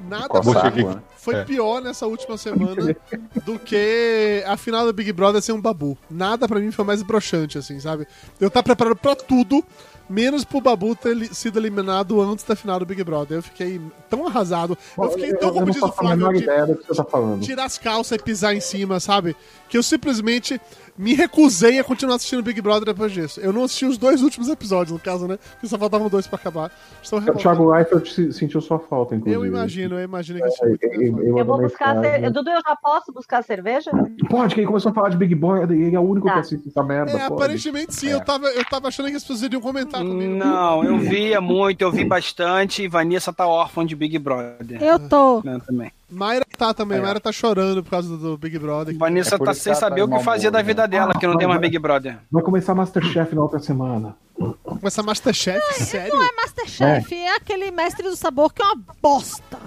[0.07, 1.03] nada coçar pra a mim rua.
[1.17, 1.43] foi É.
[1.43, 2.95] pior nessa última semana
[3.45, 5.97] do que a final do Big Brother ser um babu.
[6.09, 8.07] Nada pra mim foi mais broxante, assim, sabe?
[8.39, 9.63] Eu tava preparado pra tudo,
[10.09, 13.37] menos pro babu ter sido eliminado antes da final do Big Brother.
[13.39, 14.77] Eu fiquei tão arrasado.
[14.97, 17.41] Eu fiquei tão, eu como diz o Flávio, de ideia do que você tá falando.
[17.43, 19.35] tirar as calças e pisar em cima, sabe?
[19.69, 20.59] Que eu simplesmente
[20.97, 23.39] me recusei a continuar assistindo Big Brother depois disso.
[23.39, 25.37] Eu não assisti os dois últimos episódios, no caso, né?
[25.51, 26.71] Porque só faltavam dois pra acabar.
[27.03, 27.35] Estou O.
[27.35, 29.35] Thiago Leifert se- sentiu sua falta, inclusive.
[29.39, 31.37] Eu imagino, eu imagino que é É, ele engraçado.
[31.39, 31.95] Eu vou buscar.
[31.95, 32.21] mensagem.
[32.21, 33.91] cer- Dudu, eu já posso buscar cerveja?
[34.29, 36.33] Pode, que ele começou a falar de Big Brother e ele é o único Tá.
[36.33, 37.11] que assiste essa merda.
[37.11, 37.33] É, pode.
[37.33, 38.09] aparentemente sim.
[38.09, 38.13] É.
[38.13, 40.33] Eu, tava, eu tava achando que as pessoas iriam comentar comigo.
[40.35, 42.83] Não, eu via muito, eu vi bastante.
[42.83, 44.81] E Vanessa tá órfã de Big Brother.
[44.81, 45.41] Eu tô.
[45.43, 45.91] Né, também.
[46.09, 46.97] Mayra tá também.
[46.97, 47.01] É.
[47.01, 48.97] Mayra tá chorando por causa do, Big Brother.
[48.97, 50.63] Vanessa É tá sem tá saber o que humor, da né?
[50.63, 52.17] vida dela, que não tem mais Big Brother.
[52.31, 54.15] Vai começar Masterchef na outra semana.
[54.63, 56.15] Começa Masterchef, sério?
[56.15, 57.35] Não é Masterchef, é.
[57.35, 59.57] aquele mestre do sabor que é uma bosta.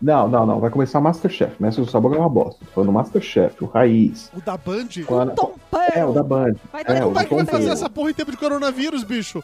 [0.00, 0.60] Não, não, não.
[0.60, 1.54] Vai começar Masterchef.
[1.58, 2.62] Mestre do Sabor é uma bosta.
[2.66, 4.30] Tô falando Masterchef, o Raiz.
[4.36, 4.88] O da Band?
[5.06, 5.54] Quando- Tom
[5.94, 6.54] É, o da Band.
[6.70, 9.02] Vai É, dar o Como é que vai fazer essa porra em tempo de coronavírus,
[9.04, 9.42] bicho?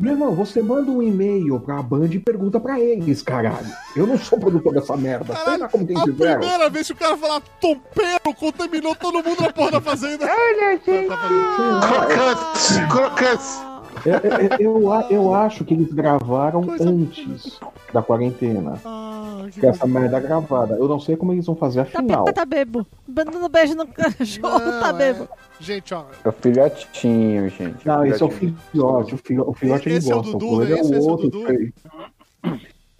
[0.00, 3.66] Meu irmão, você manda um e-mail pra Band e pergunta pra eles, caralho.
[3.94, 5.34] Eu não sou produtor dessa merda.
[5.44, 6.02] Sei lá como tem a
[6.38, 10.26] primeira vez que o cara falar tompeiro contaminou todo mundo na porra da fazenda.
[11.08, 13.71] Tá fazendo- Crocantes, crocantes.
[14.04, 17.58] Eu, eu, eu, acho que eles gravaram antes
[17.92, 18.74] da quarentena.
[18.84, 20.74] Ah, que Com essa merda gravada.
[20.74, 22.24] Eu não sei como eles vão fazer a Tá, final.
[22.24, 22.86] tá bebo.
[23.06, 25.28] Dando beijo no cachorro, Não, tá é- bebo.
[25.60, 26.04] Gente, ó.
[26.24, 27.86] É o filhotinho, gente.
[27.86, 28.58] Não, esse é o filhotinho.
[28.72, 29.14] filhote.
[29.14, 30.32] O filhote, o filhote ele Esse é o gosta.
[30.32, 30.70] Dudu, o né?
[30.72, 31.30] É esse o é o outro.
[31.30, 31.72] Dudu?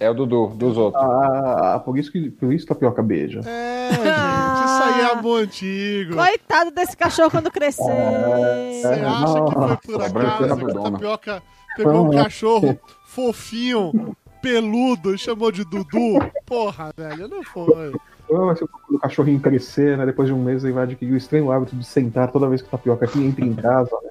[0.03, 1.01] É o Dudu, dos outros.
[1.01, 3.39] Ah, por isso que por isso tapioca beija.
[3.47, 6.17] É, gente, isso aí é amor antigo.
[6.17, 7.85] Coitado desse cachorro quando crescer.
[7.85, 10.91] Você acha que foi por acaso que o dudona.
[10.91, 11.43] Tapioca
[11.77, 16.19] pegou um cachorro fofinho, peludo e chamou de Dudu?
[16.47, 17.93] Porra, velho, não foi.
[18.35, 20.05] Ah, se o cachorrinho crescer, né?
[20.05, 22.67] Depois de um mês ele vai adquirir o estranho hábito de sentar toda vez que
[22.67, 23.97] o tapioca aqui entra em casa.
[24.03, 24.11] Né?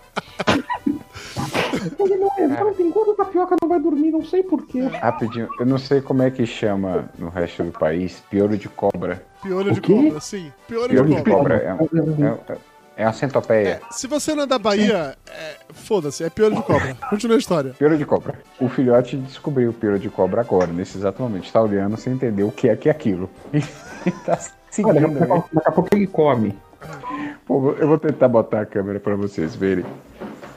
[1.98, 4.82] Ele não levanta enquanto o tapioca não vai dormir, não sei porquê.
[4.82, 9.22] Rapidinho, eu não sei como é que chama no resto do país, piolho de cobra.
[9.42, 10.52] Piolho de cobra, sim.
[10.66, 11.58] Piolho Piolho de de cobra.
[11.60, 11.98] cobra.
[12.48, 12.56] É, é,
[12.96, 13.80] é uma centopeia.
[13.90, 16.96] Se você não é da Bahia, é, foda-se, é piolho de cobra.
[17.10, 17.70] Continua a história.
[17.78, 18.34] Piolho de cobra.
[18.60, 21.44] O filhote descobriu o piolho de cobra agora, nesse exato momento.
[21.44, 23.28] Está olhando sem entender o que é que é aquilo.
[24.06, 24.38] E tá
[24.70, 24.90] seguindo.
[24.90, 25.26] Olha, daqui, a né?
[25.26, 26.54] pouco- daqui a pouco ele come.
[27.46, 29.82] Pô, eu vou tentar botar a câmera pra vocês verem.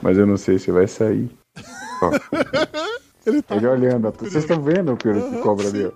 [0.02, 1.30] Mas eu não sei se vai sair.
[2.02, 2.10] Ó,
[3.26, 3.56] Ele tá.
[3.56, 4.10] ele olhando.
[4.12, 5.92] Vocês estão vendo o piolho de cobra ali?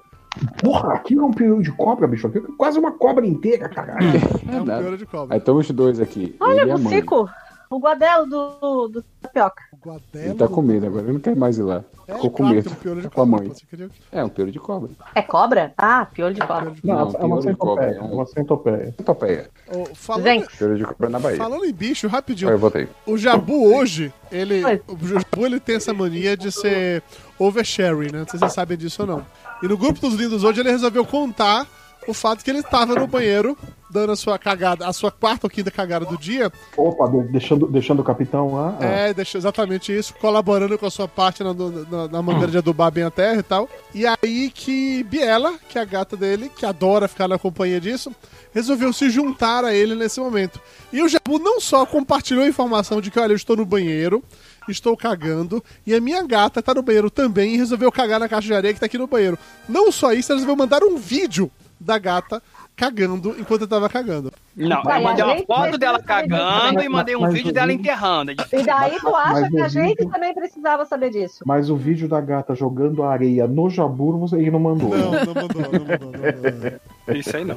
[0.62, 2.26] Porra, aquilo é um período de cobra, bicho.
[2.26, 4.06] Aquilo é quase uma cobra inteira, caralho.
[4.50, 4.82] É um nada.
[4.82, 5.34] piolho de cobra.
[5.34, 6.36] Aí estão os dois aqui.
[6.40, 6.94] Olha ele e a o mãe.
[6.94, 7.28] Cico,
[7.70, 9.62] o guadelo do, do tapioca.
[9.72, 10.04] O Guadelo.
[10.14, 11.84] Ele tá com medo agora, ele não quer mais ir lá.
[12.06, 12.68] É, Ficou com claro medo.
[12.68, 13.44] é um piolho de Tá com a cobra.
[13.46, 13.56] mãe.
[13.70, 13.90] queria...
[14.10, 14.90] É um piolho de cobra.
[15.14, 15.72] É cobra?
[15.78, 16.72] Ah, piolho de cobra.
[16.82, 17.86] Não, Não, é uma cobra, centopeia.
[17.96, 18.94] é um- É uma centopeia.
[18.96, 19.50] Centopeia.
[19.68, 21.36] Ô, falando, Gente, Piolho de cobra na Bahia.
[21.38, 22.50] falando em bicho, rapidinho.
[22.50, 22.88] Eu botei.
[23.06, 24.64] O Jabu hoje, ele.
[24.64, 24.82] Oi.
[24.88, 27.02] O Jabu ele tem essa mania de ser
[27.38, 28.18] oversharing, né?
[28.20, 29.26] Não sei se vocês sabem disso ou não.
[29.62, 31.66] E no grupo dos lindos hoje ele resolveu contar
[32.06, 33.56] o fato que ele estava no banheiro,
[33.90, 36.50] dando a sua cagada, a sua quarta ou quinta cagada do dia.
[36.76, 38.76] Opa, de- deixando, deixando o capitão lá.
[38.80, 38.84] ah.
[38.84, 42.90] É, deixou exatamente isso, colaborando com a sua parte na, na, na maneira de adubar
[42.90, 43.68] bem a terra e tal.
[43.94, 48.10] E aí que Biela, que é a gata dele, que adora ficar na companhia disso,
[48.54, 50.60] resolveu se juntar a ele nesse momento.
[50.92, 54.22] E o Jabu não só compartilhou a informação de que, olha, eu estou no banheiro,
[54.68, 58.46] estou cagando, e a minha gata tá no banheiro também e resolveu cagar na caixa
[58.46, 59.38] de areia que tá aqui no banheiro.
[59.68, 61.50] Não só isso, ela resolveu mandar um vídeo
[61.82, 62.42] da gata
[62.74, 64.32] cagando enquanto eu tava cagando.
[64.56, 66.84] Não, eu mandei a uma foto dela cagando disso.
[66.84, 68.30] e mandei um Mas vídeo o dela vídeo- enterrando.
[68.30, 71.42] É E daí tu acha Mas que a gente vídeo- também precisava saber disso?
[71.46, 74.88] Mas o vídeo da gata jogando areia no Jabur, você não mandou.
[74.90, 77.16] Não, não mandou, não mandou, não mandou.
[77.16, 77.56] Isso aí não.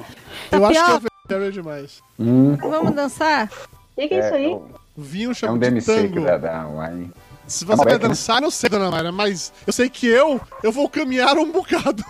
[0.52, 1.08] Eu acho que é Tapioca.
[1.28, 2.02] oversharing demais.
[2.20, 3.50] Hum, Vamos dançar?
[3.98, 4.60] O que, que é isso aí?
[4.98, 7.10] Vinho é chama um de DMC que dá, dá um
[7.48, 8.08] Se você vai Beck, né?
[8.10, 12.04] dançar, não sei, dona Mayra, mas eu sei que eu, eu vou caminhar um bocado.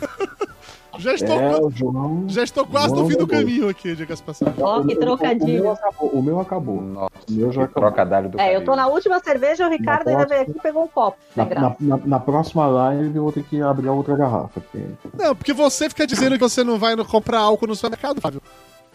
[0.98, 2.24] já, estou, É, o João.
[2.28, 4.54] já estou quase no João fim do caminho aqui, diga-se passagem.
[4.60, 5.70] Ó, que O meu trocadilho.
[5.70, 6.08] acabou.
[6.10, 6.80] O meu acabou.
[6.82, 7.90] Nossa, O meu já que acabou.
[7.92, 10.58] trocadilho do É, eu tô na última cerveja, o Ricardo Na ainda próxima- veio aqui
[10.58, 11.16] e pegou um copo.
[11.36, 14.60] Na, na, na- na próxima live eu vou ter que abrir a outra garrafa.
[14.60, 14.84] porque-
[15.14, 18.42] Não, porque você fica dizendo que você não vai no- comprar álcool no supermercado, Fábio.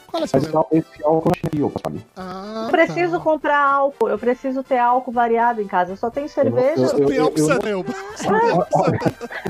[0.08, 0.66] Qual é seu problema?
[0.72, 2.06] esse álcool eu achei eu, sabe?
[2.16, 3.20] Ah, Eu preciso tá.
[3.20, 5.94] comprar álcool, eu preciso ter álcool variado em casa.
[5.94, 6.84] Eu só tenho cerveja.
[6.84, 7.94] eu- Você tem álcool eu- Sanelba.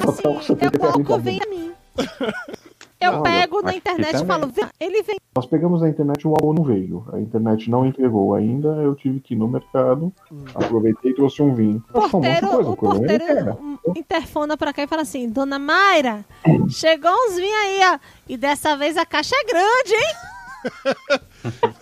[0.07, 1.63] Assim, eu, o álcool vem a mim.
[1.63, 5.17] Eu pego eu na acho que internet e falo, ele vem.
[5.35, 7.05] Nós pegamos na internet o álcool não veio.
[7.11, 8.67] A internet não entregou ainda.
[8.67, 10.13] Eu tive que ir no mercado.
[10.53, 11.83] Aproveitei e trouxe um vinho.
[11.93, 16.23] Um porteiro, coisa, o coisa, porteiro hum, interfona pra cá e fala assim, Dona Mayra,
[16.69, 17.99] chegou uns vinhos aí, ó.
[18.29, 21.19] E dessa vez a caixa é grande, hein?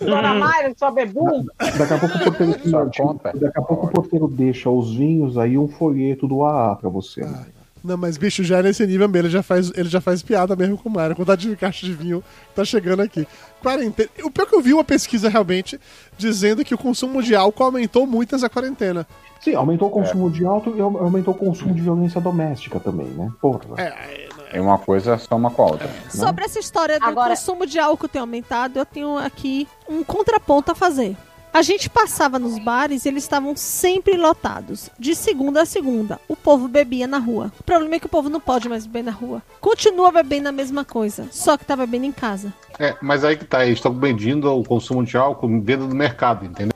[0.00, 1.44] Dona Mayra, sua bebum.
[1.58, 5.58] Daqui a pouco o porteiro, Só daqui a pouco o porteiro deixa os vinhos aí
[5.58, 7.22] um folheto do AA pra você.
[7.22, 7.46] Ah,
[7.84, 10.54] Não, mas bicho, já é nesse nível mesmo, ele já faz, ele já faz piada
[10.54, 11.16] mesmo com o Mário.
[11.16, 12.22] Quantidade de caixa de vinho
[12.54, 13.26] tá chegando aqui.
[13.60, 14.08] Quarentena.
[14.22, 15.80] O pior que eu vi uma pesquisa realmente
[16.16, 19.06] dizendo que o consumo de álcool aumentou muito nessa quarentena.
[19.40, 23.28] Sim, aumentou o consumo de álcool e aumentou o consumo de violência doméstica também, né?
[23.40, 23.60] Porra.
[23.78, 25.90] É, É uma coisa soma com a outra.
[26.08, 30.70] Sobre essa história do Agora- consumo de álcool ter aumentado, eu tenho aqui um contraponto
[30.70, 31.16] a fazer.
[31.52, 36.18] A gente passava nos bares e eles estavam sempre lotados, de segunda a segunda.
[36.26, 37.52] O povo bebia na rua.
[37.60, 39.42] O problema é que o povo não pode mais beber na rua.
[39.60, 42.54] Continua bebendo a mesma coisa, só que tá bebendo em casa.
[42.78, 46.46] É, mas aí que tá, eles estão medindo o consumo de álcool dentro do mercado,
[46.46, 46.72] entendeu?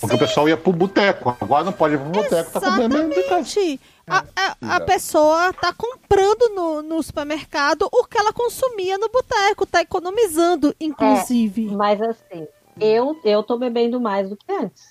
[0.00, 3.22] Porque o pessoal ia pro boteco, agora não pode ir pro boteco, tá comendo de
[3.24, 3.40] casa.
[3.40, 3.80] Exatamente.
[4.06, 9.66] A, a, a pessoa tá comprando no, no supermercado o que ela consumia no boteco,
[9.66, 11.66] tá economizando, inclusive.
[11.76, 12.46] Mas assim,
[12.80, 14.82] eu, eu tô bebendo mais do que antes.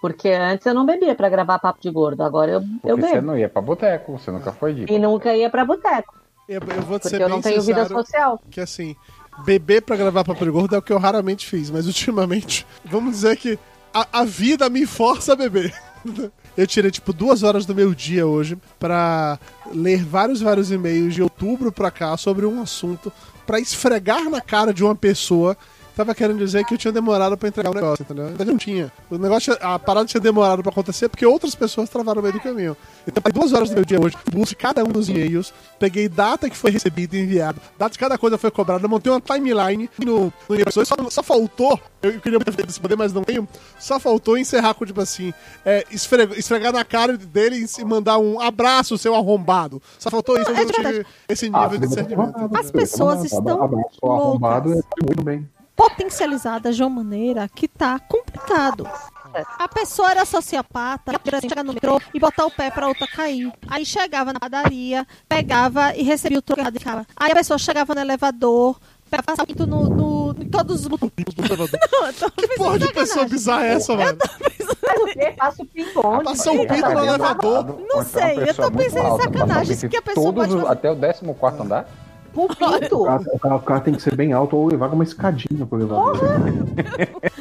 [0.00, 3.14] Porque antes eu não bebia pra gravar papo de gordo, agora eu, Porque eu você
[3.14, 3.26] bebo.
[3.26, 4.92] não ia pra boteco, você nunca foi de.
[4.92, 6.14] E nunca ia pra boteco,
[6.48, 8.40] eu, eu vou te ser eu não tenho vida social.
[8.50, 8.94] que assim,
[9.44, 13.36] beber pra gravar Papo Gordo é o que eu raramente fiz, mas ultimamente, vamos dizer
[13.36, 13.58] que
[13.92, 15.74] a, a vida me força a beber.
[16.56, 19.38] Eu tirei, tipo, duas horas do meu dia hoje pra
[19.72, 23.12] ler vários, vários e-mails de outubro pra cá sobre um assunto
[23.46, 25.56] pra esfregar na cara de uma pessoa
[25.98, 28.24] tava querendo dizer que eu tinha demorado pra entregar o negócio, entendeu?
[28.24, 28.92] Na verdade, não tinha.
[29.10, 32.32] O negócio, tinha- a parada tinha demorado pra acontecer porque outras pessoas travaram no meio
[32.34, 32.76] do caminho.
[33.06, 36.48] Então, eu duas horas do meu dia hoje, busquei cada um dos e-mails, peguei data
[36.48, 40.32] que foi recebido e enviado, data de cada coisa foi cobrada, montei uma timeline no,
[40.48, 40.70] no e-mail.
[40.72, 43.46] Só, só faltou, eu queria muito poder, mas não tenho,
[43.78, 45.34] só faltou encerrar com, tipo assim,
[45.64, 49.82] é, esfregar, esfregar na cara dele e mandar um abraço, seu arrombado.
[49.98, 52.34] Só faltou isso, eu é não tive esse Ah, nível de discernimento.
[52.56, 54.84] As pessoas estão Abraço arrombado loucas.
[55.02, 55.48] é muito bem.
[55.78, 58.84] Potencializadas de uma maneira que tá complicado.
[59.58, 63.52] A pessoa era sociopata, exemplo, chegar no metrô e botar o pé pra outra cair.
[63.68, 67.06] Aí chegava na padaria, pegava e recebia o troco errado e ficava.
[67.16, 71.12] Aí a pessoa chegava no elevador, pegava o no, no, em todos os botões.
[72.36, 74.18] Que porra de pessoa bizarra é essa, mano?
[74.82, 75.34] Mas o quê?
[75.36, 76.00] Passa o pinto
[76.54, 77.80] o pinto no elevador.
[77.88, 80.72] Não sei, eu tô pensando em sacanagem, que a pessoa todos pode os- fazer.
[80.72, 82.07] Até o 14 andar?
[82.44, 83.02] O pinto?
[83.02, 85.66] O cara, o cara- o cara tem que ser bem alto ou levar uma escadinha
[85.66, 86.16] pro elevador.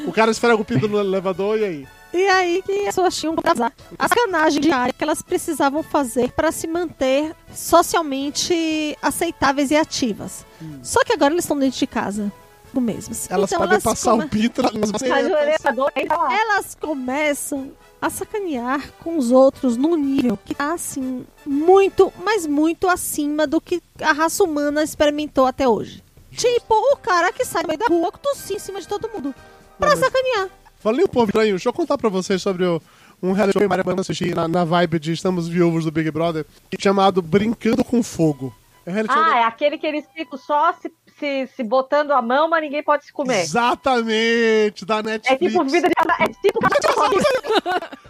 [0.07, 1.87] O cara esfrega o pinto no elevador e aí?
[2.13, 3.71] E aí que as pessoas tinham que casar.
[3.99, 10.45] A sacanagem diária que elas precisavam fazer para se manter socialmente aceitáveis e ativas.
[10.81, 12.31] Só que agora eles estão dentro de casa.
[12.73, 13.15] O mesmo.
[13.29, 15.25] Elas Então podem passar come- o pinto nas Mas o macetas.
[15.25, 15.91] elevador.
[15.95, 17.71] Elas começam
[18.01, 23.59] a sacanear com os outros num nível que tá assim, muito, mas muito acima do
[23.59, 26.03] que a raça humana experimentou até hoje.
[26.31, 29.33] Tipo, o cara que sai no meio da rua tossir em cima de todo mundo.
[29.79, 30.49] Pra Não, mas- sacanear.
[30.79, 32.79] Falei um pouco estranho, deixa eu contar pra vocês sobre o,
[33.21, 36.11] um reality show que Maria Banda assistir na, na vibe de Estamos Viúvos do Big
[36.11, 36.45] Brother,
[36.79, 38.53] chamado Brincando com Fogo.
[38.85, 42.21] É reality show Ah, é aquele que eles ficam só se, se, se botando a
[42.21, 43.41] mão, mas ninguém pode se comer.
[43.41, 45.51] Exatamente, da É Netflix.
[45.53, 45.93] tipo vida de.
[46.23, 46.59] É tipo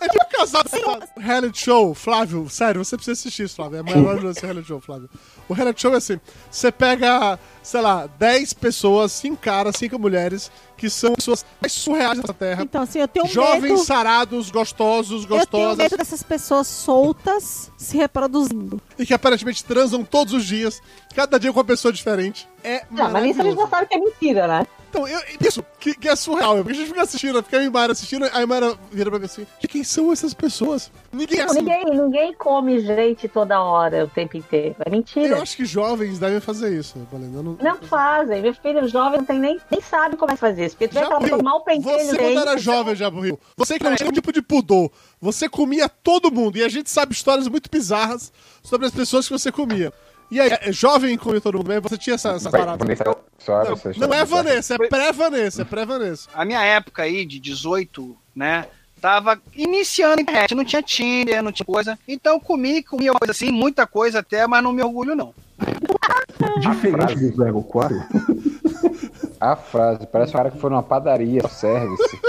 [0.00, 0.68] É tipo casado.
[1.16, 3.78] Reality show, Flávio, sério, você precisa assistir isso, Flávio.
[3.78, 5.10] É maravilhoso esse reality show, Flávio.
[5.48, 6.20] O reality show é assim:
[6.50, 12.18] você pega, sei lá, 10 pessoas, 5 caras, 5 mulheres, que são pessoas mais surreais
[12.20, 12.62] dessa terra.
[12.62, 13.84] Então, assim, eu tenho Jovens, medo.
[13.84, 15.78] sarados, gostosos, Eu tenho gostosas.
[15.78, 18.80] medo dessas pessoas soltas se reproduzindo.
[18.98, 20.80] E que aparentemente transam todos os dias,
[21.14, 22.48] cada dia com uma pessoa diferente.
[22.62, 23.70] É Não, mas isso a gente já maravilhoso.
[23.70, 24.66] sabe que é mentira, né?
[24.90, 26.56] Então, eu, isso, que, que é surreal.
[26.56, 29.26] Porque a gente fica assistindo, fica eu e Mara assistindo, a Mara vira pra mim
[29.26, 30.90] assim: "De quem são essas pessoas?
[31.12, 31.60] Ninguém é assim.
[31.60, 34.76] ninguém, ninguém come gente toda hora, o tempo inteiro.
[34.84, 35.36] É mentira.
[35.36, 37.42] Eu acho que jovens devem fazer isso, Valendo.
[37.42, 38.40] Não, Não fazem.
[38.40, 40.76] Meu filho jovem não tem nem, nem sabe como é que fazer isso.
[40.76, 41.08] Porque tu Já
[41.42, 43.38] mal pentelho Você, quando era jovem, já morreu.
[43.56, 44.90] Você que não tinha nenhum tipo de pudor.
[45.20, 46.56] Você comia todo mundo.
[46.56, 48.32] E a gente sabe histórias muito bizarras
[48.62, 49.92] sobre as pessoas que você comia.
[50.30, 51.80] E aí, é, jovem comia todo mundo?
[51.82, 52.76] Você tinha essa, essa parada?
[52.76, 53.04] Vanessa,
[53.38, 56.28] só Não, você não é Vanessa, é pré-Vanessa, é pré-Vanessa.
[56.34, 58.66] A minha época aí, de 18, né?
[59.00, 61.98] Tava iniciando a internet, não tinha Tinder, não tinha coisa.
[62.06, 65.32] Então comi, comi uma coisa assim, muita coisa até, mas não me orgulho, não.
[66.60, 67.96] Diferente do 04.
[69.40, 72.20] A frase, parece um cara que foi numa padaria, service.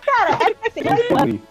[0.00, 1.42] Cara, é assim, Descobri.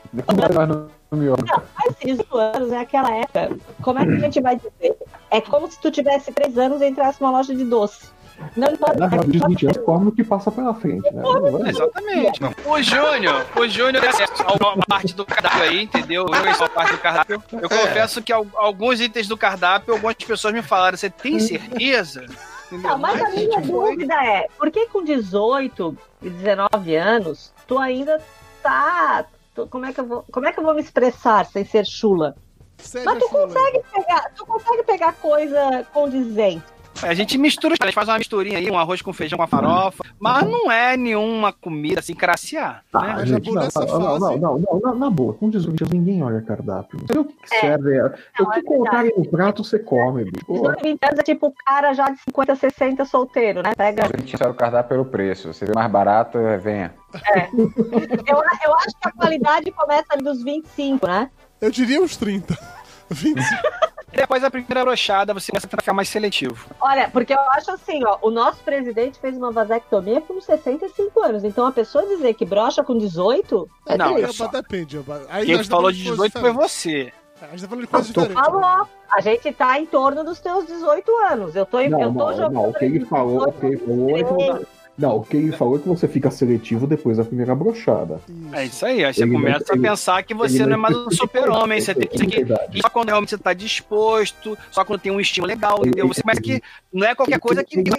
[1.11, 3.57] Mas não, faz 18 anos, é aquela época.
[3.83, 4.95] Como é que a gente vai dizer?
[5.29, 8.07] É como se tu tivesse 3 anos e entrasse numa loja de doce.
[8.55, 8.97] Não importa.
[8.97, 11.21] Na real, de 20 anos, come o que passa pela frente, né?
[11.21, 12.39] Não vai- Exatamente.
[12.65, 16.25] O Júnior, o Júnior acesso a uma parte do cardápio aí, entendeu?
[16.27, 17.43] Eu a parte do cardápio.
[17.51, 22.25] Eu confesso que al- alguns itens do cardápio, algumas pessoas me falaram, você tem certeza?
[22.71, 27.77] Não, mas a minha foi- dúvida é, por que com 18 e 19 anos, tu
[27.77, 28.19] ainda
[28.63, 29.25] tá.
[29.69, 32.35] Como, é que eu vou, como é que eu vou me expressar sem ser chula?
[32.77, 33.53] Seja Mas tu fuleiro.
[33.53, 36.65] consegue pegar, tu consegue pegar coisa condizente.
[37.03, 39.47] A gente mistura, a gente faz uma misturinha aí, um arroz com feijão com a
[39.47, 43.25] farofa, mas não é nenhuma comida assim craciar, Ah, né?
[43.25, 46.21] Gente, não, nessa não, não, fase- não, não, não, na boa, com 18 anos ninguém
[46.21, 46.99] olha cardápio.
[46.99, 47.59] Você vê o que, que É.
[47.61, 48.11] serve, é, o
[48.43, 50.25] Não, que é colocarem no prato você come.
[50.25, 50.45] bicho.
[50.45, 53.73] Pô, 18, 20 anos é tipo o cara já de 50, 60 solteiro, né?
[53.75, 54.03] Pega.
[54.05, 55.53] A gente só o cardápio pelo preço.
[55.53, 56.93] Se vê mais barato, é, venha.
[57.55, 58.35] Eu,
[58.65, 61.29] eu acho que a qualidade começa ali dos 25, né?
[61.59, 62.57] Eu diria uns 30.
[63.13, 63.61] 25.
[64.13, 66.65] Depois da primeira brochada, você começa a ficar mais seletivo.
[66.81, 71.43] Olha, porque eu acho assim, ó, o nosso presidente fez uma vasectomia com 65 anos.
[71.45, 74.47] Então a pessoa dizer que brocha com 18 é Não, olha só.
[74.47, 74.99] Depende.
[75.29, 77.13] Aí Quem nós falou de coisas 18 foi você.
[77.41, 78.35] A gente tá falando de coisas diferentes.
[78.35, 78.87] Falou.
[79.11, 81.55] A gente tá em torno dos teus 18 anos.
[81.55, 82.53] Eu tô, Não, eu tô não, jogando.
[82.53, 85.51] não, o que ele falou, o que ele 18 falou é não, o que ele
[85.51, 88.19] falou é que você fica seletivo depois da primeira brochada.
[88.53, 90.77] É isso aí, aí você Ele começa não- a pensar que você ele não é
[90.77, 92.81] mais um super-homem, você tem que que Verdade.
[92.81, 96.07] só quando realmente você tá disposto, só quando tem um estímulo legal, entendeu?
[96.07, 96.61] Você começa que
[96.93, 97.89] não é qualquer coisa que ele,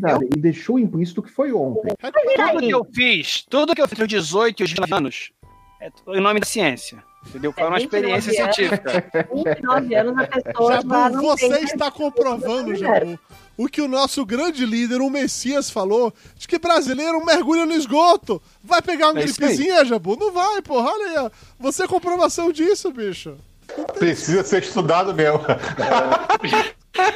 [0.00, 1.94] vai, ele deixou implícito que foi ontem.
[1.98, 5.32] Tudo que eu fiz, tudo que eu fiz entre os 18 e os 19 anos,
[5.80, 7.52] é em nome da ciência, entendeu?
[7.52, 8.54] Foi uma 29 experiência anos.
[8.56, 9.28] científica.
[9.34, 12.74] 29 anos a pessoa já Jabu, não você tem está comprovando.
[12.76, 13.18] Jabu,
[13.56, 18.40] o que o nosso grande líder, o Messias, falou, de que brasileiro mergulha no esgoto.
[18.62, 20.16] Vai pegar uma É gripezinha, Jabu?
[20.16, 20.90] Não vai, porra.
[20.90, 21.30] Olha aí, ó.
[21.58, 23.36] Você é comprovação disso, bicho.
[23.98, 25.40] Precisa ser estudado mesmo.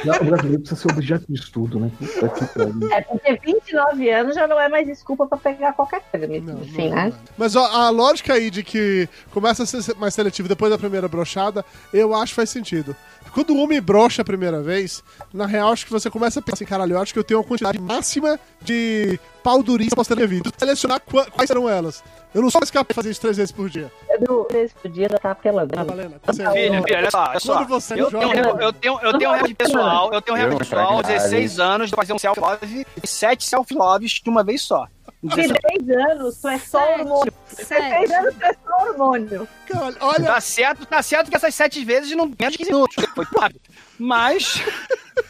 [0.03, 1.91] Não, o brasileiro precisa ser objeto de estudo, né?
[2.91, 6.89] É porque 29 anos já não é mais desculpa pra pegar qualquer coisa, Não, assim,
[6.89, 7.05] não, né?
[7.05, 7.13] não.
[7.37, 11.07] Mas ó, a lógica aí de que começa a ser mais seletivo depois da primeira
[11.07, 12.95] brochada, eu acho que faz sentido.
[13.37, 16.55] Quando o homem brocha a primeira vez, na real, acho que você começa a pensar
[16.55, 20.27] assim, caralho, eu acho que eu tenho uma quantidade máxima de pau durinho eu minha
[20.27, 20.51] vida.
[20.57, 22.03] Selecionar qua- quais serão elas.
[22.35, 23.89] Eu não sou mais capaz de fazer isso três vezes por dia.
[24.19, 25.73] Duas vezes por dia já tá apelando.
[25.73, 26.19] Tá valendo?
[26.25, 27.53] Você- Filha, filha, olha só, olha só.
[27.55, 30.41] Quando você Eu joga- tenho, eu tenho, eu tenho um recorde pessoal, eu tenho um
[30.41, 34.43] Eu recorde pessoal, trago 16 anos, de fazer um self-love e 7 self-loves de uma
[34.43, 34.85] vez só.
[35.23, 37.33] 16 anos, tu é só hormônio.
[37.57, 39.47] 16 anos, tu é só hormônio.
[39.67, 43.05] Caralho, olha, Tá certo, tá certo que essas 7 vezes não menos de 15 minutos.
[43.15, 43.61] Foi rápido.
[43.97, 44.61] Mas,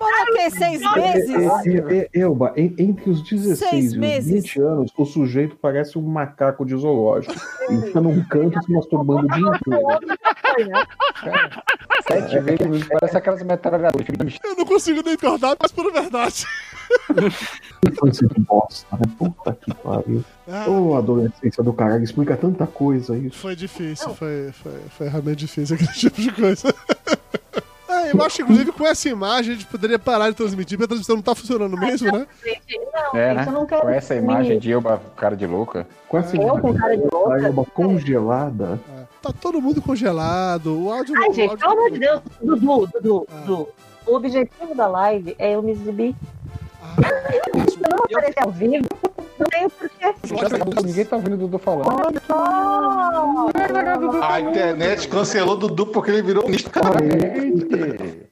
[0.00, 0.50] O quê?
[0.50, 1.30] Seis meses?
[1.66, 4.42] E- e- e- Elba, en- entre os 16 Seis e os meses.
[4.44, 7.34] 20 anos, o sujeito parece um macaco de zoológico.
[7.68, 10.86] Ele fica num canto se masturbando o dia inteiro.
[12.06, 14.06] Sete vezes, parece aquelas metralhadoras.
[14.44, 16.44] eu não consigo nem acordar, mas por verdade.
[17.88, 19.02] Infância de bosta, né?
[19.18, 20.24] Puta que pariu.
[20.48, 23.38] Ah, Ô, adolescência do caralho, explica tanta coisa isso.
[23.38, 26.74] Foi difícil, foi, foi, foi realmente difícil aquele tipo de coisa.
[28.06, 30.84] É, eu acho que, inclusive, com essa imagem a gente poderia parar de transmitir, porque
[30.84, 32.26] a transmissão não tá funcionando mesmo, né?
[32.92, 33.44] Não, É, né?
[33.46, 33.82] eu não quero.
[33.82, 35.86] Com essa imagem de Elba, cara de louca.
[36.08, 37.38] Com essa Eu com cara de louca?
[37.46, 38.80] Elba congelada.
[38.98, 39.02] É.
[39.22, 41.14] Tá todo mundo congelado, o áudio...
[41.16, 43.40] Ai, gente, áudio- pelo amor de Deus, Dudu, Dudu, Ah.
[43.46, 43.68] Dudu.
[44.04, 46.14] O objetivo da live é eu me exibir.
[46.82, 46.96] Ah,
[47.70, 48.84] Se eu não aparecer ao vivo,
[49.42, 50.82] não tenho porquê.
[50.84, 51.88] Ninguém tá ouvindo o Dudu falando.
[54.22, 56.72] A internet cancelou o Dudu porque ele virou ministro.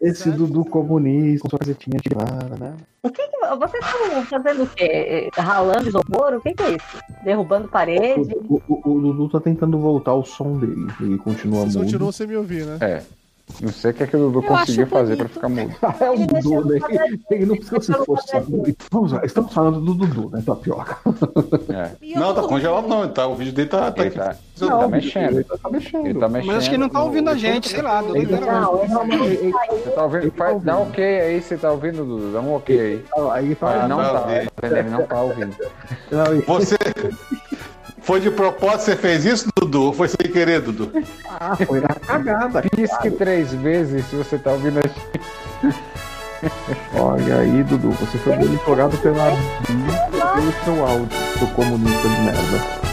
[0.00, 2.74] Esse Dudu comunista, com sua casetinha de vara, né?
[3.02, 5.30] O que que, vocês estão fazendo o quê?
[5.36, 6.34] Ralando isopor?
[6.34, 6.98] O que que é isso?
[7.24, 8.34] Derrubando parede?
[8.48, 10.86] O, o- o Dudu tá tentando voltar o som dele.
[11.00, 11.84] Ele continua Vocês mudo.
[11.86, 12.78] continuam sem me ouvir, né?
[12.80, 13.02] É.
[13.60, 15.34] Não sei o que, é que o Dudu Eu conseguiu fazer pra bonito.
[15.34, 15.74] ficar mudo.
[16.00, 16.78] É o Dudu, né?
[17.30, 18.76] Ele não precisa se quadradinho.
[18.90, 20.42] Vamos lá, estamos falando do Dudu, né?
[20.44, 20.98] Tapioca.
[21.68, 21.90] É.
[22.02, 23.08] E eu Não, tá congelado não.
[23.08, 24.18] Tá, o vídeo dele tá, tá Ele aqui.
[24.18, 25.30] tá, Não, ele tá mexendo.
[25.32, 26.06] Ele tá mexendo.
[26.06, 26.46] Ele tá mexendo.
[26.48, 28.00] mas acho que ele não tá ouvindo a gente, sei lá.
[28.02, 28.40] Dudu, Ele- né?
[28.40, 30.30] Não, ele não Ele- Você tá ouvindo?
[30.32, 32.32] Faz- dá um ok aí, você tá ouvindo, Dudu?
[32.32, 33.04] Dá um ok aí.
[33.32, 34.26] Aí ele Ah, não tá.
[34.90, 35.56] não tá ouvindo.
[36.46, 36.76] Você.
[38.02, 39.84] Foi de propósito você fez isso, Dudu?
[39.84, 40.90] Ou foi sem querer, Dudu?
[41.28, 42.62] Ah, foi na cagada.
[42.74, 45.74] Pisque três vezes se você tá ouvindo a gente.
[46.98, 49.30] Olha aí, Dudu, você foi monitorado pela
[50.34, 52.89] pelo seu áudio, seu comunista de merda.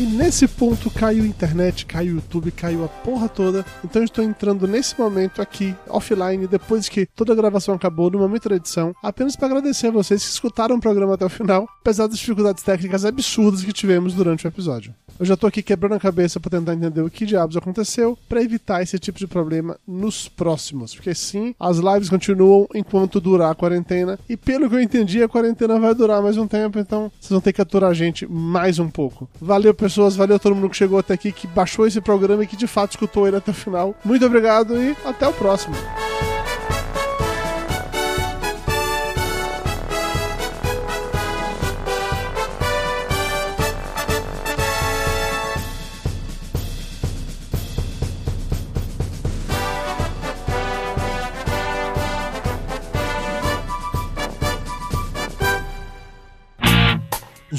[0.00, 3.66] E nesse ponto caiu a internet, caiu o YouTube, caiu a porra toda.
[3.84, 8.18] Então eu estou entrando nesse momento aqui, offline, depois que toda a gravação acabou, no
[8.18, 11.68] momento da edição, apenas para agradecer a vocês que escutaram o programa até o final,
[11.82, 14.94] apesar das dificuldades técnicas absurdas que tivemos durante o episódio.
[15.18, 18.42] Eu já tô aqui quebrando a cabeça para tentar entender o que diabos aconteceu, para
[18.42, 20.94] evitar esse tipo de problema nos próximos.
[20.94, 25.28] Porque sim, as lives continuam enquanto durar a quarentena, e pelo que eu entendi, a
[25.28, 28.78] quarentena vai durar mais um tempo, então vocês vão ter que aturar a gente mais
[28.78, 29.28] um pouco.
[29.38, 32.56] Valeu, pessoas, valeu todo mundo que chegou até aqui, que baixou esse programa e que
[32.56, 33.94] de fato escutou ele até o final.
[34.04, 35.74] Muito obrigado e até o próximo.